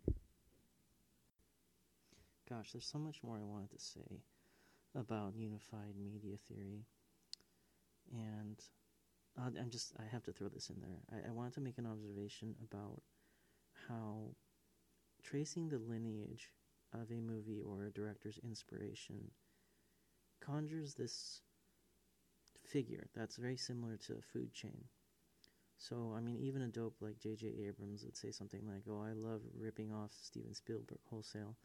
Gosh, 2.50 2.72
there's 2.72 2.86
so 2.86 3.00
much 3.00 3.24
more 3.24 3.38
I 3.38 3.44
wanted 3.44 3.72
to 3.72 3.80
say 3.80 4.22
about 4.96 5.36
unified 5.36 5.96
media 5.98 6.38
theory. 6.48 6.86
And 8.14 8.60
I'm 9.38 9.70
just, 9.70 9.94
I 10.00 10.04
have 10.12 10.24
to 10.24 10.32
throw 10.32 10.48
this 10.48 10.70
in 10.70 10.80
there. 10.80 11.02
I, 11.12 11.30
I 11.30 11.32
wanted 11.32 11.54
to 11.56 11.62
make 11.62 11.78
an 11.78 11.88
observation 11.88 12.56
about 12.64 13.02
how 13.88 14.36
tracing 15.24 15.70
the 15.70 15.80
lineage 15.80 16.52
of 16.94 17.12
a 17.12 17.20
movie 17.20 17.62
or 17.62 17.86
a 17.86 17.92
director's 17.92 18.40
inspiration 18.44 19.32
conjures 20.40 20.94
this 20.94 21.42
figure 22.64 23.08
that's 23.16 23.38
very 23.38 23.58
similar 23.58 23.98
to 23.98 24.14
a 24.14 24.22
food 24.22 24.54
chain. 24.54 24.86
So, 25.78 26.14
I 26.16 26.22
mean, 26.22 26.38
even 26.38 26.62
a 26.62 26.68
dope 26.68 26.96
like 27.02 27.20
J.J. 27.20 27.48
Abrams 27.68 28.04
would 28.06 28.16
say 28.16 28.32
something 28.32 28.62
like, 28.66 28.84
Oh, 28.90 29.02
I 29.04 29.14
love 29.14 29.42
ripping 29.58 29.92
off 29.92 30.12
Steven 30.22 30.54
Spielberg 30.54 31.00
wholesale. 31.10 31.58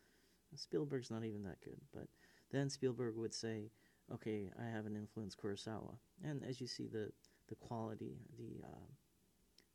Spielberg's 0.56 1.10
not 1.10 1.24
even 1.24 1.42
that 1.44 1.60
good. 1.62 1.80
But 1.92 2.08
then 2.50 2.70
Spielberg 2.70 3.16
would 3.16 3.34
say, 3.34 3.70
Okay, 4.12 4.50
I 4.60 4.64
have 4.64 4.86
an 4.86 4.96
influence 4.96 5.36
Kurosawa. 5.36 5.94
And 6.24 6.42
as 6.44 6.60
you 6.60 6.66
see, 6.66 6.88
the, 6.88 7.10
the 7.48 7.54
quality, 7.54 8.16
the, 8.38 8.66
uh, 8.66 8.88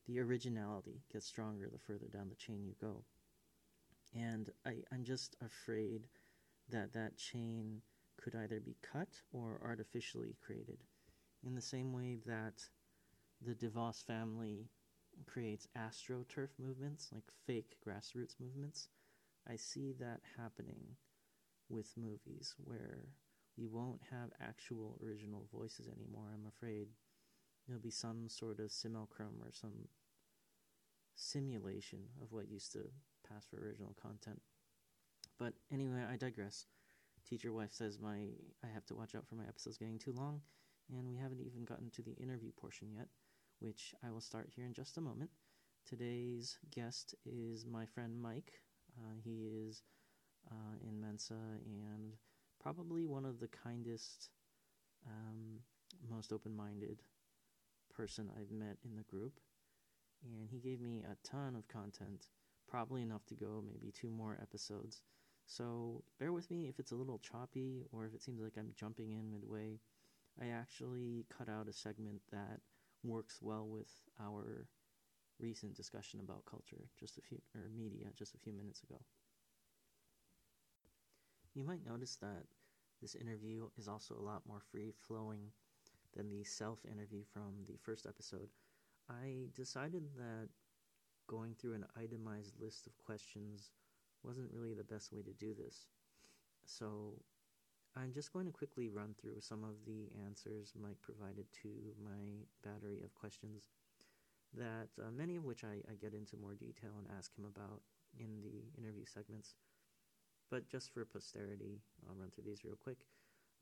the 0.07 0.19
originality 0.19 1.01
gets 1.11 1.25
stronger 1.25 1.69
the 1.71 1.79
further 1.79 2.07
down 2.11 2.27
the 2.29 2.35
chain 2.35 2.65
you 2.65 2.75
go. 2.81 3.03
And 4.13 4.49
I, 4.65 4.75
I'm 4.91 5.03
just 5.03 5.37
afraid 5.41 6.07
that 6.69 6.93
that 6.93 7.17
chain 7.17 7.81
could 8.21 8.35
either 8.35 8.59
be 8.59 8.75
cut 8.81 9.21
or 9.31 9.61
artificially 9.63 10.35
created. 10.45 10.79
In 11.45 11.55
the 11.55 11.61
same 11.61 11.93
way 11.93 12.17
that 12.25 12.63
the 13.41 13.53
DeVos 13.53 14.03
family 14.03 14.67
creates 15.25 15.67
astroturf 15.77 16.49
movements, 16.59 17.09
like 17.13 17.23
fake 17.45 17.77
grassroots 17.85 18.35
movements, 18.39 18.89
I 19.49 19.55
see 19.55 19.93
that 19.99 20.21
happening 20.37 20.95
with 21.69 21.97
movies 21.97 22.53
where 22.57 23.09
you 23.55 23.69
won't 23.69 24.01
have 24.11 24.31
actual 24.41 24.99
original 25.03 25.47
voices 25.53 25.87
anymore. 25.87 26.29
I'm 26.33 26.47
afraid 26.47 26.87
there'll 27.67 27.81
be 27.81 27.91
some 27.91 28.27
sort 28.27 28.59
of 28.59 28.71
simulacrum 28.71 29.35
or 29.41 29.51
some 29.51 29.87
simulation 31.15 31.99
of 32.21 32.31
what 32.31 32.49
used 32.49 32.71
to 32.73 32.79
pass 33.27 33.45
for 33.45 33.57
original 33.57 33.95
content. 34.01 34.41
But 35.39 35.53
anyway, 35.71 36.03
I 36.09 36.17
digress. 36.17 36.65
Teacher 37.27 37.51
wife 37.51 37.71
says 37.71 37.99
my 37.99 38.27
I 38.63 38.67
have 38.73 38.85
to 38.87 38.95
watch 38.95 39.15
out 39.15 39.27
for 39.27 39.35
my 39.35 39.45
episodes 39.47 39.77
getting 39.77 39.97
too 39.97 40.13
long, 40.13 40.41
and 40.89 41.07
we 41.07 41.15
haven't 41.15 41.41
even 41.41 41.65
gotten 41.65 41.89
to 41.91 42.01
the 42.01 42.15
interview 42.15 42.51
portion 42.51 42.89
yet, 42.91 43.07
which 43.59 43.95
I 44.03 44.11
will 44.11 44.21
start 44.21 44.49
here 44.55 44.65
in 44.65 44.73
just 44.73 44.97
a 44.97 45.01
moment. 45.01 45.31
Today's 45.87 46.57
guest 46.71 47.15
is 47.25 47.65
my 47.65 47.85
friend 47.85 48.21
Mike. 48.21 48.51
Uh, 48.97 49.15
he 49.23 49.47
is 49.67 49.83
uh, 50.51 50.75
in 50.87 50.99
Mensa 50.99 51.33
and 51.65 52.13
probably 52.61 53.05
one 53.05 53.25
of 53.25 53.39
the 53.39 53.47
kindest, 53.47 54.29
um, 55.07 55.59
most 56.09 56.31
open-minded 56.31 57.01
person 57.95 58.29
I've 58.39 58.51
met 58.51 58.77
in 58.83 58.95
the 58.95 59.03
group. 59.03 59.39
And 60.23 60.49
he 60.49 60.59
gave 60.59 60.81
me 60.81 61.03
a 61.03 61.27
ton 61.27 61.55
of 61.55 61.67
content 61.67 62.27
probably 62.67 63.01
enough 63.01 63.25
to 63.27 63.35
go 63.35 63.63
maybe 63.65 63.91
two 63.91 64.09
more 64.09 64.37
episodes. 64.41 65.01
So 65.45 66.03
bear 66.19 66.33
with 66.33 66.49
me 66.49 66.67
if 66.67 66.79
it's 66.79 66.91
a 66.91 66.95
little 66.95 67.19
choppy 67.19 67.83
or 67.91 68.05
if 68.05 68.13
it 68.13 68.23
seems 68.23 68.41
like 68.41 68.53
I'm 68.57 68.73
jumping 68.75 69.11
in 69.11 69.29
midway. 69.29 69.79
I 70.41 70.47
actually 70.47 71.25
cut 71.35 71.47
out 71.47 71.69
a 71.69 71.73
segment 71.73 72.21
that 72.31 72.59
works 73.03 73.39
well 73.41 73.67
with 73.67 73.89
our 74.19 74.67
recent 75.39 75.75
discussion 75.75 76.19
about 76.19 76.45
culture 76.45 76.89
just 76.99 77.17
a 77.17 77.21
few 77.21 77.39
or 77.55 77.69
media 77.75 78.07
just 78.15 78.35
a 78.35 78.39
few 78.39 78.53
minutes 78.53 78.81
ago. 78.83 78.99
You 81.53 81.63
might 81.63 81.85
notice 81.85 82.17
that 82.17 82.45
this 83.01 83.15
interview 83.15 83.67
is 83.77 83.87
also 83.87 84.15
a 84.15 84.21
lot 84.21 84.43
more 84.47 84.61
free 84.71 84.93
flowing 85.07 85.51
than 86.15 86.29
the 86.29 86.43
self 86.43 86.79
interview 86.85 87.23
from 87.33 87.53
the 87.67 87.77
first 87.81 88.05
episode. 88.05 88.49
I 89.09 89.47
decided 89.55 90.03
that 90.17 90.49
going 91.27 91.55
through 91.55 91.73
an 91.73 91.85
itemized 91.97 92.59
list 92.59 92.87
of 92.87 92.97
questions 92.97 93.71
wasn't 94.23 94.51
really 94.51 94.73
the 94.73 94.83
best 94.83 95.11
way 95.11 95.21
to 95.21 95.33
do 95.33 95.53
this. 95.53 95.87
So 96.65 97.21
I'm 97.95 98.11
just 98.11 98.33
going 98.33 98.45
to 98.45 98.51
quickly 98.51 98.89
run 98.89 99.15
through 99.19 99.39
some 99.39 99.63
of 99.63 99.75
the 99.85 100.09
answers 100.25 100.73
Mike 100.81 101.01
provided 101.01 101.45
to 101.63 101.69
my 102.03 102.43
battery 102.63 103.01
of 103.03 103.13
questions 103.15 103.69
that 104.57 104.89
uh, 105.01 105.11
many 105.11 105.35
of 105.35 105.45
which 105.45 105.63
I, 105.63 105.83
I, 105.91 105.95
get 105.99 106.13
into 106.13 106.37
more 106.37 106.55
detail 106.55 106.91
and 106.97 107.07
ask 107.17 107.35
him 107.37 107.45
about 107.45 107.81
in 108.19 108.41
the 108.41 108.63
interview 108.79 109.05
segments. 109.05 109.55
But 110.49 110.69
just 110.69 110.93
for 110.93 111.03
posterity, 111.05 111.81
I'll 112.07 112.15
run 112.15 112.29
through 112.29 112.45
these 112.45 112.63
real 112.63 112.77
quick. 112.81 112.99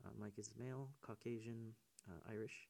Uh, 0.04 0.10
Mike 0.18 0.38
is 0.38 0.50
male, 0.58 0.90
Caucasian, 1.02 1.74
uh, 2.08 2.30
Irish. 2.30 2.68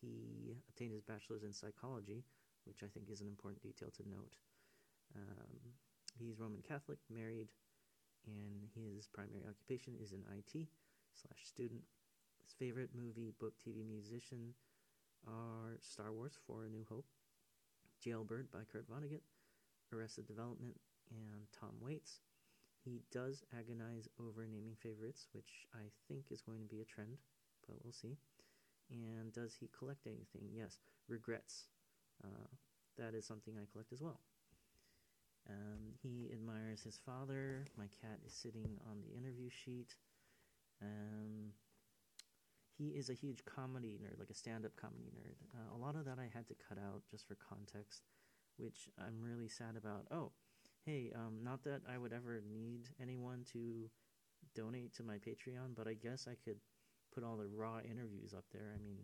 He 0.00 0.54
obtained 0.68 0.92
his 0.92 1.02
bachelor's 1.02 1.42
in 1.42 1.52
psychology, 1.52 2.24
which 2.64 2.82
I 2.82 2.86
think 2.86 3.10
is 3.10 3.20
an 3.20 3.28
important 3.28 3.62
detail 3.62 3.90
to 3.96 4.08
note. 4.08 4.36
Um, 5.16 5.58
he's 6.18 6.38
Roman 6.38 6.62
Catholic, 6.62 6.98
married, 7.10 7.48
and 8.26 8.68
his 8.74 9.06
primary 9.06 9.42
occupation 9.48 9.94
is 10.00 10.12
in 10.12 10.22
IT 10.30 10.68
slash 11.14 11.42
student. 11.44 11.82
His 12.44 12.54
favorite 12.54 12.90
movie, 12.94 13.32
book, 13.40 13.54
TV, 13.66 13.84
musician 13.86 14.54
are 15.26 15.76
Star 15.80 16.12
Wars 16.12 16.38
for 16.46 16.64
A 16.64 16.68
New 16.68 16.86
Hope, 16.88 17.06
Jailbird 18.04 18.50
by 18.50 18.60
Kurt 18.70 18.88
Vonnegut, 18.88 19.22
Arrested 19.92 20.26
Development, 20.26 20.76
and 21.10 21.46
Tom 21.58 21.74
Waits. 21.80 22.20
He 22.84 23.02
does 23.12 23.42
agonize 23.58 24.08
over 24.20 24.46
naming 24.46 24.76
favorites, 24.80 25.26
which 25.32 25.66
I 25.74 25.90
think 26.06 26.26
is 26.30 26.40
going 26.40 26.60
to 26.60 26.68
be 26.74 26.80
a 26.80 26.84
trend, 26.84 27.18
but 27.66 27.76
we'll 27.82 27.92
see. 27.92 28.16
And 28.90 29.32
does 29.32 29.54
he 29.58 29.68
collect 29.76 30.06
anything? 30.06 30.48
Yes. 30.54 30.78
Regrets. 31.08 31.64
Uh, 32.24 32.48
that 32.96 33.14
is 33.14 33.26
something 33.26 33.54
I 33.56 33.70
collect 33.70 33.92
as 33.92 34.00
well. 34.00 34.20
Um, 35.48 35.92
he 36.02 36.30
admires 36.32 36.82
his 36.82 36.98
father. 37.04 37.64
My 37.76 37.86
cat 38.02 38.18
is 38.26 38.32
sitting 38.32 38.78
on 38.88 39.00
the 39.00 39.16
interview 39.16 39.48
sheet. 39.48 39.94
Um, 40.82 41.52
he 42.78 42.88
is 42.90 43.10
a 43.10 43.14
huge 43.14 43.44
comedy 43.44 43.98
nerd, 44.00 44.18
like 44.18 44.30
a 44.30 44.34
stand 44.34 44.64
up 44.64 44.76
comedy 44.76 45.10
nerd. 45.18 45.34
Uh, 45.52 45.76
a 45.76 45.78
lot 45.78 45.96
of 45.96 46.04
that 46.04 46.18
I 46.18 46.30
had 46.32 46.46
to 46.48 46.54
cut 46.68 46.78
out 46.78 47.02
just 47.10 47.26
for 47.26 47.36
context, 47.36 48.02
which 48.56 48.88
I'm 48.98 49.20
really 49.20 49.48
sad 49.48 49.76
about. 49.76 50.06
Oh, 50.12 50.30
hey, 50.86 51.10
um, 51.14 51.38
not 51.42 51.64
that 51.64 51.80
I 51.92 51.98
would 51.98 52.12
ever 52.12 52.40
need 52.48 52.88
anyone 53.02 53.44
to 53.52 53.90
donate 54.54 54.94
to 54.94 55.02
my 55.02 55.16
Patreon, 55.16 55.74
but 55.76 55.88
I 55.88 55.94
guess 55.94 56.28
I 56.30 56.36
could 56.44 56.58
put 57.12 57.24
all 57.24 57.36
the 57.36 57.48
raw 57.48 57.80
interviews 57.80 58.32
up 58.32 58.44
there. 58.52 58.72
I 58.74 58.80
mean, 58.80 58.98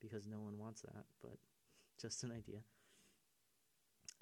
because 0.00 0.26
no 0.26 0.40
one 0.40 0.58
wants 0.58 0.82
that, 0.82 1.04
but 1.20 1.38
just 2.00 2.22
an 2.22 2.30
idea. 2.30 2.60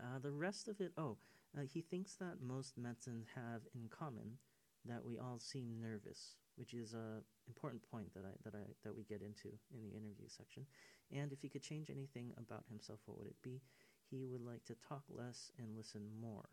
Uh, 0.00 0.18
the 0.22 0.30
rest 0.30 0.68
of 0.68 0.80
it, 0.80 0.92
oh, 0.96 1.16
uh, 1.56 1.62
he 1.62 1.82
thinks 1.82 2.14
that 2.14 2.40
most 2.40 2.80
Mensans 2.80 3.26
have 3.35 3.61
in 3.74 3.88
common 3.90 4.38
that 4.87 5.04
we 5.04 5.18
all 5.18 5.38
seem 5.38 5.76
nervous, 5.80 6.37
which 6.56 6.74
is 6.74 6.94
a 6.94 7.22
important 7.48 7.82
point 7.90 8.12
that 8.14 8.24
I 8.24 8.34
that 8.44 8.54
I 8.54 8.64
that 8.84 8.94
we 8.94 9.04
get 9.04 9.22
into 9.22 9.48
in 9.74 9.82
the 9.82 9.90
interview 9.96 10.28
section. 10.28 10.66
And 11.10 11.32
if 11.32 11.40
he 11.42 11.48
could 11.48 11.62
change 11.62 11.90
anything 11.90 12.32
about 12.38 12.64
himself, 12.68 13.00
what 13.06 13.18
would 13.18 13.26
it 13.26 13.40
be? 13.42 13.62
He 14.10 14.26
would 14.26 14.42
like 14.42 14.64
to 14.66 14.74
talk 14.76 15.04
less 15.08 15.50
and 15.58 15.76
listen 15.76 16.02
more. 16.20 16.48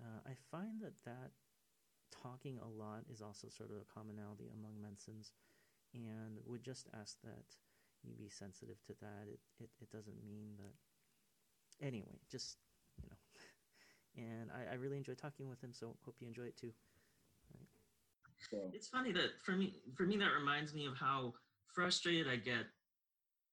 Uh, 0.00 0.20
I 0.26 0.34
find 0.50 0.80
that 0.80 0.94
that 1.04 1.32
talking 2.10 2.58
a 2.58 2.68
lot 2.68 3.04
is 3.10 3.22
also 3.22 3.48
sort 3.48 3.70
of 3.70 3.76
a 3.76 3.92
commonality 3.92 4.48
among 4.52 4.74
Mensans, 4.80 5.32
and 5.94 6.38
would 6.46 6.62
just 6.62 6.88
ask 6.94 7.20
that 7.22 7.44
you 8.02 8.14
be 8.18 8.28
sensitive 8.28 8.82
to 8.86 8.94
that. 9.00 9.28
It 9.28 9.40
it, 9.60 9.70
it 9.80 9.90
doesn't 9.90 10.24
mean 10.26 10.56
that. 10.58 10.74
Anyway, 11.84 12.20
just 12.30 12.58
you 13.02 13.08
know, 13.08 13.16
and 14.16 14.50
I, 14.50 14.72
I 14.72 14.74
really 14.74 14.96
enjoy 14.96 15.14
talking 15.14 15.48
with 15.48 15.60
him. 15.62 15.72
So 15.72 15.96
hope 16.04 16.16
you 16.20 16.26
enjoy 16.28 16.44
it 16.44 16.56
too. 16.56 16.72
So. 18.50 18.70
It's 18.72 18.88
funny 18.88 19.12
that 19.12 19.30
for 19.44 19.52
me, 19.52 19.76
for 19.96 20.04
me, 20.04 20.16
that 20.18 20.32
reminds 20.38 20.74
me 20.74 20.86
of 20.86 20.96
how 20.96 21.34
frustrated 21.74 22.28
I 22.28 22.36
get 22.36 22.66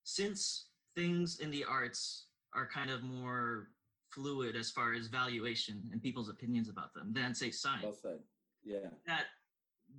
since 0.04 0.68
things 0.96 1.40
in 1.40 1.52
the 1.52 1.64
arts 1.64 2.26
are 2.54 2.68
kind 2.68 2.90
of 2.90 3.04
more 3.04 3.70
fluid 4.12 4.56
as 4.56 4.72
far 4.72 4.94
as 4.94 5.08
valuation 5.08 5.84
and 5.92 6.02
people's 6.02 6.30
opinions 6.30 6.68
about 6.70 6.94
them 6.94 7.14
than 7.14 7.36
say 7.36 7.52
science. 7.52 7.84
Well 7.84 7.98
said. 8.02 8.20
Yeah. 8.64 8.90
That 9.06 9.26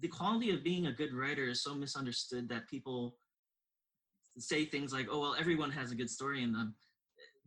the 0.01 0.09
quality 0.09 0.51
of 0.51 0.65
being 0.65 0.87
a 0.87 0.93
good 0.93 1.15
writer 1.15 1.49
is 1.49 1.63
so 1.63 1.75
misunderstood 1.75 2.49
that 2.49 2.69
people 2.69 3.17
say 4.39 4.65
things 4.65 4.93
like, 4.93 5.09
"Oh 5.11 5.21
well, 5.21 5.37
everyone 5.39 5.71
has 5.71 5.93
a 5.93 5.95
good 5.95 6.11
story 6.11 6.43
in 6.43 6.53
them," 6.53 6.75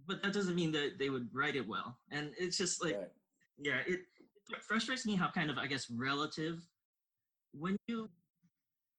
but 0.07 0.21
that 0.23 0.33
doesn't 0.33 0.55
mean 0.55 0.71
that 0.73 0.97
they 0.99 1.09
would 1.09 1.29
write 1.33 1.55
it 1.55 1.67
well. 1.67 1.97
And 2.11 2.33
it's 2.37 2.57
just 2.57 2.83
like, 2.83 2.95
right. 2.95 3.11
yeah, 3.57 3.79
it, 3.87 4.01
it 4.49 4.61
frustrates 4.61 5.05
me 5.05 5.15
how 5.15 5.29
kind 5.29 5.49
of 5.49 5.57
I 5.57 5.67
guess 5.67 5.89
relative 5.89 6.59
when 7.53 7.77
you 7.87 8.09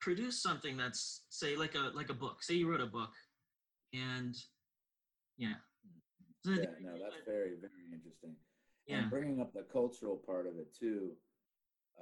produce 0.00 0.42
something 0.42 0.76
that's 0.76 1.22
say 1.30 1.56
like 1.56 1.74
a 1.74 1.90
like 1.96 2.10
a 2.10 2.14
book. 2.14 2.42
Say 2.42 2.54
you 2.54 2.70
wrote 2.70 2.80
a 2.80 2.86
book, 2.86 3.10
and 3.92 4.34
yeah, 5.38 5.54
yeah, 6.44 6.56
no, 6.82 6.92
that's 7.00 7.24
very, 7.26 7.52
very 7.60 7.88
interesting. 7.92 8.36
Yeah. 8.86 8.98
And 8.98 9.10
bringing 9.10 9.40
up 9.40 9.52
the 9.54 9.64
cultural 9.72 10.20
part 10.26 10.46
of 10.46 10.58
it 10.58 10.74
too, 10.78 11.12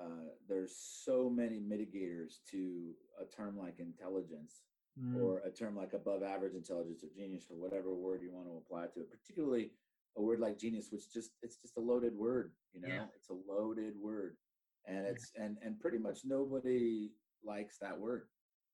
uh, 0.00 0.34
there's 0.48 0.74
so 1.04 1.30
many 1.30 1.60
mitigators 1.60 2.38
to 2.50 2.90
a 3.20 3.36
term 3.36 3.56
like 3.56 3.78
intelligence 3.78 4.62
mm. 5.00 5.22
or 5.22 5.42
a 5.46 5.50
term 5.50 5.76
like 5.76 5.92
above 5.92 6.24
average 6.24 6.54
intelligence 6.54 7.04
or 7.04 7.08
genius 7.16 7.46
or 7.50 7.56
whatever 7.56 7.94
word 7.94 8.20
you 8.22 8.32
want 8.32 8.48
to 8.48 8.56
apply 8.56 8.86
to 8.86 9.00
it, 9.00 9.10
particularly 9.10 9.70
a 10.16 10.22
word 10.22 10.40
like 10.40 10.58
genius, 10.58 10.88
which 10.90 11.12
just 11.12 11.30
it's 11.42 11.56
just 11.56 11.76
a 11.76 11.80
loaded 11.80 12.14
word, 12.16 12.52
you 12.72 12.80
know, 12.80 12.88
yeah. 12.88 13.04
it's 13.16 13.30
a 13.30 13.36
loaded 13.48 13.94
word. 14.00 14.36
And 14.86 15.06
it's 15.06 15.32
yeah. 15.36 15.44
and 15.44 15.56
and 15.62 15.80
pretty 15.80 15.98
much 15.98 16.20
nobody 16.24 17.10
likes 17.44 17.78
that 17.80 17.98
word, 17.98 18.28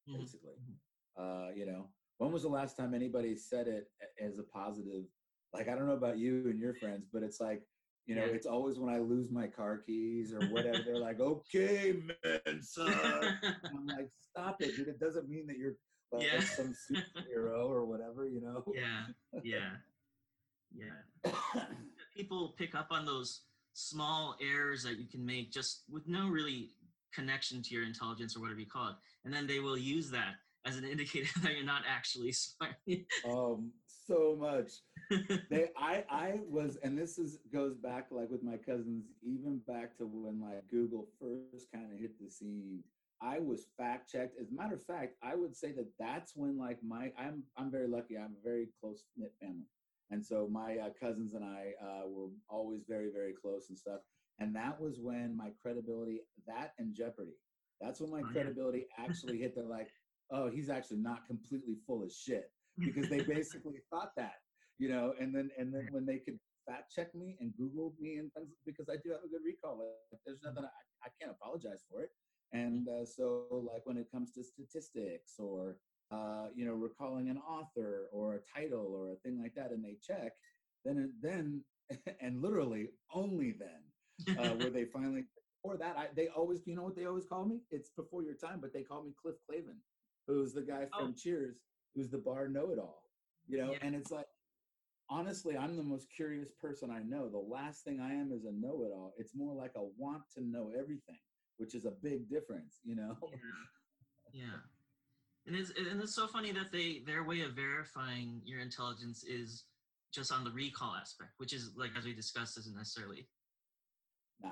mm-hmm. 0.08 0.20
basically. 0.20 0.54
Mm-hmm. 0.54 1.22
Uh, 1.22 1.50
you 1.54 1.66
know, 1.66 1.88
when 2.18 2.32
was 2.32 2.42
the 2.42 2.48
last 2.48 2.76
time 2.76 2.94
anybody 2.94 3.34
said 3.36 3.66
it 3.66 3.88
as 4.20 4.38
a 4.38 4.42
positive 4.42 5.04
like 5.52 5.68
I 5.68 5.74
don't 5.74 5.86
know 5.86 5.94
about 5.94 6.18
you 6.18 6.44
and 6.46 6.58
your 6.58 6.74
friends, 6.74 7.06
but 7.12 7.22
it's 7.22 7.40
like 7.40 7.62
you 8.06 8.14
know, 8.14 8.24
yeah. 8.24 8.32
it's 8.32 8.46
always 8.46 8.78
when 8.78 8.92
I 8.92 8.98
lose 8.98 9.30
my 9.30 9.46
car 9.46 9.82
keys 9.84 10.32
or 10.32 10.40
whatever. 10.46 10.78
they're 10.84 10.98
like, 10.98 11.20
"Okay, 11.20 11.94
man, 12.24 12.62
son." 12.62 12.90
I'm 13.64 13.86
like, 13.86 14.08
"Stop 14.30 14.62
it, 14.62 14.76
dude! 14.76 14.88
It 14.88 14.98
doesn't 14.98 15.28
mean 15.28 15.46
that 15.46 15.58
you're 15.58 15.74
like 16.10 16.26
yeah. 16.26 16.40
some 16.40 16.74
superhero 16.90 17.68
or 17.68 17.84
whatever, 17.84 18.26
you 18.26 18.40
know." 18.40 18.64
Yeah, 18.74 19.42
yeah, 19.42 19.70
yeah. 21.54 21.64
People 22.16 22.54
pick 22.58 22.74
up 22.74 22.88
on 22.90 23.04
those 23.04 23.42
small 23.78 24.34
errors 24.40 24.82
that 24.82 24.98
you 24.98 25.06
can 25.06 25.24
make 25.24 25.52
just 25.52 25.84
with 25.88 26.08
no 26.08 26.28
really 26.28 26.70
connection 27.14 27.62
to 27.62 27.74
your 27.74 27.84
intelligence 27.84 28.36
or 28.36 28.40
whatever 28.40 28.58
you 28.58 28.66
call 28.66 28.88
it, 28.88 28.96
and 29.24 29.32
then 29.32 29.46
they 29.46 29.60
will 29.60 29.78
use 29.78 30.10
that 30.10 30.34
as 30.66 30.76
an 30.76 30.84
indicator 30.90 31.28
that 31.42 31.54
you're 31.54 31.64
not 31.64 31.82
actually 31.88 32.32
smart. 32.32 32.74
um, 33.28 33.70
so 34.06 34.36
much. 34.38 34.72
They, 35.50 35.68
I, 35.78 36.04
I 36.10 36.40
was, 36.48 36.76
and 36.82 36.98
this 36.98 37.18
is 37.18 37.38
goes 37.52 37.76
back 37.76 38.08
like 38.10 38.30
with 38.30 38.42
my 38.42 38.56
cousins, 38.56 39.06
even 39.22 39.60
back 39.66 39.96
to 39.98 40.04
when 40.04 40.40
like 40.40 40.68
Google 40.68 41.06
first 41.20 41.70
kind 41.72 41.92
of 41.92 41.98
hit 41.98 42.12
the 42.20 42.30
scene. 42.30 42.82
I 43.22 43.38
was 43.38 43.66
fact 43.76 44.10
checked. 44.10 44.38
As 44.40 44.50
a 44.50 44.54
matter 44.54 44.74
of 44.74 44.82
fact, 44.82 45.14
I 45.22 45.34
would 45.34 45.56
say 45.56 45.72
that 45.72 45.86
that's 45.98 46.32
when 46.36 46.58
like 46.58 46.78
my, 46.86 47.10
I'm, 47.18 47.42
I'm 47.56 47.70
very 47.70 47.88
lucky. 47.88 48.16
I'm 48.16 48.36
a 48.40 48.44
very 48.44 48.68
close 48.80 49.04
knit 49.16 49.32
family, 49.40 49.66
and 50.10 50.24
so 50.24 50.48
my 50.50 50.76
uh, 50.78 50.88
cousins 51.00 51.34
and 51.34 51.44
I 51.44 51.72
uh, 51.82 52.08
were 52.08 52.28
always 52.48 52.84
very, 52.88 53.10
very 53.12 53.34
close 53.40 53.66
and 53.68 53.78
stuff. 53.78 54.00
And 54.38 54.54
that 54.56 54.80
was 54.80 54.98
when 55.00 55.36
my 55.36 55.50
credibility, 55.60 56.20
that 56.46 56.72
and 56.78 56.94
Jeopardy. 56.94 57.36
That's 57.80 58.00
when 58.00 58.10
my 58.10 58.22
oh, 58.26 58.32
credibility 58.32 58.86
yeah. 58.98 59.04
actually 59.08 59.38
hit 59.38 59.54
the 59.54 59.62
like, 59.62 59.88
oh, 60.30 60.48
he's 60.48 60.70
actually 60.70 60.98
not 60.98 61.26
completely 61.26 61.76
full 61.86 62.02
of 62.02 62.12
shit 62.12 62.50
because 62.78 63.08
they 63.08 63.20
basically 63.20 63.80
thought 63.90 64.12
that, 64.16 64.34
you 64.78 64.88
know, 64.88 65.12
and 65.20 65.34
then 65.34 65.50
and 65.58 65.74
then 65.74 65.88
when 65.90 66.06
they 66.06 66.18
could 66.18 66.38
fact 66.66 66.92
check 66.94 67.14
me 67.14 67.36
and 67.40 67.52
Google 67.56 67.94
me 67.98 68.16
and 68.16 68.32
things 68.32 68.52
because 68.64 68.88
I 68.88 68.96
do 69.02 69.10
have 69.10 69.24
a 69.24 69.28
good 69.28 69.44
recall. 69.44 69.78
Like, 69.78 70.20
there's 70.26 70.40
nothing 70.44 70.64
I, 70.64 71.06
I 71.06 71.08
can't 71.20 71.34
apologize 71.34 71.84
for 71.90 72.02
it. 72.02 72.10
And 72.52 72.88
uh, 72.88 73.04
so, 73.04 73.44
like 73.50 73.82
when 73.84 73.98
it 73.98 74.06
comes 74.12 74.32
to 74.32 74.44
statistics 74.44 75.34
or 75.38 75.76
uh, 76.10 76.46
you 76.54 76.64
know 76.64 76.74
recalling 76.74 77.28
an 77.28 77.38
author 77.38 78.08
or 78.12 78.34
a 78.34 78.60
title 78.60 78.94
or 78.94 79.12
a 79.12 79.16
thing 79.16 79.40
like 79.40 79.54
that, 79.54 79.70
and 79.70 79.84
they 79.84 79.96
check, 80.02 80.32
then 80.84 81.12
then 81.20 81.62
and 82.20 82.42
literally 82.42 82.88
only 83.14 83.54
then 83.58 84.36
uh, 84.38 84.48
where 84.56 84.70
they 84.70 84.84
finally 84.84 85.24
or 85.62 85.76
that 85.76 85.96
I, 85.98 86.06
they 86.14 86.28
always 86.28 86.60
you 86.66 86.76
know 86.76 86.82
what 86.82 86.96
they 86.96 87.06
always 87.06 87.26
call 87.26 87.44
me 87.44 87.62
it's 87.70 87.90
before 87.90 88.22
your 88.22 88.34
time 88.34 88.58
but 88.60 88.72
they 88.72 88.82
call 88.82 89.02
me 89.02 89.12
cliff 89.20 89.36
clavin 89.50 89.78
who's 90.28 90.52
the 90.52 90.62
guy 90.62 90.86
from 90.96 91.08
oh. 91.08 91.14
Cheers, 91.16 91.56
who's 91.96 92.10
the 92.10 92.18
bar 92.18 92.46
know-it-all. 92.48 93.02
You 93.48 93.58
know, 93.58 93.72
yeah. 93.72 93.78
and 93.80 93.96
it's 93.96 94.10
like 94.12 94.26
honestly, 95.10 95.56
I'm 95.56 95.76
the 95.76 95.82
most 95.82 96.06
curious 96.14 96.52
person 96.52 96.90
I 96.90 97.02
know. 97.02 97.28
The 97.28 97.38
last 97.38 97.82
thing 97.82 97.98
I 97.98 98.12
am 98.12 98.30
is 98.30 98.44
a 98.44 98.52
know-it-all. 98.52 99.14
It's 99.16 99.34
more 99.34 99.54
like 99.54 99.72
a 99.74 99.82
want 99.96 100.22
to 100.36 100.44
know 100.44 100.70
everything, 100.78 101.18
which 101.56 101.74
is 101.74 101.86
a 101.86 101.92
big 102.02 102.28
difference. 102.28 102.80
You 102.84 102.96
know. 102.96 103.16
Yeah. 104.34 104.42
yeah. 104.42 104.58
And 105.48 105.56
it's 105.56 105.72
and 105.78 106.00
it's 106.02 106.14
so 106.14 106.26
funny 106.26 106.52
that 106.52 106.70
they 106.70 107.00
their 107.06 107.24
way 107.24 107.40
of 107.40 107.52
verifying 107.52 108.42
your 108.44 108.60
intelligence 108.60 109.24
is 109.24 109.64
just 110.12 110.30
on 110.30 110.44
the 110.44 110.50
recall 110.50 110.94
aspect, 110.94 111.30
which 111.38 111.54
is 111.54 111.70
like 111.74 111.90
as 111.96 112.04
we 112.04 112.12
discussed, 112.12 112.58
isn't 112.58 112.76
necessarily. 112.76 113.26
Nah, 114.42 114.50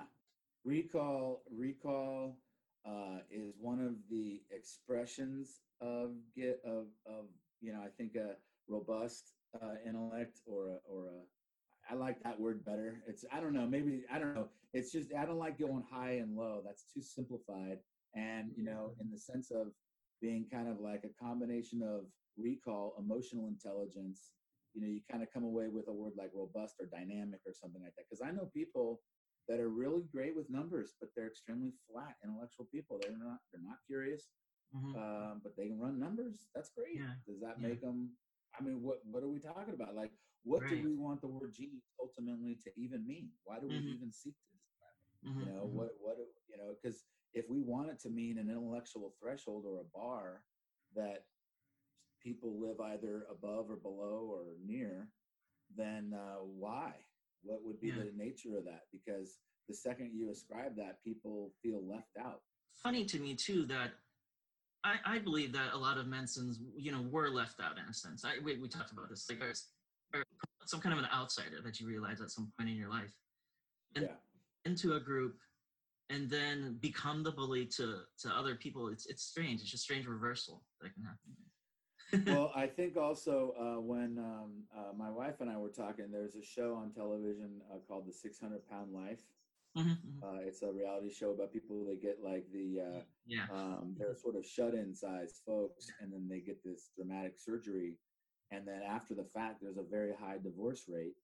recall, 0.65 1.43
recall, 1.55 2.39
uh, 2.87 3.19
is 3.31 3.53
one 3.61 3.79
of 3.81 3.93
the 4.11 4.41
expressions 4.51 5.61
of 5.83 6.13
get 6.35 6.63
of 6.65 6.87
of 7.07 7.27
you 7.61 7.75
know 7.75 7.81
I 7.81 7.89
think 7.99 8.17
a 8.17 8.37
robust 8.67 9.35
uh, 9.61 9.75
intellect 9.87 10.41
or 10.47 10.69
a, 10.69 10.79
or 10.91 11.09
a 11.09 11.93
I 11.93 11.95
like 11.95 12.23
that 12.23 12.41
word 12.41 12.65
better. 12.65 13.03
It's 13.07 13.27
I 13.31 13.41
don't 13.41 13.53
know 13.53 13.67
maybe 13.67 14.05
I 14.11 14.19
don't 14.19 14.35
know. 14.35 14.49
It's 14.73 14.93
just 14.93 15.13
I 15.13 15.27
don't 15.27 15.39
like 15.39 15.59
going 15.59 15.85
high 15.91 16.13
and 16.13 16.35
low. 16.35 16.63
That's 16.65 16.85
too 16.95 17.03
simplified. 17.03 17.81
And 18.15 18.53
you 18.57 18.65
know 18.65 18.93
in 18.99 19.11
the 19.11 19.19
sense 19.19 19.51
of 19.51 19.73
being 20.21 20.47
kind 20.51 20.69
of 20.69 20.81
like 20.81 21.05
a 21.05 21.25
combination 21.25 21.83
of 21.83 22.07
recall, 22.37 22.95
emotional 22.99 23.49
intelligence. 23.49 24.33
You 24.75 24.83
know, 24.83 24.89
you 24.89 25.01
kind 25.11 25.23
of 25.23 25.31
come 25.33 25.45
away 25.45 25.69
with 25.69 25.89
a 25.89 25.93
word 25.93 26.13
like 26.17 26.31
robust 26.35 26.77
or 26.81 26.87
dynamic 26.87 27.41
or 27.47 27.53
something 27.53 27.83
like 27.83 27.95
that. 27.97 28.05
Because 28.09 28.21
I 28.27 28.31
know 28.31 28.51
people 28.53 29.01
that 29.49 29.61
are 29.61 29.71
really 29.71 30.03
great 30.13 30.37
with 30.37 30.51
numbers, 30.51 30.95
but 31.01 31.11
they're 31.17 31.29
extremely 31.29 31.73
flat 31.91 32.17
intellectual 32.25 32.67
people. 32.73 32.99
They're 33.01 33.17
not 33.17 33.39
they're 33.53 33.63
not 33.63 33.79
curious, 33.87 34.29
Mhm. 34.75 34.95
um, 34.97 35.41
but 35.43 35.57
they 35.57 35.69
can 35.69 35.79
run 35.79 35.99
numbers. 35.99 36.49
That's 36.55 36.71
great. 36.77 36.97
Yeah, 36.97 37.15
Does 37.27 37.41
that 37.41 37.61
yeah. 37.61 37.69
make 37.69 37.81
them? 37.81 38.17
I 38.59 38.63
mean, 38.63 38.83
what 38.83 38.99
what 39.05 39.23
are 39.23 39.29
we 39.29 39.39
talking 39.41 39.75
about? 39.75 39.95
Like, 39.95 40.13
what 40.45 40.63
Right. 40.63 40.71
do 40.71 40.85
we 40.85 40.95
want 40.95 41.21
the 41.21 41.29
word 41.29 41.53
genius 41.55 41.93
ultimately 42.01 42.57
to 42.65 42.71
even 42.77 43.07
mean? 43.07 43.31
Why 43.45 43.61
do 43.61 43.69
we 43.69 43.77
Mhm. 43.77 43.97
even 43.97 44.13
seek 44.13 44.35
to 44.35 44.49
describe 44.59 44.97
it? 45.23 45.29
Mhm, 45.29 45.41
You 45.41 45.47
know, 45.53 45.65
mhm. 45.65 45.77
what 45.77 45.91
what 46.01 46.17
you 46.49 46.57
know? 46.59 46.75
Because 46.75 47.07
if 47.35 47.45
we 47.51 47.61
want 47.61 47.91
it 47.91 48.01
to 48.01 48.11
mean 48.11 48.39
an 48.39 48.49
intellectual 48.51 49.15
threshold 49.21 49.65
or 49.67 49.81
a 49.81 49.85
bar 49.95 50.43
that 50.95 51.25
people 52.23 52.59
live 52.61 52.81
either 52.81 53.27
above 53.31 53.71
or 53.71 53.77
below 53.77 54.29
or 54.31 54.45
near, 54.67 55.09
then 55.77 56.13
uh, 56.15 56.37
why? 56.43 56.93
What 57.43 57.65
would 57.65 57.81
be 57.81 57.89
Yeah. 57.89 57.97
the 58.05 58.13
nature 58.17 58.57
of 58.59 58.65
that? 58.65 58.83
Because 58.93 59.39
the 59.69 59.75
second 59.75 60.13
you 60.15 60.31
ascribe 60.31 60.77
that, 60.77 61.03
people 61.05 61.53
feel 61.63 61.83
left 61.87 62.17
out. 62.19 62.43
funny 62.83 63.05
to 63.07 63.19
me 63.19 63.35
too 63.35 63.65
that 63.67 63.91
I, 64.85 64.97
I 65.05 65.19
believe 65.19 65.53
that 65.53 65.73
a 65.73 65.77
lot 65.77 65.99
of 65.99 66.07
Mensans, 66.07 66.57
you 66.77 66.93
know, 66.93 67.03
were 67.11 67.29
left 67.31 67.59
out 67.61 67.79
in 67.79 67.85
a 67.89 67.95
sense. 67.95 68.25
I 68.25 68.35
we, 68.45 68.59
we 68.59 68.69
talked 68.69 68.93
about 68.93 69.09
this, 69.09 69.29
like 69.29 69.43
or 69.43 69.53
some 70.65 70.81
kind 70.81 70.93
of 70.93 70.99
an 70.99 71.09
outsider 71.13 71.61
that 71.65 71.81
you 71.81 71.87
realize 71.89 72.21
at 72.21 72.31
some 72.31 72.53
point 72.57 72.69
in 72.71 72.77
your 72.77 72.89
life 72.91 73.13
And- 73.95 74.05
yeah. 74.07 74.17
into 74.65 74.95
a 74.95 75.01
group 75.01 75.39
and 76.11 76.31
then 76.31 76.79
become 76.81 77.23
the 77.23 77.33
bully 77.33 77.67
to 77.67 78.01
to 78.21 78.29
other 78.29 78.55
people. 78.55 78.89
It's 78.89 79.07
it's 79.07 79.23
strange. 79.23 79.61
It's 79.61 79.71
just 79.71 79.85
strange 79.85 80.07
reversal 80.07 80.63
that 80.81 80.93
can 80.95 81.03
happen. 81.05 81.37
well, 82.27 82.53
I 82.55 82.67
think 82.69 82.97
also 82.97 83.53
uh, 83.59 83.81
when 83.81 84.19
um, 84.19 84.63
uh, 84.77 84.93
my 84.97 85.11
wife 85.11 85.41
and 85.41 85.51
I 85.51 85.57
were 85.57 85.69
talking, 85.69 86.07
there's 86.13 86.37
a 86.37 86.43
show 86.43 86.75
on 86.75 86.93
television 86.93 87.61
uh, 87.73 87.79
called 87.89 88.07
The 88.07 88.13
600 88.13 88.69
Pound 88.71 88.93
Life. 88.93 89.23
Mhm, 89.77 89.99
mhm. 89.99 90.23
Uh, 90.23 90.41
it's 90.41 90.63
a 90.63 90.73
reality 90.73 91.13
show 91.13 91.33
about 91.33 91.53
people 91.53 91.85
that 91.87 92.01
get 92.01 92.19
like 92.23 92.47
the, 92.53 92.81
uh, 92.81 93.01
yeah. 93.27 93.47
um, 93.53 93.95
they're 93.99 94.15
sort 94.15 94.37
of 94.37 94.47
shut 94.47 94.73
in 94.73 94.95
sized 94.95 95.43
folks, 95.45 95.89
and 96.01 96.13
then 96.13 96.29
they 96.29 96.39
get 96.39 96.63
this 96.65 96.91
dramatic 96.97 97.35
surgery. 97.37 97.99
And 98.53 98.67
then 98.67 98.83
after 98.89 99.15
the 99.15 99.25
fact, 99.25 99.61
there's 99.61 99.77
a 99.77 99.83
very 99.83 100.15
high 100.15 100.39
divorce 100.39 100.85
rate. 100.89 101.17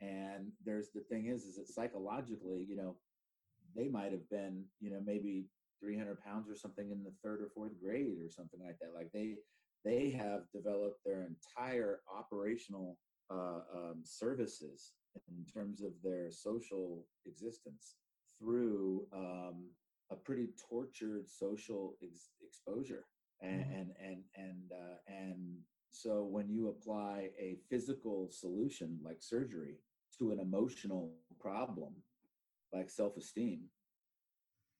And 0.00 0.52
there's 0.64 0.90
the 0.90 1.00
thing 1.00 1.26
is, 1.26 1.44
is 1.44 1.56
that 1.56 1.68
psychologically, 1.68 2.66
you 2.68 2.76
know, 2.76 2.96
they 3.74 3.88
might 3.88 4.12
have 4.12 4.28
been, 4.30 4.64
you 4.80 4.90
know, 4.90 5.00
maybe 5.04 5.46
300 5.80 6.20
pounds 6.20 6.48
or 6.48 6.56
something 6.56 6.90
in 6.90 7.02
the 7.02 7.12
third 7.22 7.40
or 7.42 7.48
fourth 7.48 7.80
grade 7.82 8.18
or 8.24 8.28
something 8.30 8.60
like 8.64 8.78
that. 8.80 8.94
Like 8.94 9.10
they, 9.12 9.36
they 9.84 10.10
have 10.10 10.42
developed 10.52 11.00
their 11.04 11.22
entire 11.26 12.00
operational 12.12 12.98
uh, 13.30 13.60
um, 13.74 14.00
services 14.04 14.92
in 15.28 15.44
terms 15.44 15.82
of 15.82 15.92
their 16.02 16.30
social 16.30 17.06
existence 17.26 17.96
through 18.38 19.06
um, 19.12 19.70
a 20.10 20.16
pretty 20.16 20.48
tortured 20.68 21.28
social 21.28 21.96
ex- 22.02 22.30
exposure 22.46 23.06
and 23.42 23.62
Mhm. 23.62 23.72
and 23.72 23.90
and 24.02 24.22
and, 24.36 24.72
uh, 24.72 24.96
and 25.08 25.58
so 25.90 26.24
when 26.24 26.48
you 26.48 26.68
apply 26.68 27.30
a 27.38 27.56
physical 27.68 28.28
solution 28.30 28.98
like 29.04 29.22
surgery 29.22 29.78
to 30.18 30.30
an 30.32 30.38
emotional 30.40 31.10
problem 31.16 31.72
like 32.72 32.90
self-esteem 32.90 33.60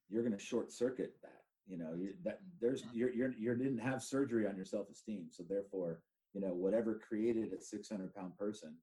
you're 0.08 0.22
going 0.22 0.36
to 0.36 0.44
short 0.44 0.72
circuit 0.72 1.14
that 1.22 1.42
you 1.66 1.78
know 1.78 1.94
you, 1.96 2.14
that 2.24 2.40
there's 2.60 2.84
you're, 2.92 3.12
you're 3.12 3.32
you 3.32 3.54
didn't 3.54 3.78
have 3.78 4.02
surgery 4.02 4.46
on 4.46 4.56
your 4.56 4.64
self-esteem 4.64 5.26
so 5.30 5.42
therefore 5.48 6.00
you 6.34 6.40
know 6.40 6.54
whatever 6.54 7.00
created 7.06 7.52
a 7.52 7.60
600 7.60 8.14
pound 8.14 8.36
person 8.36 8.74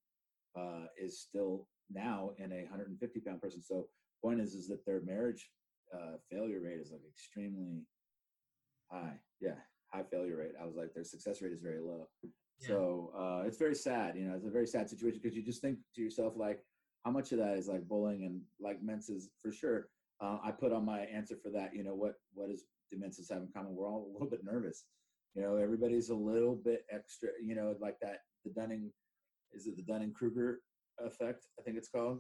uh, 0.57 0.85
is 0.97 1.19
still 1.19 1.67
now 1.91 2.31
in 2.37 2.51
a 2.51 2.63
150 2.63 3.19
pound 3.21 3.41
person. 3.41 3.61
So 3.61 3.87
point 4.21 4.39
is 4.39 4.53
is 4.53 4.67
that 4.67 4.85
their 4.85 5.01
marriage 5.01 5.49
uh, 5.93 6.17
failure 6.31 6.61
rate 6.61 6.79
is 6.79 6.91
like 6.91 7.01
extremely 7.09 7.83
high. 8.91 9.19
Yeah 9.39 9.55
high 9.91 10.03
failure 10.03 10.37
rate. 10.37 10.51
I 10.61 10.65
was 10.65 10.75
like 10.75 10.93
their 10.93 11.03
success 11.03 11.41
rate 11.41 11.51
is 11.51 11.61
very 11.61 11.79
low. 11.79 12.07
So 12.59 13.11
uh, 13.17 13.47
it's 13.47 13.57
very 13.57 13.75
sad 13.75 14.15
you 14.15 14.25
know 14.25 14.35
it's 14.35 14.45
a 14.45 14.51
very 14.51 14.67
sad 14.67 14.89
situation 14.89 15.19
because 15.21 15.35
you 15.35 15.43
just 15.43 15.61
think 15.61 15.77
to 15.95 16.01
yourself 16.01 16.33
like 16.35 16.59
how 17.05 17.11
much 17.11 17.31
of 17.31 17.39
that 17.39 17.57
is 17.57 17.67
like 17.67 17.87
bullying 17.87 18.25
and 18.25 18.41
like 18.59 18.83
Mensans 18.83 19.25
for 19.41 19.51
sure 19.51 19.87
uh, 20.21 20.37
i 20.43 20.51
put 20.51 20.73
on 20.73 20.85
my 20.85 21.01
answer 21.01 21.35
for 21.41 21.49
that 21.49 21.73
you 21.73 21.83
know 21.83 21.95
what 21.95 22.15
what 22.33 22.49
does 22.49 22.63
demences 22.89 23.29
have 23.29 23.41
in 23.41 23.49
common? 23.55 23.75
We're 23.75 23.87
all 23.87 24.07
a 24.09 24.13
little 24.13 24.29
bit 24.29 24.43
nervous. 24.43 24.85
You 25.35 25.43
know 25.43 25.55
everybody's 25.57 26.09
a 26.09 26.15
little 26.15 26.55
bit 26.55 26.85
extra 26.91 27.29
you 27.43 27.55
know 27.55 27.75
like 27.79 27.97
that 28.01 28.21
the 28.43 28.51
dunning 28.51 28.91
is 29.53 29.67
it 29.67 29.75
the 29.77 29.83
dunning 29.83 30.11
kruger 30.11 30.61
effect 31.05 31.45
i 31.59 31.61
think 31.61 31.77
it's 31.77 31.89
called? 31.89 32.19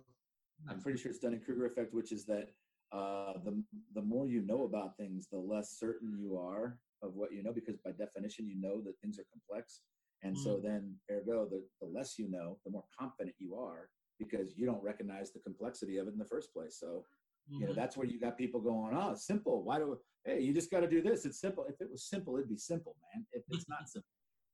I'm 0.69 0.79
pretty 0.79 0.99
sure 0.99 1.09
it's 1.09 1.19
dunning 1.19 1.41
kruger 1.41 1.65
effect 1.65 1.93
which 1.93 2.11
is 2.11 2.25
that 2.25 2.49
uh, 2.91 3.33
the 3.43 3.63
the 3.95 4.01
more 4.01 4.27
you 4.27 4.41
know 4.41 4.63
about 4.63 4.97
things 4.97 5.27
the 5.31 5.37
less 5.37 5.77
certain 5.79 6.17
you 6.19 6.37
are 6.37 6.77
of 7.01 7.15
what 7.15 7.31
you 7.33 7.43
know 7.43 7.53
because 7.53 7.77
by 7.83 7.91
definition 7.91 8.47
you 8.47 8.59
know 8.59 8.81
that 8.81 8.93
things 9.01 9.19
are 9.19 9.25
complex. 9.31 9.81
And 10.21 10.37
so 10.37 10.59
then 10.61 10.95
ergo 11.09 11.47
the, 11.49 11.63
the 11.81 11.87
less 11.87 12.19
you 12.19 12.29
know 12.29 12.57
the 12.65 12.71
more 12.71 12.83
confident 12.99 13.35
you 13.39 13.55
are 13.55 13.89
because 14.19 14.57
you 14.57 14.65
don't 14.65 14.83
recognize 14.83 15.31
the 15.31 15.39
complexity 15.39 15.97
of 15.97 16.07
it 16.07 16.13
in 16.13 16.19
the 16.19 16.25
first 16.25 16.53
place 16.53 16.77
so 16.79 17.05
you 17.47 17.65
know 17.65 17.71
Mhm. 17.73 17.75
that's 17.75 17.97
where 17.97 18.05
you 18.07 18.19
got 18.19 18.37
people 18.37 18.59
going 18.59 18.95
oh 18.95 19.11
it's 19.11 19.25
simple 19.25 19.63
why 19.63 19.77
do 19.79 19.97
hey 20.25 20.39
you 20.41 20.53
just 20.53 20.69
got 20.69 20.81
to 20.81 20.87
do 20.89 21.01
this 21.01 21.25
it's 21.25 21.39
simple 21.39 21.65
if 21.67 21.79
it 21.81 21.89
was 21.89 22.03
simple 22.03 22.35
it'd 22.37 22.49
be 22.49 22.57
simple 22.57 22.95
man 23.13 23.25
if 23.31 23.43
it's 23.49 23.67
not 23.69 23.89
simple 23.89 24.09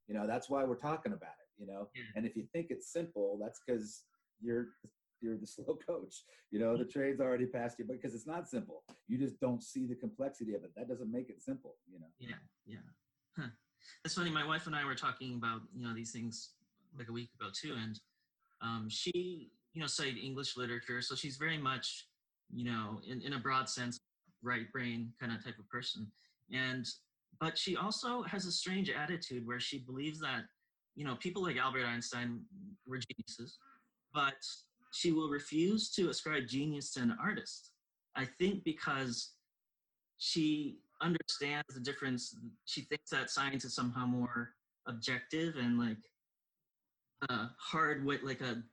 you 0.08 0.13
know 0.15 0.25
that's 0.28 0.49
why 0.49 0.63
we're 0.63 0.75
talking 0.78 1.12
about 1.13 1.36
it 1.43 1.49
you 1.62 1.67
know 1.67 1.89
Yeah. 1.93 2.04
and 2.15 2.25
if 2.25 2.36
you 2.36 2.45
think 2.54 2.67
it's 2.69 2.91
simple 2.91 3.38
that's 3.41 3.60
because 3.65 4.04
you're 4.39 4.67
you're 5.21 5.38
the 5.38 5.47
slow 5.56 5.78
coach 5.86 6.23
you 6.51 6.60
know 6.60 6.78
the 6.78 6.86
trade's 6.86 7.19
already 7.19 7.47
passed 7.47 7.80
you 7.80 7.86
but 7.86 7.97
because 7.99 8.13
it's 8.15 8.28
not 8.28 8.47
simple 8.47 8.84
you 9.08 9.17
just 9.17 9.39
don't 9.39 9.63
see 9.63 9.86
the 9.86 9.95
complexity 9.95 10.54
of 10.54 10.63
it 10.63 10.71
that 10.75 10.88
doesn't 10.88 11.12
make 11.12 11.30
it 11.30 11.41
simple 11.41 11.75
you 11.91 11.99
know 11.99 12.08
Yeah, 12.19 12.36
yeah. 12.65 12.78
Huh. 13.38 13.49
It's 14.06 14.15
funny. 14.15 14.32
My 14.32 14.45
wife 14.45 14.65
and 14.67 14.75
I 14.75 14.86
were 14.86 14.95
talking 14.95 15.36
about 15.36 15.62
you 15.75 15.84
know 15.86 15.93
these 15.93 16.12
things 16.12 16.51
like 16.97 17.10
a 17.10 17.12
week 17.12 17.30
ago 17.39 17.49
too, 17.54 17.75
and 17.84 17.99
um, 18.62 18.88
she 18.89 19.51
you 19.76 19.82
know 19.82 19.88
studied 19.88 20.18
English 20.18 20.58
literature, 20.58 21.02
so 21.02 21.14
she's 21.16 21.38
very 21.38 21.58
much 21.58 22.08
you 22.52 22.66
know 22.66 23.00
in, 23.08 23.22
in 23.22 23.34
a 23.34 23.40
broad 23.40 23.70
sense 23.70 24.00
right 24.42 24.72
brain 24.72 25.12
kind 25.20 25.32
of 25.32 25.44
type 25.44 25.60
of 25.60 25.70
person, 25.70 26.08
and 26.52 26.88
but 27.40 27.58
she 27.58 27.76
also 27.76 28.24
has 28.24 28.46
a 28.46 28.52
strange 28.52 28.90
attitude 28.90 29.46
where 29.46 29.60
she 29.60 29.80
believes 29.80 30.20
that 30.22 30.44
you 30.96 31.06
know 31.06 31.16
people 31.18 31.44
like 31.44 31.58
Albert 31.58 31.86
Einstein 31.86 32.42
were 32.88 33.00
geniuses, 33.00 33.60
but 34.14 34.42
she 34.92 35.12
will 35.12 35.30
refuse 35.30 35.92
to 35.92 36.10
ascribe 36.10 36.48
genius 36.48 36.94
to 36.94 37.02
an 37.02 37.18
artist. 37.22 37.72
I 38.16 38.26
think 38.40 38.64
because 38.64 39.34
she 40.18 40.78
understands 41.02 41.68
the 41.74 41.82
difference. 41.82 42.38
She 42.64 42.82
thinks 42.82 43.10
that 43.10 43.30
science 43.30 43.66
is 43.66 43.76
somehow 43.76 44.06
more 44.06 44.52
objective 44.88 45.56
and 45.58 45.78
like 45.78 45.98
a 47.30 47.50
hard 47.60 48.06
with 48.06 48.24
like 48.24 48.40
a 48.40 48.64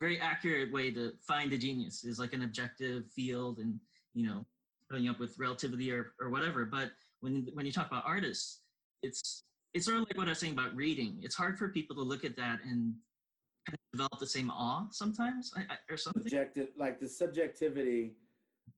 very 0.00 0.18
accurate 0.18 0.72
way 0.72 0.90
to 0.90 1.12
find 1.20 1.52
a 1.52 1.58
genius 1.58 2.04
is 2.04 2.18
like 2.18 2.32
an 2.32 2.42
objective 2.42 3.06
field 3.10 3.58
and 3.58 3.78
you 4.14 4.26
know 4.26 4.44
coming 4.90 5.08
up 5.08 5.20
with 5.20 5.38
relativity 5.38 5.92
or, 5.92 6.14
or 6.20 6.30
whatever. 6.30 6.64
But 6.64 6.90
when 7.20 7.48
when 7.52 7.66
you 7.66 7.72
talk 7.72 7.86
about 7.88 8.04
artists, 8.06 8.62
it's 9.02 9.44
it's 9.74 9.86
sort 9.86 9.98
of 9.98 10.04
like 10.08 10.16
what 10.16 10.26
I 10.26 10.30
was 10.30 10.38
saying 10.38 10.54
about 10.54 10.74
reading. 10.74 11.18
It's 11.22 11.34
hard 11.36 11.58
for 11.58 11.68
people 11.68 11.94
to 11.96 12.02
look 12.02 12.24
at 12.24 12.34
that 12.36 12.60
and 12.64 12.94
kind 13.66 13.74
of 13.74 13.78
develop 13.92 14.18
the 14.18 14.26
same 14.26 14.50
awe 14.50 14.86
sometimes 14.90 15.52
I, 15.56 15.60
I, 15.60 15.76
or 15.90 15.96
something. 15.96 16.22
subjective 16.22 16.68
like 16.76 16.98
the 16.98 17.08
subjectivity 17.08 18.16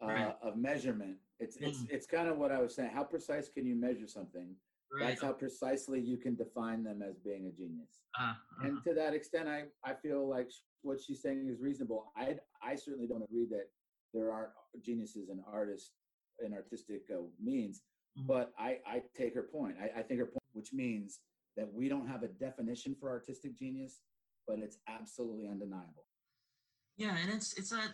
uh, 0.02 0.06
Right. 0.06 0.36
of 0.42 0.56
measurement 0.56 1.16
it's 1.38 1.56
it's 1.58 1.78
Mm. 1.82 1.90
it's 1.90 2.06
kind 2.06 2.28
of 2.28 2.36
what 2.36 2.50
i 2.50 2.60
was 2.60 2.74
saying 2.74 2.90
how 2.90 3.04
precise 3.04 3.48
can 3.48 3.64
you 3.64 3.76
measure 3.76 4.08
something 4.08 4.56
Right. 4.90 5.10
that's 5.10 5.22
how 5.22 5.32
precisely 5.32 6.00
you 6.00 6.16
can 6.16 6.34
define 6.34 6.82
them 6.82 7.00
as 7.00 7.16
being 7.20 7.46
a 7.46 7.52
genius 7.52 8.00
Ah, 8.18 8.36
ah, 8.60 8.64
and 8.64 8.82
to 8.82 8.92
that 8.94 9.14
extent 9.14 9.48
i 9.48 9.66
i 9.84 9.94
feel 9.94 10.28
like 10.28 10.50
what 10.82 11.00
she's 11.00 11.22
saying 11.22 11.48
is 11.48 11.60
reasonable. 11.60 12.12
I 12.16 12.36
i 12.62 12.74
certainly 12.74 13.06
don't 13.06 13.22
agree 13.22 13.46
that 13.50 13.66
there 14.12 14.32
aren't 14.32 14.50
geniuses 14.82 15.28
and 15.30 15.40
artists 15.50 15.92
and 16.40 16.54
artistic 16.54 17.02
uh, 17.12 17.22
means 17.40 17.82
Mhm. 18.18 18.26
but 18.26 18.52
i 18.58 18.78
i 18.86 19.02
take 19.16 19.34
her 19.34 19.42
point. 19.44 19.76
I, 19.80 20.00
I 20.00 20.02
think 20.02 20.20
her 20.20 20.26
point 20.26 20.50
which 20.52 20.72
means 20.72 21.20
that 21.56 21.72
we 21.72 21.88
don't 21.88 22.06
have 22.06 22.22
a 22.22 22.28
definition 22.28 22.94
for 22.98 23.08
artistic 23.10 23.56
genius 23.56 24.02
but 24.46 24.58
it's 24.58 24.78
absolutely 24.88 25.46
undeniable. 25.46 26.04
Yeah, 26.96 27.16
and 27.16 27.30
it's 27.32 27.56
it's 27.58 27.70
that 27.70 27.92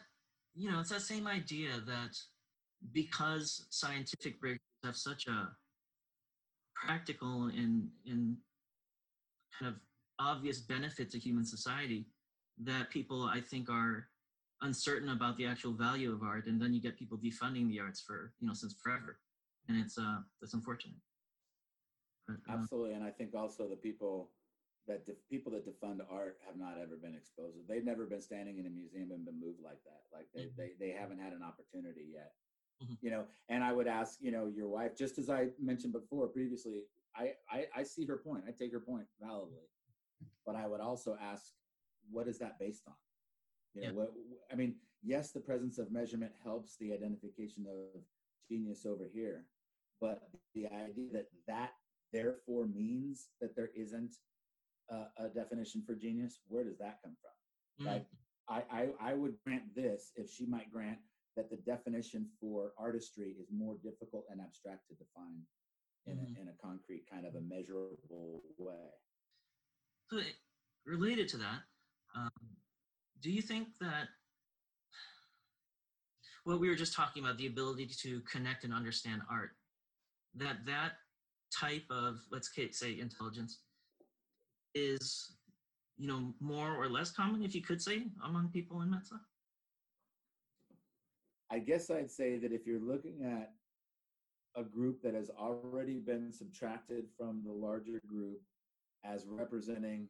you 0.54 0.70
know 0.70 0.80
it's 0.80 0.90
that 0.90 1.02
same 1.02 1.26
idea 1.28 1.80
that 1.86 2.16
because 2.92 3.66
scientific 3.70 4.40
breakthroughs 4.42 4.84
have 4.84 4.96
such 4.96 5.26
a 5.28 5.56
practical 6.74 7.44
and 7.46 7.90
and 8.06 8.36
kind 9.58 9.72
of 9.74 9.80
obvious 10.18 10.60
benefit 10.60 11.10
to 11.10 11.18
human 11.18 11.44
society 11.44 12.06
that 12.64 12.90
people 12.90 13.24
I 13.24 13.40
think 13.40 13.68
are 13.70 14.08
uncertain 14.60 15.08
about 15.10 15.36
the 15.36 15.46
actual 15.46 15.72
value 15.72 16.12
of 16.12 16.22
art, 16.22 16.46
and 16.46 16.60
then 16.60 16.72
you 16.74 16.80
get 16.80 16.96
people 16.98 17.18
defunding 17.18 17.68
the 17.68 17.80
arts 17.80 18.00
for 18.00 18.34
you 18.40 18.46
know 18.46 18.54
since 18.54 18.74
forever, 18.74 19.20
and 19.68 19.78
it's 19.78 19.98
uh 19.98 20.18
that's 20.40 20.54
unfortunate. 20.54 20.96
But, 22.26 22.36
uh, 22.48 22.52
Absolutely, 22.58 22.94
and 22.94 23.04
I 23.04 23.10
think 23.10 23.34
also 23.34 23.68
the 23.68 23.76
people 23.76 24.30
that 24.86 25.06
def- 25.06 25.28
people 25.28 25.52
that 25.52 25.66
defund 25.66 26.00
art 26.10 26.38
have 26.46 26.56
not 26.56 26.78
ever 26.78 26.96
been 26.96 27.14
exposed. 27.14 27.68
They've 27.68 27.84
never 27.84 28.06
been 28.06 28.20
standing 28.20 28.58
in 28.58 28.66
a 28.66 28.70
museum 28.70 29.10
and 29.12 29.24
been 29.24 29.38
moved 29.40 29.60
like 29.62 29.82
that. 29.84 30.02
Like 30.12 30.26
they 30.34 30.46
Mhm. 30.46 30.56
they, 30.56 30.72
they 30.78 30.90
haven't 30.90 31.18
had 31.18 31.32
an 31.32 31.42
opportunity 31.42 32.06
yet. 32.12 32.34
Mhm. 32.82 32.98
You 33.02 33.10
know, 33.10 33.26
and 33.48 33.62
I 33.64 33.72
would 33.72 33.86
ask, 33.86 34.20
you 34.20 34.30
know, 34.30 34.46
your 34.46 34.68
wife, 34.68 34.96
just 34.96 35.18
as 35.18 35.28
I 35.30 35.50
mentioned 35.58 35.92
before 35.92 36.28
previously, 36.28 36.84
I, 37.14 37.34
I 37.50 37.66
I 37.74 37.82
see 37.82 38.06
her 38.06 38.16
point. 38.18 38.44
I 38.48 38.52
take 38.52 38.72
her 38.72 38.80
point 38.80 39.06
validly, 39.20 39.68
but 40.46 40.56
I 40.56 40.66
would 40.66 40.80
also 40.80 41.16
ask, 41.20 41.54
what 42.10 42.28
is 42.28 42.38
that 42.38 42.58
based 42.58 42.84
on? 42.88 42.94
You 43.74 43.82
know, 43.82 43.88
Yeah. 43.88 43.94
what 43.94 44.12
I 44.52 44.56
mean, 44.56 44.76
yes, 45.02 45.32
the 45.32 45.40
presence 45.40 45.78
of 45.78 45.92
measurement 45.92 46.32
helps 46.42 46.76
the 46.76 46.92
identification 46.92 47.66
of 47.66 48.02
genius 48.48 48.86
over 48.86 49.06
here, 49.12 49.46
but 50.00 50.28
the 50.54 50.66
idea 50.66 51.12
that 51.12 51.28
that 51.46 51.72
therefore 52.12 52.66
means 52.66 53.28
that 53.40 53.54
there 53.54 53.70
isn't 53.76 54.16
a, 54.90 55.06
a 55.18 55.28
definition 55.28 55.82
for 55.86 55.94
genius, 55.94 56.40
where 56.48 56.64
does 56.64 56.78
that 56.78 56.98
come 57.04 57.16
from? 57.20 57.84
mm, 57.84 57.86
Like, 57.92 58.06
I, 58.48 58.64
I, 58.70 59.10
I 59.10 59.14
would 59.14 59.36
grant 59.44 59.74
this 59.74 60.12
if 60.16 60.30
she 60.30 60.46
might 60.46 60.72
grant 60.72 60.98
that 61.36 61.50
the 61.50 61.56
definition 61.58 62.26
for 62.40 62.72
artistry 62.78 63.36
is 63.38 63.48
more 63.52 63.76
difficult 63.82 64.24
and 64.30 64.40
abstract 64.40 64.88
to 64.88 64.94
define 64.94 65.42
in, 66.06 66.14
Mhm. 66.14 66.36
a, 66.36 66.40
in 66.40 66.48
a 66.48 66.54
concrete 66.66 67.04
kind 67.10 67.26
of 67.26 67.34
a 67.34 67.40
measurable 67.40 68.42
way. 68.56 68.88
So, 70.10 70.20
related 70.86 71.28
to 71.28 71.36
that, 71.38 71.67
um, 72.16 72.30
do 73.20 73.30
you 73.30 73.42
think 73.42 73.68
that 73.80 74.08
what 76.44 76.60
we 76.60 76.68
were 76.68 76.74
just 76.74 76.94
talking 76.94 77.22
about, 77.22 77.36
the 77.36 77.46
ability 77.46 77.86
to 78.02 78.20
connect 78.22 78.64
and 78.64 78.72
understand 78.72 79.22
art, 79.30 79.50
that 80.34 80.64
that 80.66 80.92
type 81.54 81.84
of 81.90 82.20
let's 82.30 82.50
say 82.72 82.98
intelligence 83.00 83.58
is 84.74 85.32
you 85.96 86.06
know 86.06 86.32
more 86.40 86.74
or 86.74 86.88
less 86.88 87.10
common, 87.10 87.42
if 87.42 87.54
you 87.54 87.62
could 87.62 87.82
say, 87.82 88.04
among 88.24 88.48
people 88.48 88.82
in 88.82 88.90
Mensa? 88.90 89.20
I 91.50 91.58
guess 91.58 91.90
I'd 91.90 92.10
say 92.10 92.38
that 92.38 92.52
if 92.52 92.66
you're 92.66 92.80
looking 92.80 93.24
at 93.24 93.52
a 94.56 94.62
group 94.62 95.02
that 95.02 95.14
has 95.14 95.30
already 95.30 95.98
been 95.98 96.32
subtracted 96.32 97.04
from 97.16 97.42
the 97.44 97.52
larger 97.52 98.00
group 98.06 98.40
as 99.04 99.24
representing, 99.26 100.08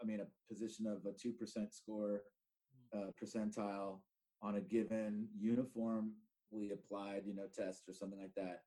I 0.00 0.04
mean, 0.04 0.20
a 0.20 0.52
position 0.52 0.86
of 0.86 1.06
a 1.06 1.12
2% 1.12 1.72
score 1.72 2.22
uh, 2.94 3.10
percentile 3.22 4.00
on 4.42 4.56
a 4.56 4.60
given 4.60 5.28
uniformly 5.38 6.70
applied, 6.72 7.22
you 7.26 7.34
know, 7.34 7.46
test 7.54 7.82
or 7.88 7.94
something 7.94 8.20
like 8.20 8.34
that, 8.36 8.62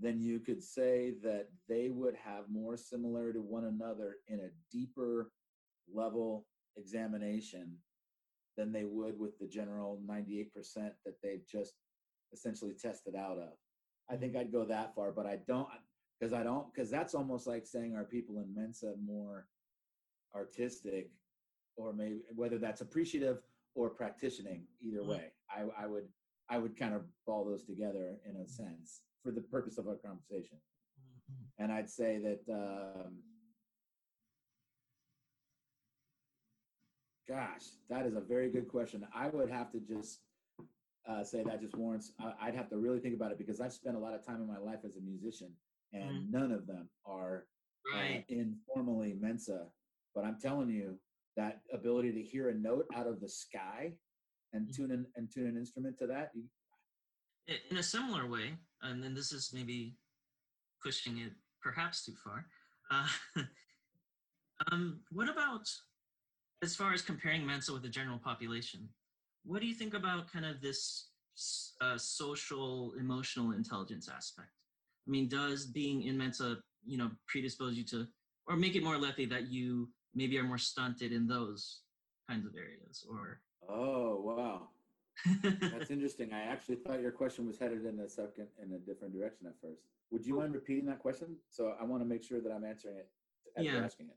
then 0.00 0.20
you 0.20 0.40
could 0.40 0.62
say 0.62 1.14
that 1.22 1.48
they 1.68 1.88
would 1.90 2.14
have 2.14 2.44
more 2.50 2.76
similar 2.76 3.32
to 3.32 3.40
one 3.40 3.64
another 3.64 4.16
in 4.28 4.40
a 4.40 4.50
deeper 4.70 5.30
level 5.92 6.46
examination 6.76 7.76
than 8.56 8.72
they 8.72 8.84
would 8.84 9.18
with 9.18 9.38
the 9.38 9.46
general 9.46 10.00
98% 10.06 10.48
that 10.76 11.14
they've 11.22 11.46
just 11.50 11.74
essentially 12.32 12.74
tested 12.74 13.14
out 13.14 13.38
of. 13.38 13.52
I 14.10 14.16
think 14.16 14.36
I'd 14.36 14.52
go 14.52 14.64
that 14.64 14.94
far, 14.94 15.12
but 15.12 15.26
I 15.26 15.38
don't 15.46 15.68
because 16.18 16.32
I 16.32 16.42
don't 16.42 16.72
because 16.72 16.90
that's 16.90 17.14
almost 17.14 17.46
like 17.46 17.66
saying 17.66 17.94
are 17.94 18.04
people 18.04 18.38
in 18.38 18.54
Mensa 18.54 18.94
more 19.04 19.46
artistic 20.34 21.10
or 21.76 21.92
maybe 21.92 22.20
whether 22.34 22.58
that's 22.58 22.80
appreciative 22.80 23.42
or 23.74 23.88
practicing 23.90 24.66
either 24.80 25.00
Mhm. 25.00 25.08
way. 25.08 25.32
I, 25.48 25.62
I 25.76 25.86
would 25.86 26.08
I 26.48 26.58
would 26.58 26.76
kind 26.76 26.94
of 26.94 27.06
ball 27.24 27.44
those 27.44 27.64
together 27.64 28.20
in 28.26 28.36
a 28.36 28.46
sense 28.46 29.02
for 29.22 29.30
the 29.30 29.40
purpose 29.40 29.78
of 29.78 29.88
our 29.88 29.96
conversation. 29.96 30.58
And 31.58 31.72
I'd 31.72 31.88
say 31.88 32.18
that 32.18 32.42
um, 32.52 33.22
Gosh, 37.28 37.68
that 37.88 38.04
is 38.04 38.16
a 38.16 38.20
very 38.20 38.50
good 38.50 38.68
question. 38.68 39.06
I 39.14 39.28
would 39.28 39.48
have 39.48 39.70
to 39.72 39.80
just 39.80 40.20
uh, 41.06 41.22
say 41.24 41.42
that 41.44 41.60
just 41.60 41.76
warrants. 41.76 42.12
I, 42.18 42.34
I'd 42.42 42.54
have 42.54 42.68
to 42.70 42.78
really 42.78 42.98
think 42.98 43.14
about 43.14 43.30
it 43.32 43.38
because 43.38 43.60
I've 43.60 43.72
spent 43.72 43.96
a 43.96 43.98
lot 43.98 44.12
of 44.12 44.26
time 44.26 44.36
in 44.42 44.46
my 44.46 44.58
life 44.58 44.80
as 44.84 44.96
a 44.96 45.00
musician, 45.00 45.52
and 45.92 46.30
none 46.30 46.50
of 46.52 46.66
them 46.66 46.88
are 47.06 47.46
uh, 47.94 48.20
informally 48.28 49.14
Mensa. 49.18 49.68
But 50.14 50.24
I'm 50.24 50.38
telling 50.40 50.68
you, 50.68 50.98
that 51.36 51.62
ability 51.72 52.12
to 52.12 52.22
hear 52.22 52.50
a 52.50 52.54
note 52.54 52.86
out 52.94 53.06
of 53.06 53.20
the 53.20 53.28
sky 53.28 53.96
and 54.52 54.68
Mhm. 54.68 54.74
tune 54.76 54.90
in 54.90 55.06
and 55.16 55.30
tune 55.32 55.46
an 55.46 55.56
instrument 55.56 55.98
to 55.98 56.06
that. 56.08 56.34
You, 56.34 56.48
in 57.70 57.78
a 57.78 57.82
similar 57.82 58.26
way, 58.26 58.58
and 58.82 59.02
then 59.02 59.14
this 59.14 59.32
is 59.32 59.52
maybe 59.52 59.96
pushing 60.82 61.18
it 61.18 61.32
perhaps 61.60 62.04
too 62.04 62.14
far. 62.16 62.50
Uh, 62.90 63.08
um, 64.66 65.04
what 65.10 65.28
about 65.28 65.68
as 66.62 66.76
far 66.76 66.92
as 66.92 67.02
comparing 67.02 67.46
Mensa 67.46 67.72
with 67.72 67.82
the 67.82 67.88
general 67.88 68.18
population? 68.18 68.88
What 69.44 69.60
do 69.60 69.66
you 69.66 69.74
think 69.74 69.94
about 69.94 70.30
kind 70.30 70.44
of 70.44 70.60
this 70.60 71.08
uh, 71.80 71.98
social 71.98 72.92
emotional 72.94 73.52
intelligence 73.52 74.08
aspect? 74.08 74.50
I 75.06 75.10
mean, 75.10 75.28
does 75.28 75.66
being 75.66 76.02
in 76.02 76.16
Mensa, 76.16 76.62
you 76.84 76.98
know, 76.98 77.10
predispose 77.26 77.76
you 77.76 77.84
to, 77.86 78.06
or 78.46 78.56
make 78.56 78.76
it 78.76 78.84
more 78.84 78.98
likely 78.98 79.26
that 79.26 79.48
you 79.48 79.88
maybe 80.14 80.38
are 80.38 80.44
more 80.44 80.58
stunted 80.58 81.12
in 81.12 81.26
those 81.26 81.80
kinds 82.28 82.46
of 82.46 82.54
areas, 82.56 83.04
or? 83.08 83.40
oh 83.68 84.20
wow, 84.20 84.68
that's 85.70 85.90
interesting. 85.96 86.32
I 86.32 86.42
actually 86.42 86.76
thought 86.76 87.00
your 87.00 87.12
question 87.12 87.46
was 87.46 87.58
headed 87.58 87.84
in 87.84 87.98
a 88.00 88.08
second 88.08 88.48
in 88.62 88.72
a 88.72 88.78
different 88.78 89.14
direction 89.14 89.46
at 89.46 89.54
first. 89.60 89.82
Would 90.10 90.26
you 90.26 90.36
Oh. 90.36 90.40
mind 90.40 90.54
repeating 90.54 90.86
that 90.86 90.98
question? 90.98 91.36
So 91.48 91.74
I 91.80 91.84
want 91.84 92.02
to 92.02 92.06
make 92.08 92.22
sure 92.22 92.40
that 92.40 92.50
I'm 92.52 92.64
answering 92.64 92.96
it 92.96 93.08
as 93.56 93.64
you're 93.64 93.74
Yeah. 93.76 93.84
asking 93.84 94.06
it. 94.08 94.16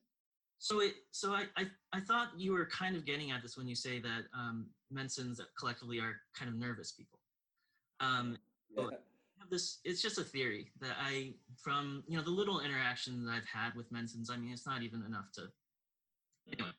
So 0.57 0.79
it, 0.79 0.93
so 1.11 1.33
I, 1.33 1.45
I, 1.57 1.65
I 1.93 1.99
thought 1.99 2.29
you 2.39 2.53
were 2.53 2.65
kind 2.65 2.95
of 2.95 3.05
getting 3.05 3.31
at 3.31 3.41
this 3.41 3.57
when 3.57 3.67
you 3.67 3.75
say 3.75 3.99
that 3.99 4.23
um, 4.33 4.67
Mensans 4.91 5.39
collectively 5.59 5.99
are 5.99 6.15
kind 6.33 6.49
of 6.49 6.55
nervous 6.57 6.91
people. 6.91 7.19
Um, 7.99 8.37
Yeah. 8.69 8.89
Have 9.39 9.49
this, 9.49 9.79
it's 9.83 10.01
just 10.01 10.17
a 10.17 10.23
theory 10.23 10.71
that 10.79 10.95
I, 10.97 11.33
from 11.57 12.03
you 12.07 12.15
know 12.17 12.23
the 12.23 12.29
little 12.29 12.61
interactions 12.61 13.27
I've 13.29 13.45
had 13.45 13.75
with 13.75 13.91
Mensans. 13.91 14.31
I 14.31 14.37
mean, 14.37 14.51
it's 14.53 14.65
not 14.65 14.81
even 14.81 15.03
enough 15.03 15.29
to. 15.33 15.51
Anyway, 16.51 16.69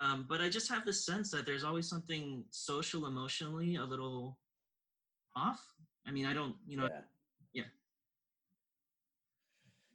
um, 0.00 0.26
but 0.28 0.40
I 0.40 0.48
just 0.48 0.68
have 0.70 0.84
this 0.84 1.04
sense 1.04 1.30
that 1.30 1.46
there's 1.46 1.64
always 1.64 1.88
something 1.88 2.44
social, 2.50 3.06
emotionally 3.06 3.76
a 3.76 3.84
little 3.84 4.38
off. 5.36 5.62
I 6.06 6.10
mean, 6.10 6.26
I 6.26 6.32
don't, 6.32 6.56
you 6.66 6.76
know, 6.76 6.88
yeah. 7.52 7.62
yeah. 7.64 7.64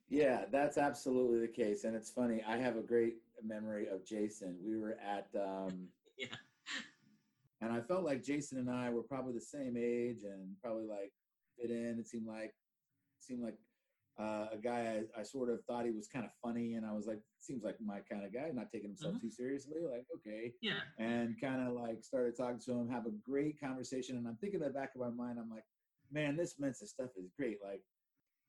Yeah, 0.09 0.45
that's 0.51 0.77
absolutely 0.77 1.41
the 1.41 1.47
case. 1.47 1.83
And 1.83 1.95
it's 1.95 2.09
funny, 2.09 2.41
I 2.47 2.57
have 2.57 2.77
a 2.77 2.81
great 2.81 3.17
memory 3.43 3.87
of 3.87 4.05
Jason. 4.05 4.57
We 4.65 4.77
were 4.77 4.97
at 5.05 5.27
um 5.35 5.89
Yeah. 6.17 6.27
and 7.61 7.71
I 7.71 7.81
felt 7.81 8.03
like 8.03 8.23
Jason 8.23 8.57
and 8.57 8.69
I 8.69 8.89
were 8.89 9.03
probably 9.03 9.33
the 9.33 9.41
same 9.41 9.75
age 9.77 10.23
and 10.23 10.55
probably 10.63 10.85
like 10.85 11.11
fit 11.59 11.69
in. 11.69 11.97
It 11.99 12.07
seemed 12.07 12.27
like 12.27 12.53
seemed 13.19 13.43
like 13.43 13.57
uh, 14.19 14.47
a 14.51 14.57
guy 14.57 15.01
I, 15.15 15.19
I 15.19 15.23
sort 15.23 15.49
of 15.49 15.63
thought 15.65 15.85
he 15.85 15.91
was 15.91 16.07
kind 16.07 16.25
of 16.25 16.31
funny 16.43 16.73
and 16.73 16.85
I 16.85 16.91
was 16.93 17.05
like, 17.05 17.19
seems 17.39 17.63
like 17.63 17.75
my 17.79 17.99
kind 18.09 18.25
of 18.25 18.33
guy, 18.33 18.49
not 18.53 18.71
taking 18.71 18.89
himself 18.89 19.15
Mhm. 19.15 19.21
too 19.21 19.29
seriously. 19.29 19.81
Like, 19.81 20.05
okay. 20.15 20.53
yeah, 20.61 20.79
and 20.97 21.39
kind 21.39 21.67
of 21.67 21.73
like 21.73 22.03
started 22.03 22.35
talking 22.35 22.59
to 22.59 22.71
him, 22.71 22.89
have 22.89 23.05
a 23.05 23.11
great 23.11 23.59
conversation. 23.59 24.17
And 24.17 24.27
I'm 24.27 24.37
thinking 24.37 24.59
in 24.61 24.67
the 24.67 24.73
back 24.73 24.95
of 24.95 25.01
my 25.01 25.09
mind, 25.09 25.37
I'm 25.39 25.49
like, 25.49 25.65
man, 26.11 26.35
this 26.35 26.57
Mensa 26.59 26.87
stuff 26.87 27.11
is 27.17 27.29
great. 27.37 27.59
Like, 27.63 27.83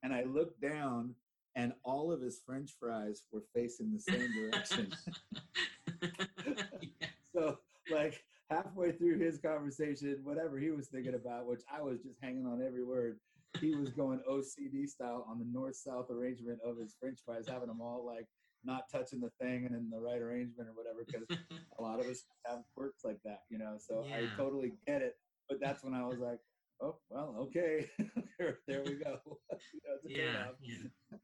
and 0.02 0.12
I 0.14 0.22
looked 0.24 0.60
down 0.60 1.14
and 1.54 1.72
all 1.84 2.12
of 2.12 2.20
his 2.20 2.40
French 2.46 2.70
fries 2.78 3.24
were 3.32 3.42
facing 3.54 3.92
the 3.92 4.00
same 4.00 4.32
direction. 4.32 4.92
yeah. 6.02 7.08
so 7.32 7.58
like 7.90 8.24
halfway 8.50 8.92
through 8.92 9.18
his 9.18 9.38
conversation, 9.38 10.20
whatever 10.22 10.58
he 10.58 10.70
was 10.70 10.88
thinking 10.88 11.14
about, 11.14 11.46
which 11.46 11.62
I 11.72 11.82
was 11.82 12.00
just 12.02 12.18
hanging 12.22 12.46
on 12.46 12.62
every 12.64 12.84
word, 12.84 13.18
he 13.60 13.74
was 13.74 13.90
going 13.90 14.20
OCD 14.30 14.88
style 14.88 15.26
on 15.28 15.38
the 15.38 15.46
north-south 15.52 16.10
arrangement 16.10 16.58
of 16.64 16.78
his 16.78 16.94
French 17.00 17.18
fries, 17.24 17.48
having 17.48 17.68
them 17.68 17.80
all 17.80 18.04
like 18.06 18.26
not 18.64 18.82
touching 18.90 19.20
the 19.20 19.30
thing 19.40 19.66
and 19.66 19.74
in 19.74 19.88
the 19.90 19.98
right 19.98 20.20
arrangement 20.20 20.68
or 20.68 20.74
whatever. 20.74 21.04
Because 21.06 21.26
a 21.78 21.82
lot 21.82 22.00
of 22.00 22.06
us 22.06 22.24
have 22.46 22.60
quirks 22.76 23.04
like 23.04 23.18
that, 23.24 23.40
you 23.50 23.58
know. 23.58 23.76
So 23.78 24.04
Yeah. 24.08 24.16
I 24.16 24.36
totally 24.36 24.72
get 24.86 25.02
it. 25.02 25.14
But 25.48 25.60
that's 25.60 25.82
when 25.82 25.94
I 25.94 26.04
was 26.04 26.18
like, 26.18 26.38
oh 26.82 26.96
well, 27.08 27.34
okay, 27.40 27.88
there, 28.38 28.58
there 28.66 28.82
we 28.84 28.94
go. 28.94 29.18
You 30.04 30.16
know, 30.16 30.22
yeah, 30.22 30.46
yeah. 30.62 31.18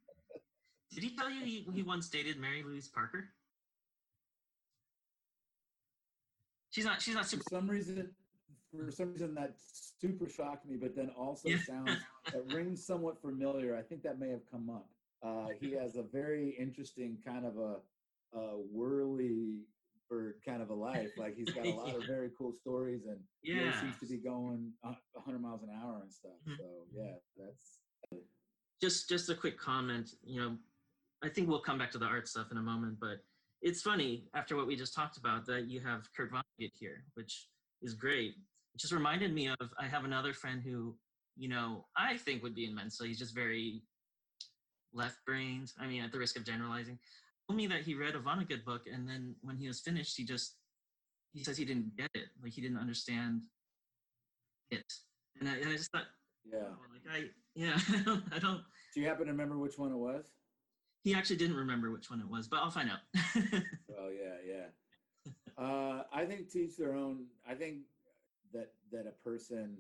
Did 0.93 1.03
he 1.03 1.17
tell 1.17 1.31
you 1.31 1.45
he, 1.45 1.67
he 1.73 1.83
once 1.83 2.09
dated 2.09 2.39
Mary 2.39 2.63
Louise 2.63 2.89
Parker? 2.89 3.31
She's 6.71 6.85
not. 6.85 7.01
She's 7.01 7.15
not 7.15 7.27
super. 7.27 7.45
For 7.45 7.57
some 7.57 7.69
reason, 7.69 8.11
for 8.77 8.91
some 8.91 9.13
reason 9.13 9.35
that 9.35 9.55
super 9.57 10.29
shocked 10.29 10.67
me, 10.67 10.77
but 10.77 10.97
then 10.97 11.11
also 11.17 11.51
Yeah. 11.51 11.59
sounds 11.59 12.03
that 12.33 12.45
rings 12.47 12.85
somewhat 12.85 13.21
familiar. 13.21 13.77
I 13.77 13.83
think 13.83 14.03
that 14.03 14.19
may 14.19 14.31
have 14.31 14.49
come 14.51 14.71
up. 14.71 14.89
Uh, 15.23 15.49
he 15.61 15.73
has 15.81 15.97
a 15.97 16.03
very 16.03 16.51
interesting 16.59 17.19
kind 17.25 17.47
of 17.47 17.57
a, 17.59 17.77
a 18.37 18.57
whirly 18.73 19.61
bird 20.11 20.37
kind 20.45 20.63
of 20.63 20.71
a 20.71 20.75
life. 20.75 21.11
Like 21.17 21.37
he's 21.37 21.53
got 21.53 21.67
a 21.67 21.71
lot 21.71 21.97
of 21.97 22.07
very 22.07 22.31
cool 22.37 22.53
stories, 22.53 23.07
and 23.07 23.19
Yeah. 23.43 23.71
seems 23.81 23.99
to 24.01 24.07
be 24.07 24.19
going 24.19 24.73
a 24.85 24.89
100 25.13 25.39
miles 25.41 25.63
an 25.63 25.71
hour 25.71 26.01
and 26.03 26.13
stuff. 26.13 26.33
Mhm. 26.49 26.57
So 26.59 26.65
yeah, 26.93 27.15
that's 27.37 27.79
just 28.81 29.09
just 29.09 29.31
a 29.31 29.35
quick 29.35 29.59
comment 29.59 30.11
you 30.23 30.41
know 30.41 30.57
i 31.23 31.29
think 31.29 31.49
we'll 31.49 31.61
come 31.61 31.79
back 31.79 31.91
to 31.91 31.99
the 31.99 32.05
art 32.05 32.29
stuff 32.29 32.49
in 32.51 32.59
a 32.59 32.63
moment 32.63 32.99
but 33.01 33.19
it's 33.63 33.81
funny 33.81 34.25
after 34.35 34.57
what 34.57 34.67
we 34.67 34.77
just 34.77 34.95
talked 34.95 35.17
about 35.17 35.47
that 35.47 35.65
you 35.69 35.81
have 35.81 36.09
kurt 36.15 36.31
vonnegut 36.31 36.73
here 36.79 37.05
which 37.15 37.49
is 37.83 37.95
great 37.95 38.35
it 38.75 38.81
just 38.81 38.93
reminded 38.93 39.33
me 39.33 39.49
of 39.49 39.73
i 39.79 39.87
have 39.87 40.05
another 40.05 40.33
friend 40.33 40.63
who 40.63 40.95
you 41.37 41.49
know 41.49 41.85
i 41.97 42.17
think 42.17 42.43
would 42.43 42.55
be 42.55 42.65
in 42.65 42.75
mensa 42.75 43.07
he's 43.07 43.19
just 43.19 43.35
very 43.35 43.83
left 44.93 45.19
brained 45.27 45.73
i 45.81 45.87
mean 45.87 46.03
at 46.03 46.13
the 46.13 46.19
risk 46.19 46.37
of 46.37 46.45
generalizing 46.45 46.99
told 47.49 47.57
me 47.57 47.67
that 47.67 47.83
he 47.83 47.95
read 47.95 48.15
a 48.15 48.21
vonnegut 48.21 48.65
book 48.65 48.83
and 48.93 49.09
then 49.09 49.35
when 49.43 49.57
he 49.57 49.67
was 49.67 49.81
finished 49.81 50.17
he 50.17 50.25
just 50.25 50.57
he 51.33 51.43
says 51.43 51.57
he 51.57 51.65
didn't 51.65 51.97
get 51.97 52.11
it 52.15 52.27
like 52.43 52.53
he 52.53 52.61
didn't 52.61 52.79
understand 52.79 53.41
it 54.71 54.93
and 55.41 55.49
i, 55.49 55.55
and 55.55 55.69
I 55.69 55.77
just 55.77 55.91
thought 55.91 56.07
yeah. 56.45 56.59
like 56.93 57.03
i 57.13 57.25
yeah 57.55 57.79
i 57.89 58.03
don't, 58.03 58.23
I 58.33 58.39
don't 58.39 58.61
Do 58.95 59.01
you 59.01 59.09
happen 59.09 59.27
to 59.27 59.33
remember 59.33 59.59
which 59.59 59.77
one 59.77 59.91
it 59.91 59.97
was? 59.97 60.25
He 61.03 61.15
actually 61.15 61.37
didn't 61.37 61.57
remember 61.57 61.91
which 61.91 62.11
one 62.11 62.21
it 62.21 62.29
was, 62.29 62.49
but 62.49 62.61
I'll 62.61 62.71
find 62.71 62.91
out. 62.91 63.01
Well, 63.89 64.11
yeah, 64.11 64.39
yeah. 64.47 65.63
Uh, 65.63 66.03
I 66.13 66.25
think 66.25 66.51
teach 66.51 66.77
their 66.77 66.95
own. 66.95 67.27
I 67.49 67.55
think 67.55 67.79
that 68.55 68.73
that 68.93 69.07
a 69.07 69.23
person 69.29 69.79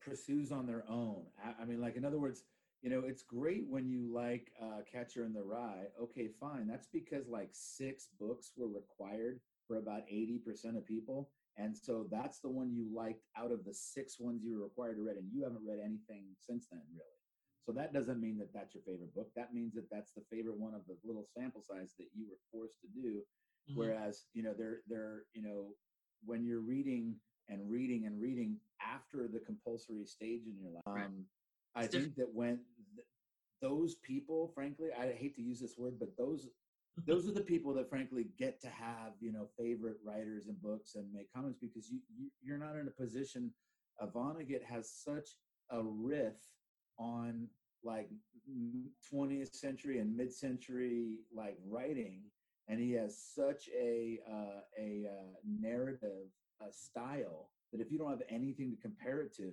pursues 0.00 0.52
on 0.52 0.66
their 0.66 0.84
own. 0.88 1.24
I, 1.42 1.62
I 1.62 1.64
mean, 1.64 1.80
like 1.80 1.96
in 1.96 2.04
other 2.04 2.18
words, 2.18 2.42
you 2.82 2.90
know, 2.90 3.02
it's 3.06 3.22
great 3.22 3.64
when 3.68 3.88
you 3.88 4.12
like 4.12 4.52
uh, 4.60 4.80
Catcher 4.90 5.24
in 5.24 5.32
the 5.32 5.42
Rye. 5.42 5.86
Okay, 6.02 6.28
fine. 6.40 6.66
That's 6.66 6.88
because 6.92 7.28
like 7.28 7.50
six 7.52 8.08
books 8.20 8.52
were 8.56 8.68
required 8.68 9.40
for 9.66 9.78
about 9.78 10.02
eighty 10.10 10.38
percent 10.38 10.76
of 10.76 10.84
people, 10.86 11.30
and 11.56 11.76
so 11.76 12.06
that's 12.10 12.40
the 12.40 12.50
one 12.50 12.72
you 12.74 12.86
liked 12.94 13.24
out 13.38 13.52
of 13.52 13.64
the 13.64 13.72
six 13.72 14.20
ones 14.20 14.42
you 14.44 14.58
were 14.58 14.64
required 14.64 14.96
to 14.96 15.02
read, 15.02 15.16
and 15.16 15.30
you 15.32 15.42
haven't 15.44 15.66
read 15.66 15.78
anything 15.82 16.26
since 16.38 16.66
then, 16.70 16.82
really. 16.92 17.08
So 17.64 17.72
that 17.72 17.94
doesn't 17.94 18.20
mean 18.20 18.36
that 18.38 18.52
that's 18.52 18.74
your 18.74 18.82
favorite 18.84 19.14
book. 19.14 19.28
That 19.34 19.54
means 19.54 19.72
that 19.74 19.88
that's 19.90 20.12
the 20.12 20.24
favorite 20.30 20.58
one 20.58 20.74
of 20.74 20.82
the 20.86 20.96
little 21.02 21.24
sample 21.24 21.62
size 21.62 21.94
that 21.98 22.08
you 22.14 22.26
were 22.28 22.40
forced 22.52 22.80
to 22.82 22.88
do 22.88 23.22
Mhm. 23.70 23.76
whereas 23.76 24.26
you 24.34 24.42
know 24.42 24.52
they're 24.52 24.80
they're 24.86 25.22
you 25.32 25.40
know 25.42 25.74
when 26.26 26.44
you're 26.44 26.60
reading 26.60 27.16
and 27.48 27.60
reading 27.70 28.06
and 28.06 28.20
reading 28.20 28.56
after 28.80 29.28
the 29.28 29.40
compulsory 29.40 30.04
stage 30.04 30.42
in 30.46 30.58
your 30.60 30.72
life 30.72 30.82
Right. 30.86 31.06
um, 31.06 31.24
i 31.74 31.86
think 31.86 32.14
that 32.16 32.32
when 32.32 32.58
th- 32.94 33.06
those 33.60 33.96
people 33.96 34.50
frankly 34.54 34.88
i 34.98 35.12
hate 35.12 35.34
to 35.36 35.42
use 35.42 35.60
this 35.60 35.76
word 35.78 35.94
but 35.98 36.16
those 36.16 36.48
those 37.06 37.28
are 37.28 37.32
the 37.32 37.40
people 37.40 37.74
that 37.74 37.88
frankly 37.90 38.26
get 38.38 38.60
to 38.60 38.68
have 38.68 39.12
you 39.20 39.32
know 39.32 39.48
favorite 39.58 39.96
writers 40.04 40.46
and 40.46 40.60
books 40.62 40.94
and 40.94 41.12
make 41.12 41.32
comments 41.32 41.58
because 41.60 41.90
you, 41.90 41.98
you 42.16 42.30
you're 42.42 42.58
not 42.58 42.76
in 42.76 42.86
a 42.86 43.02
position 43.02 43.50
uh, 44.00 44.06
vonnegut 44.06 44.62
has 44.62 44.90
such 44.90 45.30
a 45.70 45.82
riff 45.82 46.36
on 46.98 47.48
like 47.82 48.08
20th 49.12 49.54
century 49.54 49.98
and 49.98 50.16
mid-century 50.16 51.16
like 51.34 51.56
writing 51.68 52.22
and 52.68 52.80
he 52.80 52.92
has 52.92 53.18
such 53.34 53.68
a 53.78 54.20
uh, 54.30 54.60
a 54.78 55.06
uh, 55.06 55.34
narrative 55.60 56.28
uh, 56.60 56.66
style 56.70 57.50
that 57.72 57.80
if 57.80 57.90
you 57.90 57.98
don't 57.98 58.10
have 58.10 58.22
anything 58.28 58.70
to 58.70 58.76
compare 58.80 59.20
it 59.22 59.34
to, 59.36 59.50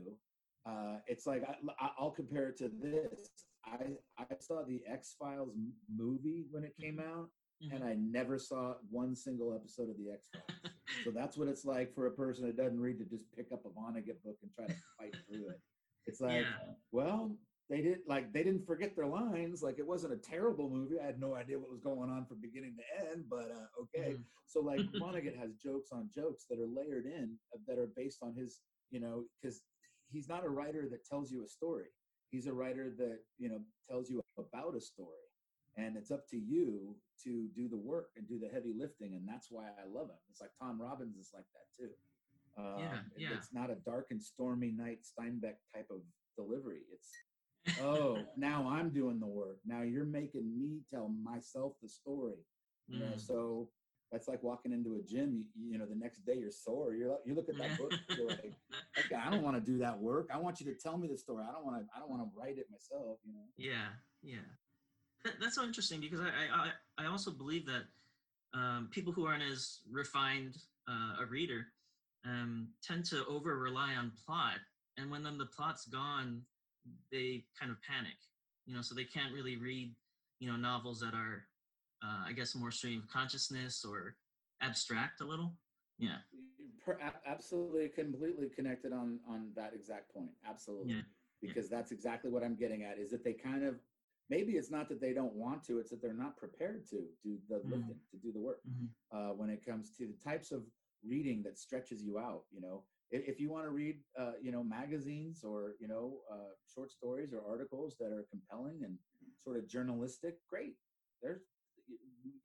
uh, 0.65 0.97
it's 1.07 1.25
like 1.25 1.43
I, 1.47 1.55
I- 1.85 1.91
I'll 1.97 2.11
compare 2.11 2.47
it 2.49 2.57
to 2.57 2.69
this. 2.69 3.29
I 3.65 3.97
I 4.17 4.25
saw 4.39 4.63
the 4.63 4.81
X 4.87 5.15
Files 5.19 5.53
movie 5.93 6.45
when 6.51 6.63
it 6.63 6.75
came 6.79 6.99
out, 6.99 7.29
Mhm. 7.63 7.75
and 7.75 7.83
I 7.83 7.93
never 7.95 8.39
saw 8.39 8.75
one 8.89 9.15
single 9.15 9.53
episode 9.53 9.89
of 9.89 9.97
the 9.97 10.11
X 10.11 10.29
Files. 10.33 10.73
so 11.03 11.11
that's 11.15 11.37
what 11.37 11.47
it's 11.47 11.65
like 11.65 11.93
for 11.93 12.07
a 12.07 12.11
person 12.11 12.45
that 12.47 12.57
doesn't 12.57 12.79
read 12.79 12.97
to 12.99 13.05
just 13.05 13.31
pick 13.35 13.51
up 13.51 13.65
a 13.65 13.69
Vonnegut 13.69 14.21
book 14.23 14.37
and 14.41 14.51
try 14.51 14.65
to 14.67 14.75
fight 14.97 15.15
through 15.29 15.49
it. 15.49 15.61
It's 16.07 16.21
like, 16.21 16.45
Yeah. 16.47 16.73
well, 16.91 17.37
they 17.71 17.81
didn't 17.81 18.07
like 18.07 18.33
they 18.33 18.43
didn't 18.43 18.67
forget 18.67 18.95
their 18.95 19.07
lines. 19.07 19.63
Like 19.63 19.79
it 19.79 19.87
wasn't 19.87 20.13
a 20.13 20.17
terrible 20.17 20.69
movie. 20.69 20.99
I 21.01 21.05
had 21.05 21.19
no 21.21 21.35
idea 21.35 21.57
what 21.57 21.71
was 21.71 21.79
going 21.79 22.09
on 22.11 22.25
from 22.25 22.41
beginning 22.41 22.75
to 22.77 23.09
end, 23.09 23.23
but 23.29 23.49
uh, 23.49 23.83
okay. 23.83 24.15
Mhm. 24.15 24.23
So 24.45 24.59
like 24.61 24.81
Vonnegut 25.01 25.37
has 25.39 25.55
jokes 25.55 25.91
on 25.93 26.09
jokes 26.13 26.45
that 26.49 26.59
are 26.59 26.67
layered 26.67 27.05
in 27.05 27.39
uh, 27.55 27.59
that 27.67 27.79
are 27.79 27.87
based 27.95 28.19
on 28.21 28.35
his, 28.35 28.59
you 28.91 28.99
know, 28.99 29.23
because 29.41 29.63
he's 30.11 30.27
not 30.27 30.45
a 30.45 30.49
writer 30.49 30.89
that 30.91 31.05
tells 31.05 31.31
you 31.31 31.43
a 31.45 31.47
story. 31.47 31.87
He's 32.29 32.47
a 32.47 32.53
writer 32.53 32.91
that 32.97 33.19
you 33.37 33.49
know 33.49 33.61
tells 33.89 34.09
you 34.09 34.21
about 34.37 34.75
a 34.75 34.81
story, 34.81 35.25
and 35.77 35.95
it's 35.95 36.11
up 36.11 36.27
to 36.31 36.37
you 36.37 36.97
to 37.23 37.47
do 37.55 37.69
the 37.69 37.77
work 37.77 38.09
and 38.17 38.27
do 38.27 38.37
the 38.37 38.49
heavy 38.49 38.73
lifting, 38.77 39.15
and 39.15 39.25
that's 39.27 39.47
why 39.49 39.67
I 39.81 39.87
love 39.87 40.09
him. 40.09 40.19
It's 40.29 40.41
like 40.41 40.51
Tom 40.61 40.81
Robbins 40.81 41.15
is 41.15 41.31
like 41.33 41.47
that 41.55 41.67
too. 41.79 41.91
Um, 42.57 42.79
Yeah, 42.83 42.99
yeah. 43.17 43.37
It's 43.37 43.53
not 43.53 43.69
a 43.71 43.75
dark 43.85 44.07
and 44.11 44.21
stormy 44.21 44.71
night 44.71 44.99
Steinbeck 45.07 45.55
type 45.73 45.87
of 45.89 46.01
delivery. 46.35 46.81
It's 46.91 47.09
oh, 47.81 48.19
now 48.37 48.67
I'm 48.69 48.89
doing 48.89 49.19
the 49.19 49.27
work. 49.27 49.57
Now 49.65 49.81
you're 49.81 50.05
making 50.05 50.57
me 50.57 50.79
tell 50.93 51.09
myself 51.23 51.73
the 51.81 51.89
story. 51.89 52.39
You 52.87 52.99
know, 52.99 53.13
Mm. 53.15 53.19
so 53.19 53.69
that's 54.11 54.27
like 54.27 54.43
walking 54.43 54.73
into 54.73 54.95
a 54.95 55.01
gym. 55.01 55.45
You, 55.55 55.71
you 55.71 55.77
know, 55.77 55.85
the 55.85 55.95
next 55.95 56.25
day 56.25 56.35
you're 56.37 56.51
sore. 56.51 56.93
You're 56.93 57.09
like, 57.09 57.19
you 57.25 57.33
look 57.35 57.47
at 57.47 57.57
that 57.57 57.77
book. 57.77 57.93
You're 58.17 58.27
like, 58.27 58.53
okay, 58.99 59.15
I 59.15 59.29
don't 59.29 59.41
want 59.43 59.55
to 59.55 59.61
do 59.71 59.77
that 59.77 59.97
work. 59.97 60.27
I 60.33 60.37
want 60.37 60.59
you 60.59 60.65
to 60.65 60.73
tell 60.73 60.97
me 60.97 61.07
the 61.07 61.17
story. 61.17 61.45
I 61.47 61.51
don't 61.53 61.63
want 61.65 61.77
to. 61.81 61.87
I 61.95 61.99
don't 61.99 62.09
want 62.09 62.21
to 62.23 62.29
write 62.37 62.57
it 62.57 62.67
myself. 62.69 63.19
You 63.23 63.33
know. 63.33 63.45
Yeah, 63.57 63.87
yeah. 64.21 64.45
That, 65.23 65.33
that's 65.39 65.55
so 65.55 65.63
interesting 65.63 66.01
because 66.01 66.19
I, 66.19 66.25
I, 66.25 66.67
I 66.99 67.05
I 67.05 67.07
also 67.09 67.31
believe 67.31 67.65
that 67.67 67.83
um, 68.53 68.89
people 68.91 69.13
who 69.13 69.25
aren't 69.25 69.43
as 69.43 69.79
refined 69.89 70.57
uh, 70.89 71.23
a 71.23 71.25
reader 71.25 71.67
um, 72.25 72.67
tend 72.83 73.05
to 73.05 73.23
over 73.27 73.57
rely 73.57 73.93
on 73.95 74.11
plot, 74.25 74.57
and 74.97 75.09
when 75.09 75.23
then 75.23 75.37
the 75.37 75.45
plot's 75.45 75.85
gone, 75.85 76.41
they 77.11 77.45
kind 77.59 77.71
of 77.71 77.77
panic. 77.81 78.17
You 78.65 78.75
know, 78.75 78.81
so 78.81 78.93
they 78.95 79.03
can't 79.03 79.33
really 79.33 79.57
read, 79.57 79.95
you 80.39 80.49
know, 80.49 80.55
novels 80.55 80.99
that 80.99 81.13
are, 81.13 81.47
uh, 82.03 82.23
I 82.27 82.33
guess, 82.33 82.55
more 82.55 82.71
stream 82.71 82.99
of 82.99 83.07
consciousness 83.09 83.83
or 83.83 84.15
abstract 84.61 85.21
a 85.21 85.25
little. 85.25 85.57
Yeah. 85.97 86.17
Per, 86.85 86.97
absolutely, 87.25 87.89
completely 87.89 88.49
connected 88.49 88.93
on 88.93 89.19
on 89.27 89.51
that 89.55 89.73
exact 89.73 90.13
point. 90.13 90.31
Absolutely, 90.47 90.93
Yeah. 90.95 91.01
because 91.41 91.69
that's 91.69 91.91
exactly 91.91 92.31
what 92.31 92.43
I'm 92.43 92.55
getting 92.55 92.83
at. 92.83 92.97
Is 92.97 93.11
that 93.11 93.23
they 93.23 93.33
kind 93.33 93.63
of 93.63 93.75
maybe 94.29 94.53
it's 94.53 94.71
not 94.71 94.87
that 94.89 95.01
they 95.01 95.13
don't 95.13 95.33
want 95.33 95.63
to; 95.65 95.79
it's 95.79 95.89
that 95.91 96.01
they're 96.01 96.13
not 96.13 96.37
prepared 96.37 96.87
to 96.89 96.97
do 97.23 97.37
the 97.49 97.55
Mm. 97.59 97.69
lifting, 97.71 97.99
to 98.11 98.17
do 98.17 98.31
the 98.31 98.39
work. 98.39 98.61
Mhm. 98.67 98.89
uh, 99.11 99.33
when 99.33 99.49
it 99.49 99.63
comes 99.65 99.91
to 99.97 100.07
the 100.07 100.17
types 100.23 100.51
of 100.51 100.63
reading 101.03 101.43
that 101.43 101.57
stretches 101.57 102.01
you 102.03 102.17
out. 102.17 102.45
You 102.51 102.61
know, 102.61 102.83
if, 103.11 103.39
you 103.39 103.49
want 103.49 103.65
to 103.65 103.71
read, 103.71 103.97
uh, 104.17 104.33
you 104.41 104.51
know, 104.51 104.63
magazines 104.63 105.43
or 105.43 105.75
you 105.79 105.87
know, 105.87 106.19
uh, 106.31 106.51
short 106.73 106.91
stories 106.91 107.33
or 107.33 107.41
articles 107.47 107.95
that 107.99 108.11
are 108.11 108.25
compelling 108.29 108.83
and 108.83 108.97
sort 109.43 109.57
of 109.57 109.67
journalistic, 109.67 110.35
great. 110.49 110.75
There's 111.21 111.41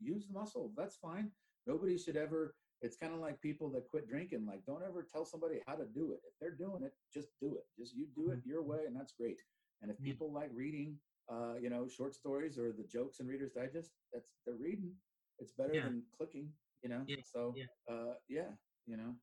use 0.00 0.26
the 0.26 0.32
muscle. 0.32 0.72
That's 0.76 0.96
fine. 0.96 1.30
Nobody 1.66 1.96
should 1.98 2.16
ever. 2.16 2.54
It's 2.82 2.96
kind 2.96 3.14
of 3.14 3.20
like 3.20 3.40
people 3.40 3.70
that 3.70 3.88
quit 3.90 4.08
drinking. 4.08 4.44
Like, 4.46 4.64
don't 4.66 4.82
ever 4.82 5.06
tell 5.10 5.24
somebody 5.24 5.60
how 5.66 5.76
to 5.76 5.86
do 5.86 6.12
it. 6.12 6.20
If 6.26 6.34
they're 6.40 6.54
doing 6.56 6.82
it, 6.82 6.92
just 7.12 7.28
do 7.40 7.56
it. 7.56 7.64
Just 7.78 7.94
you 7.94 8.06
do 8.14 8.30
it 8.32 8.40
your 8.44 8.62
way, 8.62 8.80
and 8.86 8.94
that's 8.94 9.12
great. 9.12 9.40
And 9.82 9.90
if 9.90 9.96
people 10.02 10.32
like 10.32 10.50
reading, 10.52 10.98
uh, 11.30 11.54
you 11.60 11.70
know, 11.70 11.86
short 11.88 12.14
stories 12.14 12.58
or 12.58 12.72
the 12.72 12.84
jokes 12.84 13.20
in 13.20 13.26
Reader's 13.26 13.52
Digest, 13.52 13.92
that's 14.12 14.32
they're 14.44 14.56
reading. 14.56 14.92
It's 15.38 15.52
better 15.52 15.74
Yeah. 15.74 15.84
than 15.84 16.02
clicking, 16.16 16.52
you 16.82 16.88
know. 16.90 17.04
Yeah, 17.06 17.16
So, 17.24 17.54
yeah. 17.56 17.94
uh, 17.94 18.14
yeah, 18.28 18.50
you 18.86 18.96
know. 18.96 19.14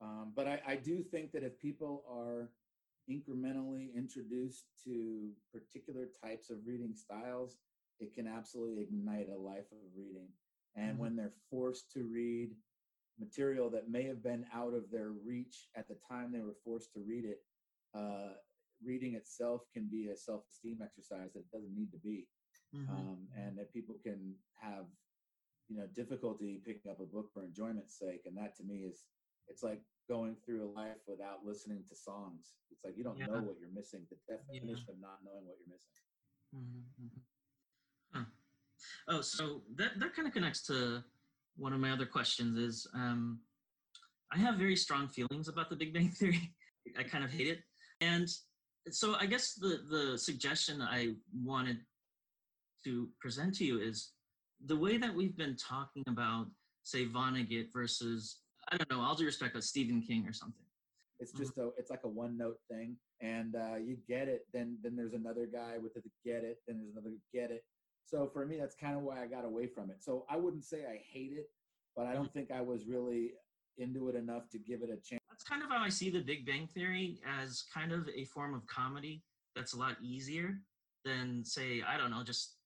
Um, 0.00 0.32
but 0.34 0.48
I, 0.48 0.60
I 0.66 0.76
do 0.76 1.02
think 1.02 1.32
that 1.32 1.42
if 1.42 1.58
people 1.58 2.04
are 2.10 2.50
incrementally 3.10 3.94
introduced 3.94 4.66
to 4.84 5.32
particular 5.52 6.06
types 6.22 6.50
of 6.50 6.58
reading 6.66 6.94
styles, 6.94 7.58
it 7.98 8.14
can 8.14 8.26
absolutely 8.26 8.82
ignite 8.82 9.28
a 9.28 9.36
life 9.38 9.70
of 9.72 9.78
reading. 9.96 10.28
And 10.76 10.96
Mhm. 10.96 11.00
when 11.00 11.16
they're 11.16 11.34
forced 11.50 11.90
to 11.92 12.04
read 12.04 12.50
material 13.18 13.68
that 13.70 13.90
may 13.90 14.04
have 14.04 14.22
been 14.22 14.46
out 14.54 14.72
of 14.74 14.90
their 14.90 15.10
reach 15.10 15.68
at 15.76 15.88
the 15.88 15.96
time 16.08 16.32
they 16.32 16.40
were 16.40 16.56
forced 16.64 16.92
to 16.94 17.00
read 17.00 17.24
it, 17.24 17.40
uh, 17.94 18.34
reading 18.82 19.14
itself 19.14 19.62
can 19.72 19.88
be 19.88 20.08
a 20.08 20.16
self-esteem 20.16 20.80
exercise 20.82 21.32
that 21.34 21.40
it 21.40 21.50
doesn't 21.52 21.74
need 21.74 21.90
to 21.92 21.98
be 21.98 22.26
Mhm. 22.72 22.88
um, 22.88 23.28
and 23.36 23.58
that 23.58 23.72
people 23.72 23.96
can 24.02 24.34
have 24.60 24.86
you 25.68 25.76
know 25.76 25.86
difficulty 25.94 26.60
picking 26.64 26.90
up 26.90 27.00
a 27.00 27.04
book 27.06 27.30
for 27.32 27.44
enjoyment's 27.44 27.98
sake 27.98 28.22
and 28.26 28.36
that 28.36 28.56
to 28.56 28.64
me 28.64 28.84
is 28.84 29.04
it's 29.50 29.62
like 29.62 29.82
going 30.08 30.34
through 30.44 30.64
a 30.64 30.70
life 30.78 31.02
without 31.06 31.44
listening 31.44 31.82
to 31.88 31.94
songs 31.94 32.54
it's 32.70 32.84
like 32.84 32.96
you 32.96 33.04
don't 33.04 33.18
know 33.18 33.40
what 33.46 33.56
you're 33.60 33.74
missing 33.74 34.00
the 34.10 34.16
definition 34.26 34.88
of 34.88 34.98
not 35.00 35.18
knowing 35.24 35.44
what 35.46 35.56
you're 35.60 35.74
missing 35.74 36.06
Mhm, 36.54 36.82
mhm. 37.00 37.20
Huh. 38.12 38.24
Oh, 39.08 39.20
so 39.20 39.62
that 39.76 39.98
that 40.00 40.14
kind 40.14 40.26
of 40.26 40.34
connects 40.34 40.62
to 40.66 41.02
one 41.56 41.72
of 41.72 41.80
my 41.80 41.92
other 41.92 42.06
questions. 42.06 42.58
Is 42.58 42.88
um, 42.94 43.40
I 44.32 44.38
have 44.38 44.56
very 44.56 44.76
strong 44.76 45.08
feelings 45.08 45.48
about 45.48 45.70
the 45.70 45.76
Big 45.76 45.92
Bang 45.92 46.10
Theory. 46.10 46.54
I 46.98 47.02
kind 47.02 47.24
of 47.24 47.30
hate 47.30 47.46
it. 47.46 47.60
And 48.00 48.28
so 48.90 49.14
I 49.14 49.26
guess 49.26 49.54
the, 49.54 49.84
the 49.90 50.18
suggestion 50.18 50.80
I 50.80 51.14
wanted 51.32 51.78
to 52.84 53.08
present 53.20 53.54
to 53.56 53.64
you 53.64 53.78
is 53.78 54.12
the 54.64 54.76
way 54.76 54.96
that 54.96 55.14
we've 55.14 55.36
been 55.36 55.56
talking 55.56 56.02
about, 56.08 56.46
say, 56.82 57.06
Vonnegut 57.06 57.66
versus, 57.72 58.38
I 58.70 58.76
don't 58.76 58.90
know, 58.90 59.00
all 59.00 59.14
due 59.14 59.26
respect, 59.26 59.54
but 59.54 59.64
Stephen 59.64 60.00
King 60.02 60.26
or 60.26 60.32
something. 60.32 60.64
It's 61.18 61.32
Mm-hmm. 61.32 61.42
just 61.42 61.58
a 61.58 61.70
it's 61.76 61.90
like 61.90 62.04
a 62.04 62.08
one 62.08 62.36
note 62.38 62.58
thing, 62.70 62.96
and 63.20 63.54
uh, 63.54 63.76
you 63.76 63.98
get 64.08 64.28
it. 64.28 64.46
Then 64.52 64.78
then 64.82 64.96
there's 64.96 65.12
another 65.12 65.46
guy 65.46 65.76
with 65.78 65.92
the 65.94 66.02
get 66.24 66.44
it. 66.44 66.58
Then 66.66 66.78
there's 66.78 66.92
another 66.92 67.14
get 67.32 67.50
it. 67.50 67.64
So 68.06 68.28
for 68.32 68.46
me, 68.46 68.56
that's 68.58 68.74
kind 68.74 68.96
of 68.96 69.02
why 69.02 69.22
I 69.22 69.26
got 69.26 69.44
away 69.44 69.66
from 69.66 69.90
it. 69.90 70.02
So 70.02 70.24
I 70.30 70.36
wouldn't 70.36 70.64
say 70.64 70.86
I 70.86 71.00
hate 71.12 71.32
it, 71.32 71.50
but 71.94 72.06
I 72.06 72.14
don't 72.14 72.32
think 72.32 72.50
I 72.50 72.60
was 72.60 72.86
really 72.86 73.32
into 73.76 74.08
it 74.08 74.16
enough 74.16 74.48
to 74.50 74.58
give 74.58 74.82
it 74.82 74.88
a 74.90 74.96
chance. 74.96 75.20
That's 75.28 75.44
kind 75.44 75.62
of 75.62 75.68
how 75.68 75.78
I 75.78 75.88
see 75.90 76.10
the 76.10 76.20
Big 76.20 76.46
Bang 76.46 76.66
Theory 76.66 77.20
as 77.26 77.64
kind 77.72 77.92
of 77.92 78.08
a 78.14 78.24
form 78.24 78.54
of 78.54 78.66
comedy 78.66 79.22
that's 79.54 79.74
a 79.74 79.78
lot 79.78 79.96
easier 80.02 80.60
than, 81.04 81.44
say, 81.44 81.82
I 81.82 81.96
don't 81.96 82.10
know, 82.10 82.22
just 82.22 82.56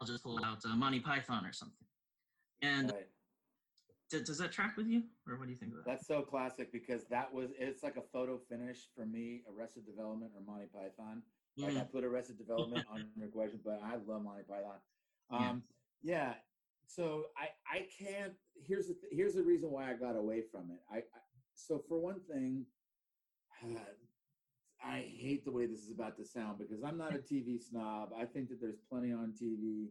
I'll 0.00 0.06
just 0.06 0.22
pull 0.22 0.42
out 0.44 0.64
uh, 0.64 0.74
Monty 0.74 1.00
Python 1.00 1.44
or 1.44 1.52
something. 1.52 1.86
And 2.62 2.92
Right. 2.92 3.06
D- 4.18 4.24
does 4.24 4.38
that 4.38 4.52
track 4.52 4.76
with 4.76 4.86
you, 4.86 5.02
or 5.26 5.36
what 5.36 5.46
do 5.46 5.50
you 5.52 5.56
think 5.56 5.72
of 5.72 5.78
that? 5.78 5.86
That's 5.86 6.06
so 6.06 6.22
classic 6.22 6.70
because 6.72 7.04
that 7.08 7.32
was 7.32 7.50
it's 7.58 7.82
like 7.82 7.96
a 7.96 8.02
photo 8.02 8.38
finish 8.38 8.88
for 8.94 9.04
me. 9.06 9.42
Arrested 9.48 9.86
Development 9.86 10.30
or 10.34 10.42
Monty 10.42 10.66
Python. 10.72 11.22
Like 11.56 11.76
I 11.76 11.80
Mhm. 11.80 11.90
put 11.92 12.04
Arrested 12.04 12.38
Development 12.38 12.86
on 12.90 13.04
your 13.16 13.28
question, 13.28 13.60
but 13.64 13.80
I 13.82 13.96
love 13.96 14.22
Monty 14.22 14.42
Python. 14.44 14.78
Yeah. 15.30 15.50
Um, 15.50 15.62
yeah. 16.02 16.34
So 16.86 17.26
I 17.36 17.48
I 17.70 17.88
can't. 17.98 18.34
Here's 18.54 18.88
the 18.88 18.94
th- 18.94 19.12
here's 19.12 19.34
the 19.34 19.42
reason 19.42 19.70
why 19.70 19.90
I 19.90 19.94
got 19.94 20.16
away 20.16 20.42
from 20.42 20.70
it. 20.70 20.80
I, 20.90 20.98
I 20.98 21.20
so 21.54 21.78
for 21.88 21.98
one 21.98 22.20
thing, 22.20 22.66
I 24.84 24.98
hate 25.00 25.44
the 25.44 25.52
way 25.52 25.66
this 25.66 25.78
is 25.84 25.92
about 25.92 26.16
to 26.16 26.24
sound 26.24 26.58
because 26.58 26.82
I'm 26.82 26.98
not 26.98 27.14
a 27.14 27.18
TV 27.18 27.60
snob. 27.62 28.12
I 28.18 28.24
think 28.24 28.48
that 28.48 28.60
there's 28.60 28.80
plenty 28.90 29.12
on 29.12 29.32
TV. 29.40 29.90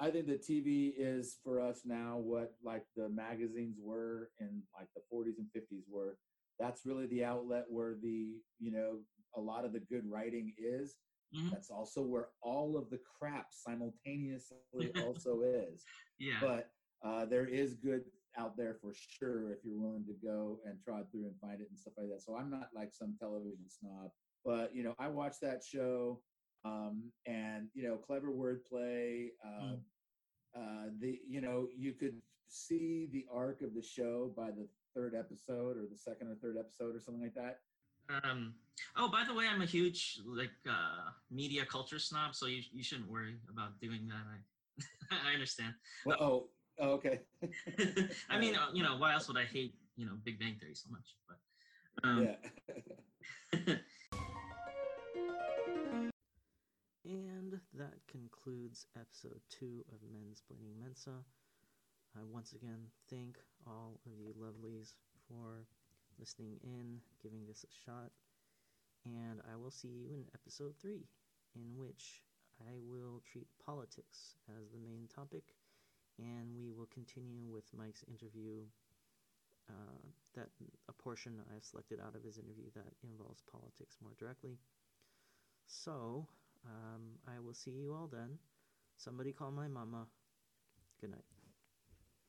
I 0.00 0.10
think 0.10 0.26
that 0.28 0.42
TV 0.42 0.94
is 0.96 1.38
for 1.44 1.60
us 1.60 1.82
now 1.84 2.16
what 2.18 2.54
like 2.64 2.84
the 2.96 3.08
magazines 3.10 3.76
were 3.80 4.30
in 4.40 4.62
like 4.76 4.88
the 4.94 5.02
40s 5.12 5.38
and 5.38 5.48
50s 5.52 5.84
were. 5.90 6.16
That's 6.58 6.86
really 6.86 7.06
the 7.06 7.24
outlet 7.24 7.64
where 7.68 7.94
the 8.02 8.36
you 8.58 8.72
know 8.72 8.98
a 9.36 9.40
lot 9.40 9.64
of 9.64 9.72
the 9.72 9.80
good 9.80 10.04
writing 10.10 10.54
is. 10.58 10.96
Mhm. 11.34 11.50
That's 11.52 11.70
also 11.70 12.02
where 12.02 12.28
all 12.42 12.76
of 12.76 12.90
the 12.90 12.98
crap 13.18 13.48
simultaneously 13.52 14.56
also 15.04 15.42
is. 15.42 15.84
Yeah. 16.18 16.40
But 16.40 16.70
uh, 17.04 17.26
there 17.26 17.46
is 17.46 17.74
good 17.74 18.02
out 18.38 18.56
there 18.56 18.76
for 18.80 18.92
sure 18.94 19.52
if 19.52 19.58
you're 19.64 19.78
willing 19.78 20.04
to 20.06 20.14
go 20.26 20.60
and 20.64 20.78
trod 20.82 21.06
through 21.10 21.26
and 21.26 21.34
find 21.40 21.60
it 21.60 21.68
and 21.70 21.78
stuff 21.78 21.94
like 21.96 22.08
that. 22.08 22.22
So 22.22 22.36
I'm 22.36 22.50
not 22.50 22.70
like 22.74 22.92
some 22.92 23.16
television 23.18 23.68
snob, 23.68 24.10
but 24.44 24.74
you 24.74 24.82
know 24.82 24.94
I 24.98 25.08
watched 25.08 25.40
that 25.42 25.62
show 25.64 26.20
um, 26.64 27.10
and 27.26 27.68
you 27.74 27.82
know 27.84 27.96
clever 27.96 28.28
wordplay. 28.30 29.28
Uh, 29.44 29.64
Mm. 29.74 29.80
Uh, 30.56 30.90
the 31.00 31.20
you 31.28 31.40
know 31.40 31.68
you 31.76 31.92
could 31.92 32.14
see 32.48 33.08
the 33.12 33.26
arc 33.32 33.62
of 33.62 33.74
the 33.74 33.82
show 33.82 34.32
by 34.36 34.50
the 34.50 34.66
third 34.94 35.14
episode 35.14 35.76
or 35.76 35.86
the 35.90 35.96
second 35.96 36.28
or 36.28 36.34
third 36.34 36.56
episode 36.58 36.96
or 36.96 37.00
something 37.00 37.22
like 37.22 37.34
that. 37.34 37.60
Um, 38.24 38.54
oh, 38.96 39.08
by 39.08 39.24
the 39.26 39.34
way, 39.34 39.46
I'm 39.46 39.62
a 39.62 39.66
huge 39.66 40.20
like 40.26 40.50
uh, 40.68 41.10
media 41.30 41.64
culture 41.64 41.98
snob, 41.98 42.34
so 42.34 42.46
you 42.46 42.62
you 42.72 42.82
shouldn't 42.82 43.10
worry 43.10 43.36
about 43.48 43.80
doing 43.80 44.08
that. 44.08 44.24
I 44.26 45.28
I 45.30 45.34
understand. 45.34 45.74
Well, 46.04 46.16
oh, 46.20 46.48
oh, 46.80 46.90
okay. 46.92 47.20
I 48.30 48.38
mean, 48.38 48.56
you 48.72 48.82
know, 48.82 48.96
why 48.96 49.12
else 49.14 49.28
would 49.28 49.36
I 49.36 49.44
hate 49.44 49.74
you 49.96 50.06
know 50.06 50.12
Big 50.24 50.38
Bang 50.38 50.56
Theory 50.60 50.74
so 50.74 50.88
much? 50.90 51.16
But 51.28 52.08
um, 52.08 52.28
yeah. 53.56 53.74
And 57.04 57.58
that 57.78 57.94
concludes 58.08 58.86
episode 58.94 59.40
two 59.48 59.84
of 59.88 60.00
Mensplaining 60.12 60.78
Mensa. 60.78 61.24
I 62.14 62.20
once 62.24 62.52
again 62.52 62.90
thank 63.08 63.38
all 63.66 64.00
of 64.04 64.12
you 64.18 64.34
lovelies 64.38 64.92
for 65.26 65.64
listening 66.18 66.60
in, 66.62 67.00
giving 67.22 67.46
this 67.46 67.64
a 67.64 67.72
shot, 67.72 68.10
and 69.06 69.40
I 69.50 69.56
will 69.56 69.70
see 69.70 69.88
you 69.88 70.08
in 70.12 70.26
episode 70.34 70.74
three, 70.78 71.08
in 71.54 71.78
which 71.78 72.22
I 72.60 72.72
will 72.76 73.22
treat 73.32 73.48
politics 73.64 74.34
as 74.60 74.68
the 74.70 74.78
main 74.78 75.08
topic, 75.08 75.54
and 76.18 76.54
we 76.54 76.70
will 76.70 76.88
continue 76.92 77.48
with 77.50 77.64
Mike's 77.72 78.04
interview. 78.08 78.60
Uh, 79.70 80.02
that 80.34 80.48
a 80.88 80.92
portion 80.92 81.40
I've 81.54 81.64
selected 81.64 82.00
out 82.00 82.16
of 82.16 82.24
his 82.24 82.38
interview 82.38 82.70
that 82.74 82.92
involves 83.04 83.42
politics 83.50 83.96
more 84.02 84.12
directly. 84.18 84.58
So, 85.66 86.26
um, 86.66 87.18
I 87.26 87.40
will 87.40 87.54
see 87.54 87.70
you 87.72 87.94
all 87.94 88.08
then. 88.10 88.38
Somebody 88.96 89.32
call 89.32 89.50
my 89.50 89.68
mama. 89.68 90.06
Good 91.00 91.10
night. 91.10 91.39